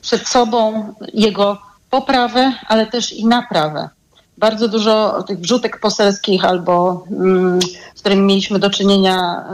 przed 0.00 0.28
sobą 0.28 0.94
jego 1.14 1.58
poprawę, 1.90 2.52
ale 2.68 2.86
też 2.86 3.12
i 3.12 3.26
naprawę. 3.26 3.88
Bardzo 4.38 4.68
dużo 4.68 5.22
tych 5.22 5.40
wrzutek 5.40 5.80
poselskich 5.80 6.44
albo 6.44 7.04
mm, 7.10 7.62
z 7.94 8.00
którymi 8.00 8.22
mieliśmy 8.22 8.58
do 8.58 8.70
czynienia 8.70 9.44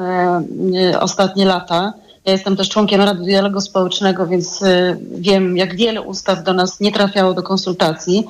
ostatnie 1.00 1.46
lata. 1.46 1.92
Ja 2.24 2.32
jestem 2.32 2.56
też 2.56 2.68
członkiem 2.68 3.00
Rady 3.00 3.24
Dialogu 3.24 3.60
Społecznego, 3.60 4.26
więc 4.26 4.64
wiem, 5.10 5.56
jak 5.56 5.76
wiele 5.76 6.02
ustaw 6.02 6.44
do 6.44 6.52
nas 6.52 6.80
nie 6.80 6.92
trafiało 6.92 7.34
do 7.34 7.42
konsultacji. 7.42 8.26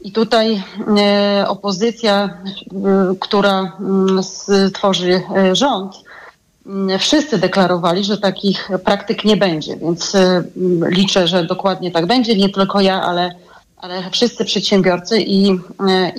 I 0.00 0.12
tutaj 0.12 0.62
e, 0.98 1.48
opozycja, 1.48 2.24
e, 2.24 3.14
która 3.20 3.76
mm, 3.80 4.22
stworzy 4.22 5.22
e, 5.36 5.56
rząd, 5.56 5.94
mm, 6.66 6.98
wszyscy 6.98 7.38
deklarowali, 7.38 8.04
że 8.04 8.18
takich 8.18 8.70
praktyk 8.84 9.24
nie 9.24 9.36
będzie, 9.36 9.76
więc 9.76 10.16
liczę, 10.86 11.28
że 11.28 11.44
dokładnie 11.44 11.90
tak 11.90 12.06
będzie. 12.06 12.36
Nie 12.36 12.48
tylko 12.48 12.80
ja, 12.80 13.02
ale, 13.02 13.34
ale 13.76 14.10
wszyscy 14.10 14.44
przedsiębiorcy 14.44 15.20
i, 15.20 15.58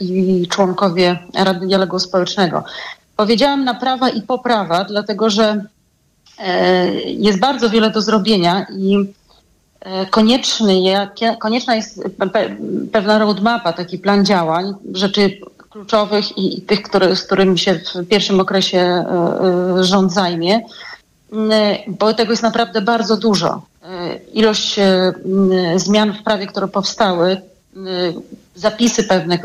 i 0.02 0.48
członkowie 0.48 1.20
Rady 1.36 1.68
Dialogu 1.68 2.00
Społecznego. 2.00 2.64
Powiedziałam 3.16 3.64
naprawa 3.64 4.10
i 4.10 4.22
poprawa, 4.22 4.84
dlatego 4.84 5.30
że 5.30 5.66
jest 7.06 7.40
bardzo 7.40 7.70
wiele 7.70 7.90
do 7.90 8.02
zrobienia 8.02 8.66
i 8.78 9.14
konieczny, 10.10 10.82
konieczna 11.40 11.76
jest 11.76 12.04
pewna 12.92 13.20
roadmapa, 13.20 13.74
taki 13.74 14.00
plan 14.00 14.26
działań, 14.26 14.74
rzeczy 14.94 15.38
kluczowych 15.72 16.38
i 16.38 16.62
tych, 16.62 16.82
które, 16.82 17.16
z 17.16 17.24
którymi 17.24 17.60
się 17.60 17.74
w 17.74 18.08
pierwszym 18.08 18.40
okresie 18.40 18.80
e, 18.80 19.06
e, 19.80 19.84
rząd 19.84 20.14
zajmie, 20.14 20.62
bo 21.88 22.14
tego 22.14 22.32
jest 22.32 22.44
naprawdę 22.44 22.82
bardzo 22.82 23.18
dużo. 23.18 23.62
Ilość 24.34 24.80
zmian 25.76 26.14
w 26.14 26.24
prawie, 26.24 26.48
które 26.48 26.68
powstały, 26.68 27.42
zapisy 28.56 29.04
pewne 29.04 29.40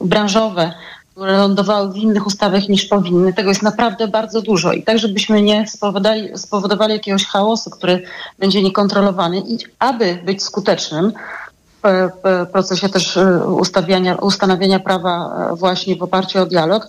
branżowe, 0.00 0.72
które 1.14 1.38
lądowały 1.38 1.92
w 1.92 1.96
innych 1.96 2.26
ustawach 2.26 2.68
niż 2.68 2.84
powinny. 2.84 3.32
Tego 3.32 3.48
jest 3.48 3.62
naprawdę 3.62 4.08
bardzo 4.08 4.42
dużo. 4.42 4.72
I 4.72 4.82
tak, 4.82 4.98
żebyśmy 4.98 5.42
nie 5.42 5.66
spowodowali, 5.66 6.38
spowodowali 6.38 6.92
jakiegoś 6.92 7.26
chaosu, 7.26 7.70
który 7.70 8.02
będzie 8.38 8.62
niekontrolowany. 8.62 9.38
I 9.38 9.58
aby 9.78 10.18
być 10.24 10.42
skutecznym 10.42 11.12
w 12.24 12.46
procesie 12.52 12.88
też 12.88 13.16
e, 13.16 13.46
ustawiania, 13.46 14.14
ustanawiania 14.14 14.80
prawa 14.80 15.36
e, 15.52 15.56
właśnie 15.56 15.96
w 15.96 16.02
oparciu 16.02 16.42
o 16.42 16.46
dialog, 16.46 16.88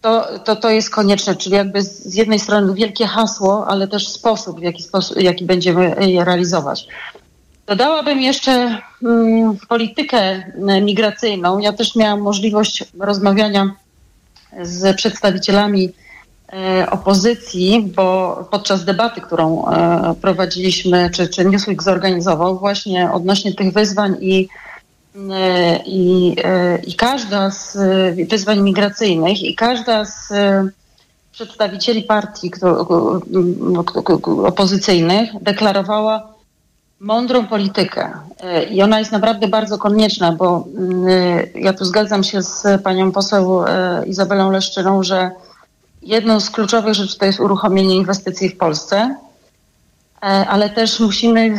to, 0.00 0.38
to, 0.44 0.56
to 0.56 0.70
jest 0.70 0.90
konieczne, 0.90 1.36
czyli 1.36 1.56
jakby 1.56 1.82
z 1.82 2.14
jednej 2.14 2.38
strony 2.38 2.74
wielkie 2.74 3.06
hasło, 3.06 3.66
ale 3.66 3.88
też 3.88 4.08
sposób, 4.08 4.60
w 4.60 4.62
jaki, 4.62 4.82
sposób, 4.82 5.20
jaki 5.20 5.44
będziemy 5.44 5.96
je 6.06 6.24
realizować. 6.24 6.88
Dodałabym 7.72 8.20
jeszcze 8.20 8.78
mm, 9.02 9.56
politykę 9.68 10.42
migracyjną. 10.82 11.58
Ja 11.58 11.72
też 11.72 11.96
miałam 11.96 12.20
możliwość 12.20 12.84
rozmawiania 13.00 13.70
z 14.62 14.96
przedstawicielami 14.96 15.92
e, 16.52 16.90
opozycji, 16.90 17.92
bo 17.96 18.36
podczas 18.50 18.84
debaty, 18.84 19.20
którą 19.20 19.68
e, 19.68 20.14
prowadziliśmy, 20.20 21.10
czy, 21.10 21.28
czy 21.28 21.44
Newsweek 21.44 21.82
zorganizował, 21.82 22.58
właśnie 22.58 23.12
odnośnie 23.12 23.54
tych 23.54 23.72
wyzwań 23.72 24.16
i, 24.20 24.48
e, 25.30 25.76
i, 25.86 26.36
i 26.86 26.94
każda 26.94 27.50
z 27.50 27.78
wyzwań 28.28 28.60
migracyjnych 28.60 29.42
i 29.42 29.54
każda 29.54 30.04
z 30.04 30.32
przedstawicieli 31.32 32.02
partii 32.02 32.50
opozycyjnych 34.44 35.30
deklarowała 35.42 36.32
mądrą 37.02 37.46
politykę. 37.46 38.10
I 38.70 38.82
ona 38.82 38.98
jest 38.98 39.12
naprawdę 39.12 39.48
bardzo 39.48 39.78
konieczna, 39.78 40.32
bo 40.32 40.64
ja 41.54 41.72
tu 41.72 41.84
zgadzam 41.84 42.24
się 42.24 42.42
z 42.42 42.82
panią 42.82 43.12
poseł 43.12 43.64
Izabelą 44.06 44.50
Leszczyną, 44.50 45.02
że 45.02 45.30
jedną 46.02 46.40
z 46.40 46.50
kluczowych 46.50 46.94
rzeczy 46.94 47.18
to 47.18 47.24
jest 47.24 47.40
uruchomienie 47.40 47.96
inwestycji 47.96 48.48
w 48.48 48.56
Polsce, 48.56 49.16
ale 50.20 50.70
też 50.70 51.00
musimy 51.00 51.58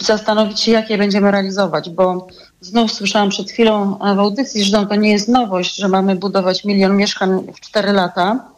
zastanowić 0.00 0.60
się, 0.60 0.72
jak 0.72 0.90
je 0.90 0.98
będziemy 0.98 1.30
realizować, 1.30 1.90
bo 1.90 2.26
znów 2.60 2.92
słyszałam 2.92 3.28
przed 3.28 3.50
chwilą 3.50 3.98
w 4.16 4.18
audycji, 4.18 4.64
że 4.64 4.86
to 4.86 4.94
nie 4.94 5.10
jest 5.10 5.28
nowość, 5.28 5.76
że 5.76 5.88
mamy 5.88 6.16
budować 6.16 6.64
milion 6.64 6.96
mieszkań 6.96 7.42
w 7.54 7.60
4 7.60 7.92
lata 7.92 8.40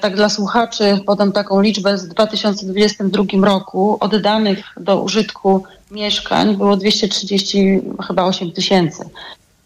tak 0.00 0.16
dla 0.16 0.28
słuchaczy 0.28 1.00
podam 1.06 1.32
taką 1.32 1.60
liczbę 1.60 1.98
z 1.98 2.08
2022 2.08 3.24
roku 3.42 3.96
oddanych 4.00 4.64
do 4.76 5.02
użytku 5.02 5.64
mieszkań 5.90 6.56
było 6.56 6.76
230 6.76 7.80
chyba 8.06 8.24
8 8.24 8.52
tysięcy. 8.52 9.04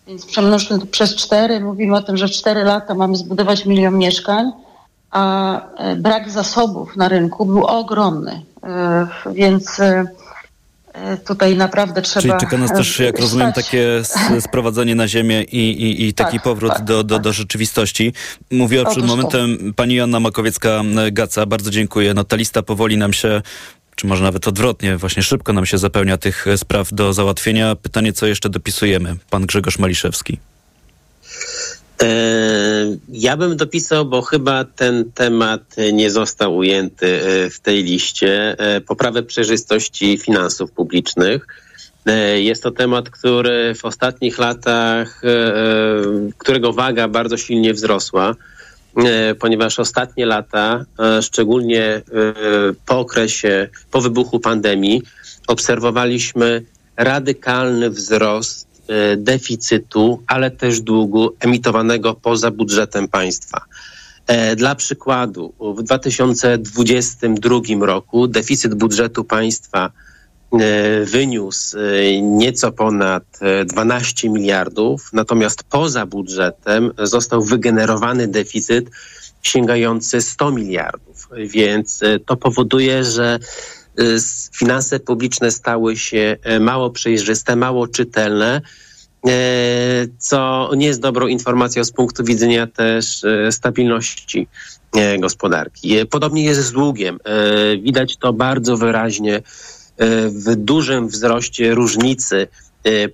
Więc 0.06 0.26
przemnożmy 0.26 0.78
to 0.78 0.86
przez 0.86 1.16
4, 1.16 1.60
mówimy 1.60 1.96
o 1.96 2.02
tym, 2.02 2.16
że 2.16 2.28
w 2.28 2.30
4 2.30 2.64
lata 2.64 2.94
mamy 2.94 3.16
zbudować 3.16 3.66
milion 3.66 3.98
mieszkań, 3.98 4.52
a 5.10 5.60
e, 5.76 5.96
brak 5.96 6.30
zasobów 6.30 6.96
na 6.96 7.08
rynku 7.08 7.46
był 7.46 7.64
ogromny. 7.64 8.42
E, 8.64 9.06
więc 9.32 9.80
E, 9.80 10.04
tutaj 11.26 11.56
naprawdę 11.56 12.02
trzeba... 12.02 12.22
Czyli 12.22 12.34
czeka 12.40 12.56
nas 12.56 12.72
też, 12.72 12.98
jak 12.98 13.18
rozumiem, 13.18 13.52
takie 13.52 14.02
sprowadzenie 14.40 14.94
na 14.94 15.08
ziemię 15.08 15.42
i, 15.42 15.82
i, 15.82 16.08
i 16.08 16.14
taki 16.14 16.36
tak, 16.36 16.42
powrót 16.42 16.72
tak, 16.72 16.84
do, 16.84 17.04
do, 17.04 17.14
tak. 17.14 17.24
do 17.24 17.32
rzeczywistości. 17.32 18.12
Mówiła 18.50 18.90
przed 18.90 19.04
momentem 19.04 19.58
to. 19.58 19.64
pani 19.76 19.94
Joanna 19.94 20.20
Makowiecka-Gaca. 20.20 21.46
Bardzo 21.46 21.70
dziękuję. 21.70 22.14
No 22.14 22.24
ta 22.24 22.36
lista 22.36 22.62
powoli 22.62 22.96
nam 22.96 23.12
się 23.12 23.42
czy 23.96 24.06
może 24.06 24.24
nawet 24.24 24.48
odwrotnie, 24.48 24.96
właśnie 24.96 25.22
szybko 25.22 25.52
nam 25.52 25.66
się 25.66 25.78
zapełnia 25.78 26.16
tych 26.16 26.46
spraw 26.56 26.88
do 26.92 27.12
załatwienia. 27.12 27.76
Pytanie, 27.76 28.12
co 28.12 28.26
jeszcze 28.26 28.48
dopisujemy? 28.48 29.16
Pan 29.30 29.46
Grzegorz 29.46 29.78
Maliszewski. 29.78 30.38
E, 32.02 32.06
ja 33.08 33.36
bym 33.36 33.56
dopisał, 33.56 34.06
bo 34.06 34.22
chyba 34.22 34.64
ten 34.64 35.12
temat 35.12 35.76
nie 35.92 36.10
został 36.10 36.56
ujęty 36.56 37.06
e, 37.06 37.50
w 37.50 37.60
tej 37.60 37.84
liście, 37.84 38.58
e, 38.58 38.80
poprawę 38.80 39.22
przejrzystości 39.22 40.18
finansów 40.18 40.70
publicznych. 40.70 41.46
Jest 42.36 42.62
to 42.62 42.70
temat, 42.70 43.10
który 43.10 43.74
w 43.74 43.84
ostatnich 43.84 44.38
latach, 44.38 45.22
którego 46.38 46.72
waga 46.72 47.08
bardzo 47.08 47.36
silnie 47.36 47.74
wzrosła, 47.74 48.34
ponieważ 49.38 49.78
ostatnie 49.78 50.26
lata, 50.26 50.84
szczególnie 51.20 52.02
po 52.86 52.98
okresie, 52.98 53.68
po 53.90 54.00
wybuchu 54.00 54.40
pandemii, 54.40 55.02
obserwowaliśmy 55.46 56.64
radykalny 56.96 57.90
wzrost 57.90 58.71
deficytu, 59.16 60.22
ale 60.26 60.50
też 60.50 60.80
długu 60.80 61.30
emitowanego 61.40 62.14
poza 62.14 62.50
budżetem 62.50 63.08
państwa. 63.08 63.64
E, 64.26 64.56
dla 64.56 64.74
przykładu, 64.74 65.52
w 65.76 65.82
2022 65.82 67.60
roku 67.80 68.28
deficyt 68.28 68.74
budżetu 68.74 69.24
państwa 69.24 69.90
e, 70.52 71.04
wyniósł 71.04 71.76
nieco 72.22 72.72
ponad 72.72 73.24
12 73.66 74.28
miliardów, 74.28 75.10
natomiast 75.12 75.62
poza 75.62 76.06
budżetem 76.06 76.90
został 76.98 77.42
wygenerowany 77.42 78.28
deficyt 78.28 78.90
sięgający 79.42 80.20
100 80.20 80.50
miliardów. 80.50 81.28
Więc 81.36 82.00
to 82.26 82.36
powoduje, 82.36 83.04
że 83.04 83.38
finanse 84.52 85.00
publiczne 85.00 85.50
stały 85.50 85.96
się 85.96 86.36
e, 86.42 86.60
mało 86.60 86.90
przejrzyste, 86.90 87.56
mało 87.56 87.88
czytelne, 87.88 88.60
e, 89.26 89.30
co 90.18 90.70
nie 90.76 90.86
jest 90.86 91.00
dobrą 91.00 91.26
informacją 91.26 91.84
z 91.84 91.92
punktu 91.92 92.24
widzenia 92.24 92.66
też 92.66 93.24
stabilności 93.50 94.48
gospodarki. 95.18 96.06
Podobnie 96.06 96.44
jest 96.44 96.60
z 96.60 96.72
długiem. 96.72 97.18
Widać 97.82 98.16
to 98.16 98.32
bardzo 98.32 98.76
wyraźnie 98.76 99.42
w 100.26 100.56
dużym 100.56 101.08
wzroście 101.08 101.74
różnicy 101.74 102.48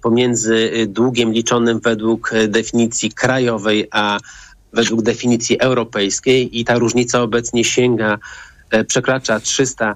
pomiędzy 0.02 0.70
długiem 0.88 1.32
liczonym 1.32 1.80
według 1.80 2.30
definicji 2.48 3.12
krajowej, 3.12 3.88
a 3.90 4.18
według 4.72 5.02
definicji 5.02 5.60
europejskiej 5.60 6.60
i 6.60 6.64
ta 6.64 6.78
różnica 6.78 7.22
obecnie 7.22 7.64
sięga, 7.64 8.18
przekracza 8.86 9.40
300 9.40 9.94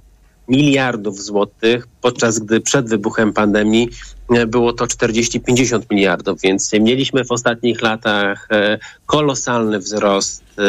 miliardów 0.49 1.23
złotych, 1.23 1.89
podczas 2.01 2.39
gdy 2.39 2.61
przed 2.61 2.89
wybuchem 2.89 3.33
pandemii 3.33 3.89
e, 4.31 4.47
było 4.47 4.73
to 4.73 4.85
40-50 4.85 5.81
miliardów, 5.91 6.41
więc 6.41 6.73
mieliśmy 6.73 7.25
w 7.25 7.33
ostatnich 7.33 7.83
latach 7.83 8.49
e, 8.51 8.79
kolosalny 9.07 9.79
wzrost 9.79 10.43
e, 10.59 10.63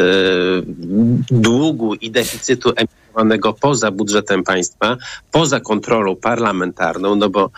długu 1.32 1.94
i 1.94 2.12
deficytu 2.12 2.74
emitowanego 2.76 3.54
poza 3.54 3.92
budżetem 3.92 4.44
państwa, 4.44 4.98
poza 5.32 5.60
kontrolą 5.60 6.16
parlamentarną, 6.16 7.16
no 7.16 7.30
bo 7.30 7.50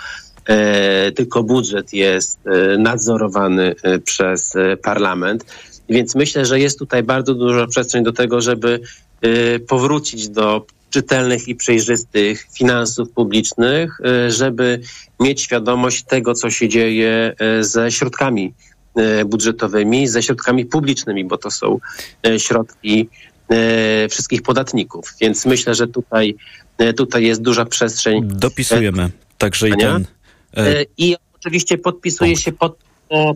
tylko 1.15 1.43
budżet 1.43 1.93
jest 1.93 2.39
nadzorowany 2.77 3.75
przez 4.03 4.53
parlament. 4.83 5.45
Więc 5.89 6.15
myślę, 6.15 6.45
że 6.45 6.59
jest 6.59 6.79
tutaj 6.79 7.03
bardzo 7.03 7.33
dużo 7.33 7.67
przestrzeń 7.67 8.03
do 8.03 8.13
tego, 8.13 8.41
żeby 8.41 8.79
powrócić 9.67 10.29
do 10.29 10.65
czytelnych 10.95 11.47
i 11.47 11.55
przejrzystych 11.55 12.47
finansów 12.57 13.11
publicznych, 13.11 13.99
e, 14.01 14.31
żeby 14.31 14.81
mieć 15.19 15.41
świadomość 15.41 16.03
tego, 16.03 16.33
co 16.33 16.49
się 16.49 16.69
dzieje 16.69 17.33
e, 17.39 17.63
ze 17.63 17.91
środkami 17.91 18.53
e, 18.95 19.25
budżetowymi, 19.25 20.07
ze 20.07 20.23
środkami 20.23 20.65
publicznymi, 20.65 21.25
bo 21.25 21.37
to 21.37 21.51
są 21.51 21.79
środki 22.37 23.09
wszystkich 24.09 24.41
podatników. 24.41 25.13
Więc 25.21 25.45
myślę, 25.45 25.75
że 25.75 25.87
tutaj, 25.87 26.35
tutaj 26.97 27.23
jest 27.23 27.41
duża 27.41 27.65
przestrzeń. 27.65 28.21
Dopisujemy 28.27 29.11
także 29.37 29.69
i 29.69 29.77
ten. 29.77 30.05
I 30.97 31.15
oczywiście 31.35 31.77
podpisuje 31.77 32.35
się 32.35 32.51
pod 32.51 32.77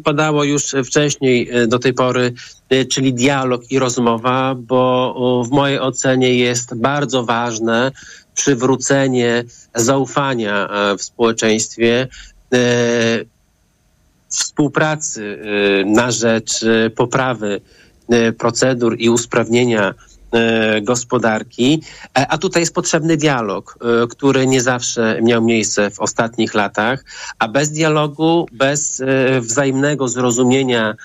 padało 0.04 0.44
już 0.44 0.76
wcześniej 0.86 1.50
e, 1.50 1.68
do 1.68 1.80
tej 1.80 1.94
pory, 1.94 2.34
e, 2.70 2.86
czyli 2.86 3.14
dialog 3.14 3.72
i 3.72 3.80
rozmowa, 3.80 4.56
bo 4.56 5.44
w 5.46 5.50
mojej 5.50 5.80
ocenie 5.80 6.36
jest 6.36 6.76
bardzo 6.76 7.24
ważne 7.24 7.92
przywrócenie 8.36 9.44
zaufania 9.76 10.70
e, 10.70 10.98
w 10.98 11.02
społeczeństwie, 11.04 12.08
współpracy 14.30 15.40
na 15.86 16.12
rzecz 16.12 16.66
poprawy 16.96 17.62
procedur 18.38 18.96
i 19.00 19.10
usprawnienia 19.10 19.94
gospodarki, 20.82 21.82
e, 22.18 22.28
a 22.28 22.38
tutaj 22.38 22.62
jest 22.62 22.74
potrzebny 22.74 23.18
dialog, 23.18 23.78
e, 23.82 24.08
który 24.08 24.48
nie 24.48 24.62
zawsze 24.62 25.20
miał 25.24 25.44
miejsce 25.44 25.92
w 25.92 26.00
ostatnich 26.00 26.54
latach, 26.54 27.04
a 27.40 27.48
bez 27.48 27.72
dialogu, 27.72 28.48
bez 28.52 29.04
wzajemnego 29.42 30.08
zrozumienia 30.08 30.96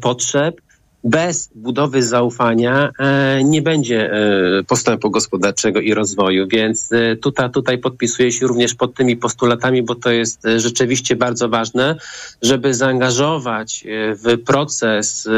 potrzeb, 0.00 0.60
bez 1.04 1.50
budowy 1.54 2.02
zaufania 2.02 2.90
nie 3.44 3.62
będzie 3.62 4.10
postępu 4.66 5.10
gospodarczego 5.10 5.80
i 5.80 5.94
rozwoju, 5.94 6.48
więc 6.48 6.90
tutaj, 7.22 7.50
tutaj 7.50 7.78
podpisuję 7.78 8.32
się 8.32 8.46
również 8.46 8.74
pod 8.74 8.94
tymi 8.94 9.16
postulatami, 9.16 9.82
bo 9.82 9.94
to 9.94 10.10
jest 10.10 10.42
rzeczywiście 10.56 11.16
bardzo 11.16 11.48
ważne, 11.48 11.96
żeby 12.42 12.74
zaangażować 12.74 13.84
w 14.24 14.42
proces 14.46 15.28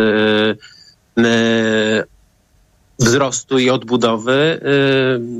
wzrostu 3.00 3.58
i 3.58 3.70
odbudowy 3.70 4.60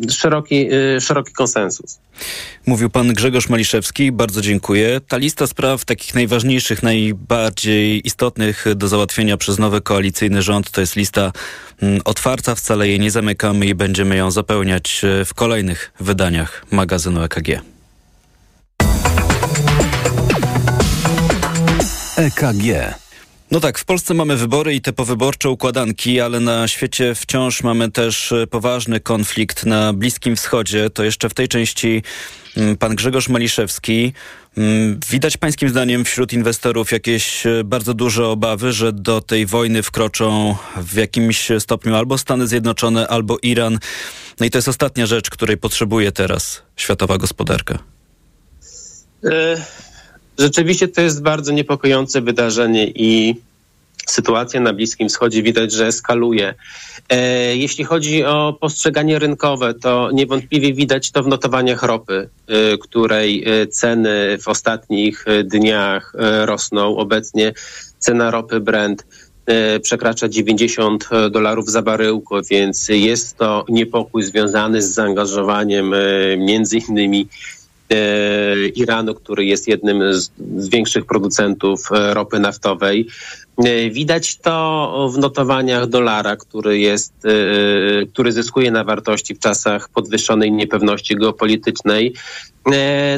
y, 0.08 0.12
szeroki, 0.12 0.68
y, 0.96 1.00
szeroki 1.00 1.32
konsensus. 1.32 1.98
Mówił 2.66 2.90
pan 2.90 3.12
Grzegorz 3.12 3.48
Maliszewski, 3.48 4.12
bardzo 4.12 4.40
dziękuję. 4.40 5.00
Ta 5.08 5.16
lista 5.16 5.46
spraw 5.46 5.84
takich 5.84 6.14
najważniejszych, 6.14 6.82
najbardziej 6.82 8.06
istotnych 8.06 8.64
do 8.76 8.88
załatwienia 8.88 9.36
przez 9.36 9.58
nowy 9.58 9.80
koalicyjny 9.80 10.42
rząd 10.42 10.70
to 10.70 10.80
jest 10.80 10.96
lista 10.96 11.32
mm, 11.82 12.00
otwarta, 12.04 12.54
wcale 12.54 12.88
jej 12.88 13.00
nie 13.00 13.11
zamykamy 13.11 13.66
i 13.66 13.74
będziemy 13.74 14.16
ją 14.16 14.30
zapełniać 14.30 15.02
e, 15.04 15.24
w 15.24 15.34
kolejnych 15.34 15.92
wydaniach 16.00 16.64
magazynu 16.70 17.22
EKG. 17.22 17.48
EKG 22.16 22.94
no 23.51 23.61
tak, 23.61 23.78
w 23.78 23.84
Polsce 23.84 24.14
mamy 24.14 24.36
wybory 24.36 24.74
i 24.74 24.80
te 24.80 24.92
powyborcze 24.92 25.51
układanki, 25.51 26.20
ale 26.20 26.40
na 26.40 26.68
świecie 26.68 27.14
wciąż 27.14 27.62
mamy 27.62 27.90
też 27.90 28.32
e, 28.32 28.46
poważny 28.46 29.01
konflikt 29.01 29.66
na 29.66 29.92
Bliskim 29.92 30.36
Wschodzie. 30.36 30.90
To 30.90 31.05
jeszcze 31.05 31.28
w 31.28 31.34
tej 31.34 31.48
części 31.48 32.03
mm, 32.57 32.76
pan 32.76 32.94
Grzegorz 32.94 33.28
Maliszewski. 33.28 34.12
Mm, 34.57 35.01
widać 35.11 35.36
pańskim 35.36 35.68
zdaniem 35.68 36.05
wśród 36.05 36.32
inwestorów 36.32 36.92
jakieś 36.92 37.46
e, 37.46 37.64
bardzo 37.64 37.94
duże 37.94 38.26
obawy, 38.26 38.72
że 38.72 38.92
do 38.92 39.20
tej 39.20 39.46
wojny 39.46 39.82
wkroczą 39.82 40.57
w 40.76 40.96
jakimś 40.96 41.48
stopniu 41.59 41.94
albo 41.94 42.18
Stany 42.18 42.46
Zjednoczone, 42.46 43.09
albo 43.09 43.38
Iran. 43.42 43.78
No 44.40 44.46
i 44.46 44.51
to 44.51 44.59
jest 44.59 44.68
ostatnia 44.68 45.07
rzecz, 45.07 45.30
której 45.30 45.57
potrzebuje 45.57 46.12
teraz 46.12 46.62
światowa 46.76 47.18
gospodarka. 47.18 47.78
E, 49.24 49.64
Rzeczywiście 50.41 50.88
to 50.88 51.01
jest 51.01 51.22
bardzo 51.22 51.53
niepokojące 51.53 52.20
wydarzenie 52.20 52.86
i 52.86 53.34
sytuacja 54.07 54.61
na 54.61 54.72
Bliskim 54.72 55.09
Wschodzie 55.09 55.43
widać, 55.43 55.72
że 55.72 55.86
eskaluje. 55.86 56.55
E, 57.09 57.57
jeśli 57.57 57.84
chodzi 57.84 58.24
o 58.24 58.57
postrzeganie 58.61 59.18
rynkowe, 59.18 59.74
to 59.74 60.11
niewątpliwie 60.12 60.74
widać 60.74 61.11
to 61.11 61.22
w 61.22 61.26
notowaniach 61.26 61.82
ropy, 61.82 62.28
e, 62.47 62.78
której 62.78 63.45
e, 63.47 63.66
ceny 63.66 64.38
w 64.43 64.49
ostatnich 64.49 65.24
dniach 65.45 66.12
rosną. 66.45 66.97
Obecnie 66.97 67.53
cena 67.99 68.30
ropy 68.30 68.61
Brent 68.61 69.07
przekracza 69.82 70.28
90 70.28 71.09
dolarów 71.30 71.70
za 71.70 71.82
baryłkę, 71.82 72.41
więc 72.51 72.88
jest 72.88 73.36
to 73.36 73.64
niepokój 73.68 74.22
związany 74.22 74.82
z 74.82 74.95
zaangażowaniem 74.95 75.95
między 76.38 76.78
innymi 76.78 77.28
Iranu, 78.74 79.14
który 79.14 79.45
jest 79.45 79.68
jednym 79.68 80.14
z, 80.14 80.30
z 80.57 80.68
większych 80.68 81.07
producentów 81.07 81.80
e, 81.93 82.14
ropy 82.14 82.38
naftowej. 82.38 83.09
E, 83.59 83.91
widać 83.91 84.36
to 84.36 85.11
w 85.14 85.18
notowaniach 85.18 85.86
dolara, 85.86 86.36
który 86.36 86.78
jest, 86.78 87.12
który 88.12 88.32
zyskuje 88.32 88.70
na 88.70 88.84
wartości 88.84 89.34
w 89.34 89.38
czasach 89.38 89.88
podwyższonej 89.88 90.53
niepewności 90.53 91.16
geopolitycznej. 91.16 92.14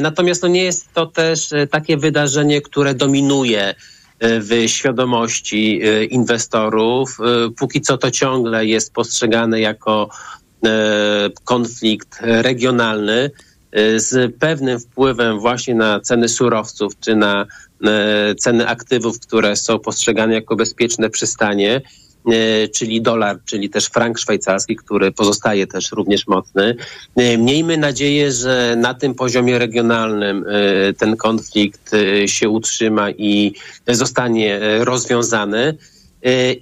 Natomiast 0.01 0.41
to 0.41 0.47
nie 0.47 0.63
jest 0.63 0.93
to 0.93 1.05
też 1.05 1.49
takie 1.71 1.97
wydarzenie, 1.97 2.61
które 2.61 2.93
dominuje 2.93 3.75
w 4.21 4.63
świadomości 4.67 5.81
inwestorów. 6.09 7.17
Póki 7.57 7.81
co 7.81 7.97
to 7.97 8.11
ciągle 8.11 8.65
jest 8.65 8.93
postrzegane 8.93 9.59
jako 9.61 10.09
konflikt 11.43 12.19
regionalny. 12.21 13.31
Y, 13.77 13.99
z 13.99 14.35
pewnym 14.39 14.79
wpływem 14.79 15.39
właśnie 15.39 15.75
na 15.75 15.99
ceny 15.99 16.29
surowców 16.29 16.93
czy 16.99 17.15
na 17.15 17.45
y, 18.31 18.35
ceny 18.35 18.67
aktywów, 18.67 19.19
które 19.19 19.55
są 19.55 19.79
postrzegane 19.79 20.33
jako 20.33 20.55
bezpieczne 20.55 21.09
przystanie, 21.09 21.81
y, 22.31 22.69
czyli 22.75 23.01
dolar, 23.01 23.39
czyli 23.45 23.69
też 23.69 23.85
frank 23.85 24.19
szwajcarski, 24.19 24.75
który 24.75 25.11
pozostaje 25.11 25.67
też 25.67 25.91
również 25.91 26.27
mocny. 26.27 26.75
Miejmy 27.37 27.77
nadzieję, 27.77 28.31
że 28.31 28.75
na 28.77 28.93
tym 28.93 29.15
poziomie 29.15 29.59
regionalnym 29.59 30.45
ten 30.97 31.17
konflikt 31.17 31.91
się 32.25 32.49
utrzyma 32.49 33.11
i 33.11 33.53
zostanie 33.87 34.59
rozwiązany. 34.79 35.77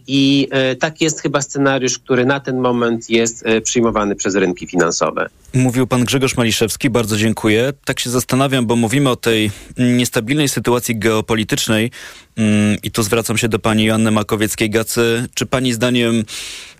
I 0.07 0.47
tak 0.79 1.01
jest 1.01 1.21
chyba 1.21 1.41
scenariusz, 1.41 1.99
który 1.99 2.25
na 2.25 2.39
ten 2.39 2.59
moment 2.59 3.09
jest 3.09 3.43
przyjmowany 3.63 4.15
przez 4.15 4.35
rynki 4.35 4.67
finansowe. 4.67 5.29
Mówił 5.53 5.87
pan 5.87 6.03
Grzegorz 6.03 6.37
Maliszewski, 6.37 6.89
bardzo 6.89 7.17
dziękuję. 7.17 7.73
Tak 7.85 7.99
się 7.99 8.09
zastanawiam, 8.09 8.65
bo 8.65 8.75
mówimy 8.75 9.09
o 9.09 9.15
tej 9.15 9.51
niestabilnej 9.77 10.49
sytuacji 10.49 10.99
geopolitycznej 10.99 11.91
mm, 12.35 12.77
i 12.83 12.91
tu 12.91 13.03
zwracam 13.03 13.37
się 13.37 13.47
do 13.47 13.59
pani 13.59 13.85
Joanny 13.85 14.11
Makowieckiej-Gacy. 14.11 15.27
Czy 15.33 15.45
pani 15.45 15.73
zdaniem 15.73 16.23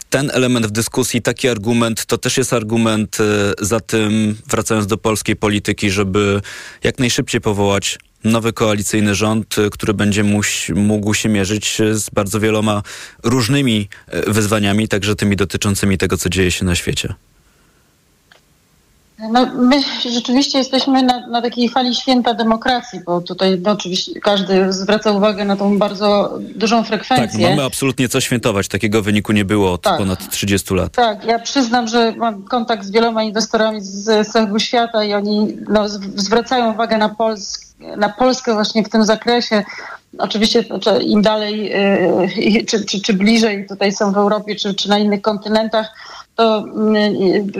ten 0.10 0.32
element 0.34 0.66
w 0.66 0.72
dyskusji, 0.72 1.22
taki 1.22 1.48
argument, 1.48 2.06
to 2.06 2.18
też 2.18 2.38
jest 2.38 2.54
argument 2.54 3.18
e, 3.20 3.54
za 3.66 3.80
tym, 3.80 4.36
wracając 4.48 4.88
do 4.88 4.98
polskiej 4.98 5.36
polityki, 5.36 5.92
żeby 5.92 6.42
jak 6.84 7.00
najszybciej 7.00 7.42
powołać 7.42 8.00
nowy 8.24 8.54
koalicyjny 8.54 9.16
rząd, 9.16 9.58
e, 9.58 9.70
który 9.70 9.94
będzie 9.94 10.24
mógł 10.76 11.14
się 11.14 11.30
mierzyć 11.30 11.82
z 11.92 12.10
bardzo 12.10 12.40
wieloma 12.40 12.82
różnymi 13.24 13.90
e, 14.08 14.32
wyzwaniami, 14.32 14.88
także 14.88 15.16
tymi 15.16 15.36
dotyczącymi 15.36 15.98
tego, 15.98 16.18
co 16.18 16.30
dzieje 16.30 16.52
się 16.52 16.66
na 16.66 16.76
świecie. 16.76 17.14
No, 19.30 19.46
my 19.56 19.82
rzeczywiście 20.12 20.58
jesteśmy 20.58 21.04
na, 21.04 21.28
na, 21.28 21.42
takiej 21.42 21.70
fali 21.70 21.96
święta 21.96 22.34
demokracji, 22.34 23.00
bo 23.06 23.22
tutaj 23.22 23.60
no, 23.60 23.72
oczywiście 23.72 24.20
każdy 24.20 24.74
zwraca 24.74 25.12
uwagę 25.12 25.46
na 25.46 25.56
tą 25.56 25.80
bardzo 25.80 26.40
dużą 26.56 26.84
frekwencję. 26.84 27.40
Tak, 27.40 27.50
mamy 27.50 27.64
absolutnie 27.64 28.10
co 28.10 28.22
świętować. 28.22 28.68
Takiego 28.68 29.02
wyniku 29.02 29.34
nie 29.34 29.46
było 29.46 29.74
od 29.74 29.82
tak. 29.82 29.98
ponad 29.98 30.30
30 30.30 30.74
lat. 30.74 30.92
Tak, 30.92 31.26
ja 31.26 31.40
przyznam, 31.40 31.88
że 31.88 32.14
mam 32.18 32.44
kontakt 32.44 32.86
z 32.86 32.92
wieloma 32.92 33.24
inwestorami 33.24 33.82
z, 33.82 34.28
całego 34.28 34.60
świata 34.60 35.04
i 35.04 35.14
oni 35.14 35.58
no, 35.70 35.90
zwracają 36.16 36.74
uwagę 36.74 36.98
na, 36.98 37.10
Pols 37.10 37.71
na 37.98 38.10
Polskę 38.10 38.54
właśnie 38.54 38.84
w 38.84 38.90
tym 38.90 39.06
zakresie. 39.06 39.64
Oczywiście 40.18 40.64
znaczy, 40.64 41.04
im 41.04 41.22
dalej, 41.22 41.72
yy, 42.46 42.66
czy, 42.66 42.86
czy, 42.86 43.02
czy 43.02 43.14
bliżej 43.14 43.68
tutaj 43.68 43.92
są 43.92 44.12
w 44.12 44.18
Europie, 44.18 44.56
czy, 44.56 44.74
czy 44.74 44.90
na 44.90 45.00
innych 45.00 45.22
kontynentach, 45.22 45.88
to 46.36 46.58
mm, 46.58 47.14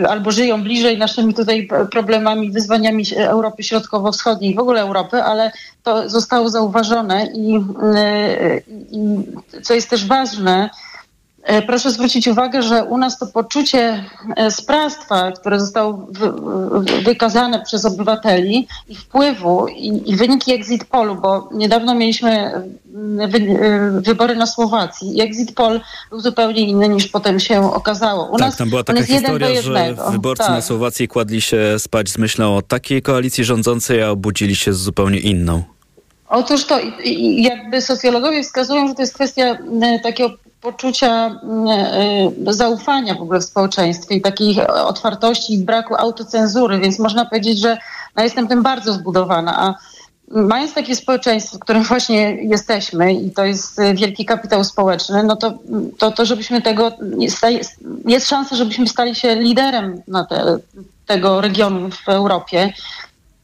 albo 0.08 0.30
żyją 0.32 0.62
bliżej 0.62 0.98
naszymi 0.98 1.34
tutaj 1.34 1.68
problemami, 1.90 2.50
wyzwaniami 2.50 3.04
Europy 3.16 3.62
Środkowo-Wschodniej, 3.62 4.54
w 4.54 4.58
ogóle 4.58 4.80
Europy, 4.80 5.22
ale 5.22 5.52
to 5.82 6.08
zostało 6.08 6.48
zauważone 6.48 7.26
i, 7.26 7.54
mm, 7.54 7.96
i 8.90 8.98
co 9.62 9.74
jest 9.74 9.90
też 9.90 10.06
ważne, 10.06 10.70
proszę 11.66 11.90
zwrócić 11.90 12.28
uwagę, 12.28 12.62
że 12.62 12.84
u 12.84 12.98
nas 12.98 13.18
to 13.18 13.26
poczucie 13.26 14.04
e, 14.36 14.50
sprawstwa, 14.50 15.32
które 15.32 15.60
zostało 15.60 16.06
wykazane 17.04 17.62
przez 17.64 17.84
obywateli 17.84 18.68
i 18.88 18.96
wpływu 18.96 19.68
i, 19.68 20.10
i 20.10 20.16
wyniki 20.16 20.52
exit 20.52 20.84
polu, 20.84 21.14
bo 21.14 21.48
niedawno 21.54 21.94
mieliśmy 21.94 22.30
mm, 22.30 23.30
wy, 23.30 23.38
e, 23.38 24.00
wybory 24.00 24.36
na 24.36 24.46
Słowacji 24.46 25.18
i 25.18 25.20
exit 25.20 25.54
poll 25.54 25.80
był 26.10 26.20
zupełnie 26.20 26.60
inny 26.60 26.88
niż 26.88 27.08
potem 27.08 27.40
się 27.40 27.72
okazało. 27.72 28.24
U 28.26 28.36
tak, 28.36 28.46
nas 28.46 28.56
tam 28.56 28.70
była 28.70 28.84
taka 28.84 29.02
historia, 29.02 29.62
że 29.62 29.94
wyborcy 30.10 30.44
tak. 30.44 30.52
na 30.52 30.62
Słowacji 30.62 31.08
kładli 31.08 31.40
się 31.40 31.78
spać 31.78 32.08
z 32.08 32.18
myślą 32.18 32.56
o 32.56 32.62
takiej 32.62 33.02
koalicji 33.02 33.44
rządzącej, 33.44 34.02
a 34.02 34.10
obudzili 34.10 34.56
się 34.56 34.72
z 34.72 34.78
zupełnie 34.78 35.18
inną. 35.18 35.62
Otóż 36.28 36.64
to 36.64 36.80
jakby 37.36 37.80
socjologowie 37.80 38.42
wskazują, 38.42 38.88
że 38.88 38.94
to 38.94 39.02
jest 39.02 39.14
kwestia 39.14 39.58
takiego 40.02 40.30
poczucia 40.62 41.26
mm, 41.26 41.68
e, 42.48 42.52
zaufania 42.52 43.14
w 43.14 43.22
ogóle 43.22 43.40
w 43.40 43.44
społeczeństwie 43.44 44.14
i 44.14 44.20
takiej 44.20 44.66
otwartości 44.66 45.54
i 45.54 45.58
braku 45.58 45.94
autocenzury, 45.94 46.78
więc 46.78 46.98
można 46.98 47.24
powiedzieć, 47.24 47.58
że 47.58 47.78
no, 48.16 48.22
jestem 48.22 48.48
tym 48.48 48.62
bardzo 48.62 48.92
zbudowana. 48.92 49.58
A 49.58 49.74
mając 50.28 50.74
takie 50.74 50.96
społeczeństwo, 50.96 51.56
w 51.56 51.60
którym 51.60 51.82
właśnie 51.82 52.34
jesteśmy 52.34 53.14
i 53.14 53.30
to 53.30 53.44
jest 53.44 53.80
wielki 53.94 54.24
kapitał 54.24 54.64
społeczny, 54.64 55.22
no 55.22 55.36
to, 55.36 55.58
to, 55.98 56.10
to 56.10 56.24
żebyśmy 56.24 56.62
tego, 56.62 56.92
jest 58.06 58.28
szansa, 58.28 58.56
żebyśmy 58.56 58.88
stali 58.88 59.14
się 59.14 59.34
liderem 59.34 60.02
te, 60.28 60.58
tego 61.06 61.40
regionu 61.40 61.90
w 61.90 62.08
Europie. 62.08 62.72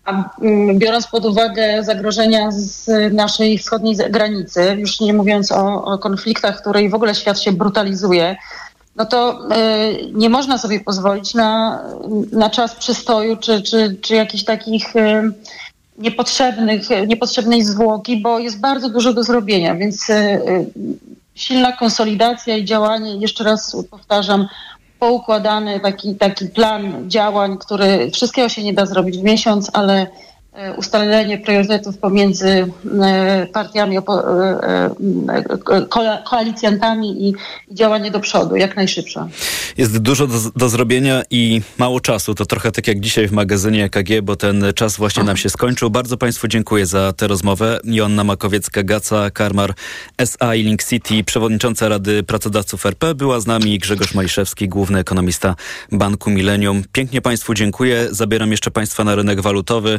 Mm, 0.08 0.78
biorąc 0.78 1.06
pod 1.06 1.24
uwagę 1.24 1.84
zagrożenia 1.84 2.50
z 2.50 2.90
naszej 3.12 3.58
wschodniej 3.58 3.96
granicy, 4.10 4.76
już 4.78 5.00
nie 5.00 5.12
mówiąc 5.12 5.52
o, 5.52 5.84
o 5.84 5.98
konfliktach, 5.98 6.58
w 6.58 6.60
której 6.60 6.90
w 6.90 6.94
ogóle 6.94 7.14
świat 7.14 7.40
się 7.40 7.52
brutalizuje, 7.52 8.36
no 8.96 9.06
to 9.06 9.40
y, 9.40 10.10
nie 10.12 10.30
można 10.30 10.58
sobie 10.58 10.80
pozwolić 10.80 11.34
na, 11.34 11.82
na 12.32 12.50
czas 12.50 12.74
przystoju 12.74 13.36
czy, 13.36 13.62
czy, 13.62 13.96
czy 14.02 14.14
jakichś 14.14 14.44
takich 14.44 14.96
y, 14.96 15.32
niepotrzebnych, 15.98 16.82
niepotrzebnej 17.06 17.62
zwłoki, 17.62 18.22
bo 18.22 18.38
jest 18.38 18.60
bardzo 18.60 18.88
dużo 18.88 19.12
do 19.12 19.22
zrobienia, 19.22 19.74
więc 19.74 20.10
y, 20.10 20.40
silna 21.34 21.72
konsolidacja 21.72 22.56
i 22.56 22.64
działanie, 22.64 23.16
jeszcze 23.16 23.44
raz 23.44 23.76
powtarzam, 23.90 24.48
poukładany 24.98 25.80
taki, 25.80 26.14
taki 26.14 26.46
plan 26.46 27.10
działań, 27.10 27.58
który 27.58 28.10
wszystkiego 28.10 28.48
się 28.48 28.62
nie 28.64 28.72
da 28.72 28.86
zrobić 28.86 29.18
w 29.18 29.22
miesiąc, 29.22 29.70
ale 29.72 30.06
ustalenie 30.76 31.38
priorytetów 31.38 31.98
pomiędzy 31.98 32.66
e, 33.02 33.46
partiami, 33.52 33.98
e, 33.98 34.02
koalicjantami 36.24 37.28
i 37.28 37.34
działanie 37.70 38.10
do 38.10 38.20
przodu, 38.20 38.56
jak 38.56 38.76
najszybsze. 38.76 39.28
Jest 39.76 39.98
dużo 39.98 40.26
do, 40.26 40.34
do, 40.56 40.68
zrobienia 40.68 41.22
i 41.30 41.62
mało 41.78 42.00
czasu. 42.00 42.34
To 42.34 42.46
trochę 42.46 42.72
tak 42.72 42.88
jak 42.88 43.00
dzisiaj 43.00 43.28
w 43.28 43.32
magazynie 43.32 43.84
EKG, 43.84 44.22
bo 44.22 44.36
ten 44.36 44.64
czas 44.74 44.96
właśnie 44.96 45.22
nam 45.22 45.36
się 45.36 45.50
skończył. 45.50 45.90
Bardzo 45.90 46.16
Państwu 46.16 46.48
dziękuję 46.48 46.86
za 46.86 47.12
tę 47.12 47.26
rozmowę. 47.26 47.80
Joanna 47.84 48.24
Makowiecka-Gaca, 48.24 49.30
Karmar 49.30 49.74
SA 50.18 50.54
i 50.54 50.62
Link 50.62 50.84
City, 50.84 51.24
przewodnicząca 51.24 51.88
Rady 51.88 52.22
Pracodawców 52.22 52.86
RP. 52.86 53.14
Była 53.14 53.40
z 53.40 53.46
nami 53.46 53.78
Grzegorz 53.78 54.14
Maliszewski, 54.14 54.68
główny 54.68 54.98
ekonomista 54.98 55.54
Banku 55.92 56.30
Millennium. 56.30 56.82
Pięknie 56.92 57.22
Państwu 57.22 57.54
dziękuję. 57.54 58.08
Zabieram 58.10 58.50
jeszcze 58.50 58.70
Państwa 58.70 59.04
na 59.04 59.14
rynek 59.14 59.40
walutowy. 59.40 59.98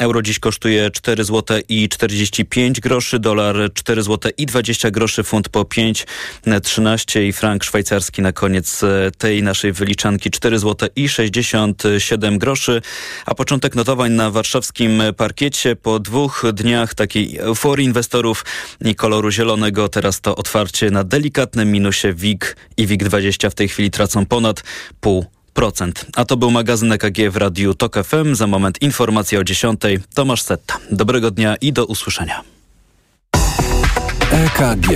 Euro 0.00 0.22
dziś 0.22 0.38
kosztuje 0.38 0.90
4 0.90 1.24
zł 1.24 1.60
i 1.68 1.88
45 1.88 2.80
groszy, 2.80 3.18
dolar 3.18 3.56
4 3.74 4.02
zł 4.02 4.32
i 4.36 4.46
20 4.46 4.90
groszy, 4.90 5.22
funt 5.22 5.48
po 5.48 5.62
5,13 5.62 7.20
i 7.22 7.32
frank 7.32 7.64
szwajcarski 7.64 8.22
na 8.22 8.32
koniec 8.32 8.82
e, 8.82 9.10
tej 9.18 9.42
naszej 9.42 9.72
wyliczanki 9.72 10.30
4 10.30 10.58
zł 10.58 10.88
i 10.96 11.08
67 11.08 12.38
groszy. 12.38 12.82
A 13.26 13.34
początek 13.34 13.74
notowań 13.74 14.12
na 14.12 14.30
warszawskim 14.30 15.02
parkiecie 15.16 15.76
po 15.76 15.98
dwóch 15.98 16.44
dniach 16.52 16.94
takiej 16.94 17.38
euforii 17.38 17.86
inwestorów 17.86 18.44
i 18.84 18.94
koloru 18.94 19.30
zielonego. 19.30 19.88
Teraz 19.88 20.20
to 20.20 20.36
otwarcie 20.36 20.90
na 20.90 21.04
delikatnym 21.04 21.72
minusie 21.72 22.12
WIG 22.12 22.56
i 22.76 22.86
WIG20 22.86 23.50
w 23.50 23.54
tej 23.54 23.68
chwili 23.68 23.90
tracą 23.90 24.26
ponad 24.26 24.62
pół. 25.00 25.39
A 26.16 26.24
to 26.24 26.36
był 26.36 26.50
magazyn 26.50 26.92
EKG 26.92 27.30
w 27.30 27.36
Radiu 27.36 27.74
TOK 27.74 27.96
FM. 28.04 28.34
Za 28.34 28.46
moment 28.46 28.82
informacja 28.82 29.38
o 29.38 29.44
10. 29.44 29.80
Tomasz 30.14 30.42
Setta. 30.42 30.78
Dobrego 30.90 31.30
dnia 31.30 31.56
i 31.56 31.72
do 31.72 31.86
usłyszenia. 31.86 32.42
EKG. 34.32 34.86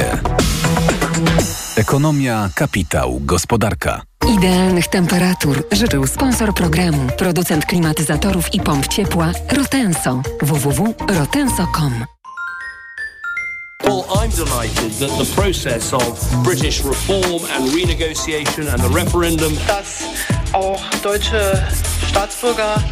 Ekonomia, 1.76 2.50
kapitał, 2.54 3.20
gospodarka. 3.20 4.02
Idealnych 4.38 4.88
temperatur 4.88 5.64
życzył 5.72 6.06
sponsor 6.06 6.54
programu, 6.54 7.08
producent 7.18 7.66
klimatyzatorów 7.66 8.54
i 8.54 8.60
pomp 8.60 8.88
ciepła 8.88 9.32
Rotenso. 9.52 10.22
www.rotenso.com 10.42 12.13
Well, 13.84 14.04
I'm 14.08 14.30
delighted 14.30 14.92
that 15.00 15.12
the 15.18 15.30
process 15.34 15.92
of 15.92 16.18
British 16.42 16.82
reform 16.82 17.44
and 17.52 17.68
renegotiation 17.70 18.72
and 18.72 18.80
the 18.82 18.88
referendum. 18.88 19.52
Dass 19.66 20.04
auch 20.52 20.80
deutsche 21.02 21.62
Staatsbürger 22.08 22.82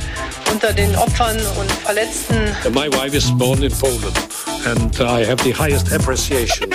unter 0.51 0.73
den 0.73 0.95
Opfern 0.97 1.37
und 1.59 1.71
Verletzten. 1.71 2.55
My 2.75 2.89
wife 2.89 3.17
is 3.17 3.31
born 3.31 3.63
in 3.63 3.73
Poland 3.73 4.19
and 4.67 5.01
I 5.01 5.25
have 5.25 5.43
the 5.43 5.53
highest 5.53 5.93
appreciation. 5.93 6.71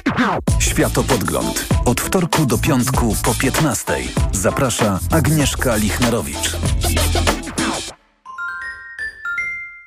Światopodgląd. 0.59 1.65
Od 1.86 2.01
wtorku 2.01 2.45
do 2.45 2.57
piątku 2.57 3.15
po 3.24 3.34
15. 3.34 3.93
Zaprasza 4.32 4.99
Agnieszka 5.11 5.76
Lichnerowicz. 5.76 6.57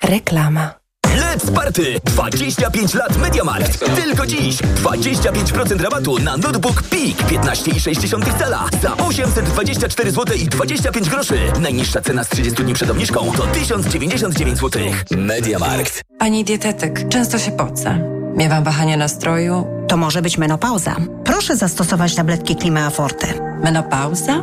Reklama. 0.02 0.79
Let's 1.16 1.50
Party! 1.50 2.00
25 2.04 2.94
lat 2.94 3.16
MediaMarkt. 3.16 3.96
Tylko 3.96 4.26
dziś 4.26 4.56
25% 4.56 5.80
rabatu 5.80 6.18
na 6.18 6.36
notebook 6.36 6.82
PIK 6.82 7.22
15,6 7.22 8.38
cala 8.38 8.64
za 8.82 8.96
824 8.96 10.10
zł 10.10 10.36
i 10.36 10.46
25 10.46 11.08
groszy. 11.08 11.38
Najniższa 11.60 12.00
cena 12.00 12.24
z 12.24 12.28
30 12.28 12.64
dni 12.64 12.74
przed 12.74 12.90
obniżką 12.90 13.32
to 13.36 13.46
1099 13.46 14.58
zł. 14.58 14.82
MediaMarkt. 15.10 16.02
Pani 16.18 16.44
dietetyk, 16.44 17.08
często 17.08 17.38
się 17.38 17.50
pocę. 17.50 17.98
Miewam 18.36 18.64
wahania 18.64 18.96
nastroju. 18.96 19.66
To 19.88 19.96
może 19.96 20.22
być 20.22 20.38
menopauza. 20.38 20.96
Proszę 21.24 21.56
zastosować 21.56 22.14
tabletki 22.14 22.56
Klimea 22.56 22.90
Forte. 22.90 23.26
Menopauza? 23.62 24.42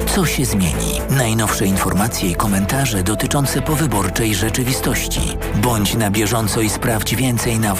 Co 0.15 0.25
się 0.25 0.45
zmieni? 0.45 1.01
Najnowsze 1.09 1.65
informacje 1.65 2.29
i 2.29 2.35
komentarze 2.35 3.03
dotyczące 3.03 3.61
powyborczej 3.61 4.35
rzeczywistości. 4.35 5.21
Bądź 5.55 5.95
na 5.95 6.11
bieżąco 6.11 6.61
i 6.61 6.69
sprawdź 6.69 7.15
więcej 7.15 7.59
na 7.59 7.69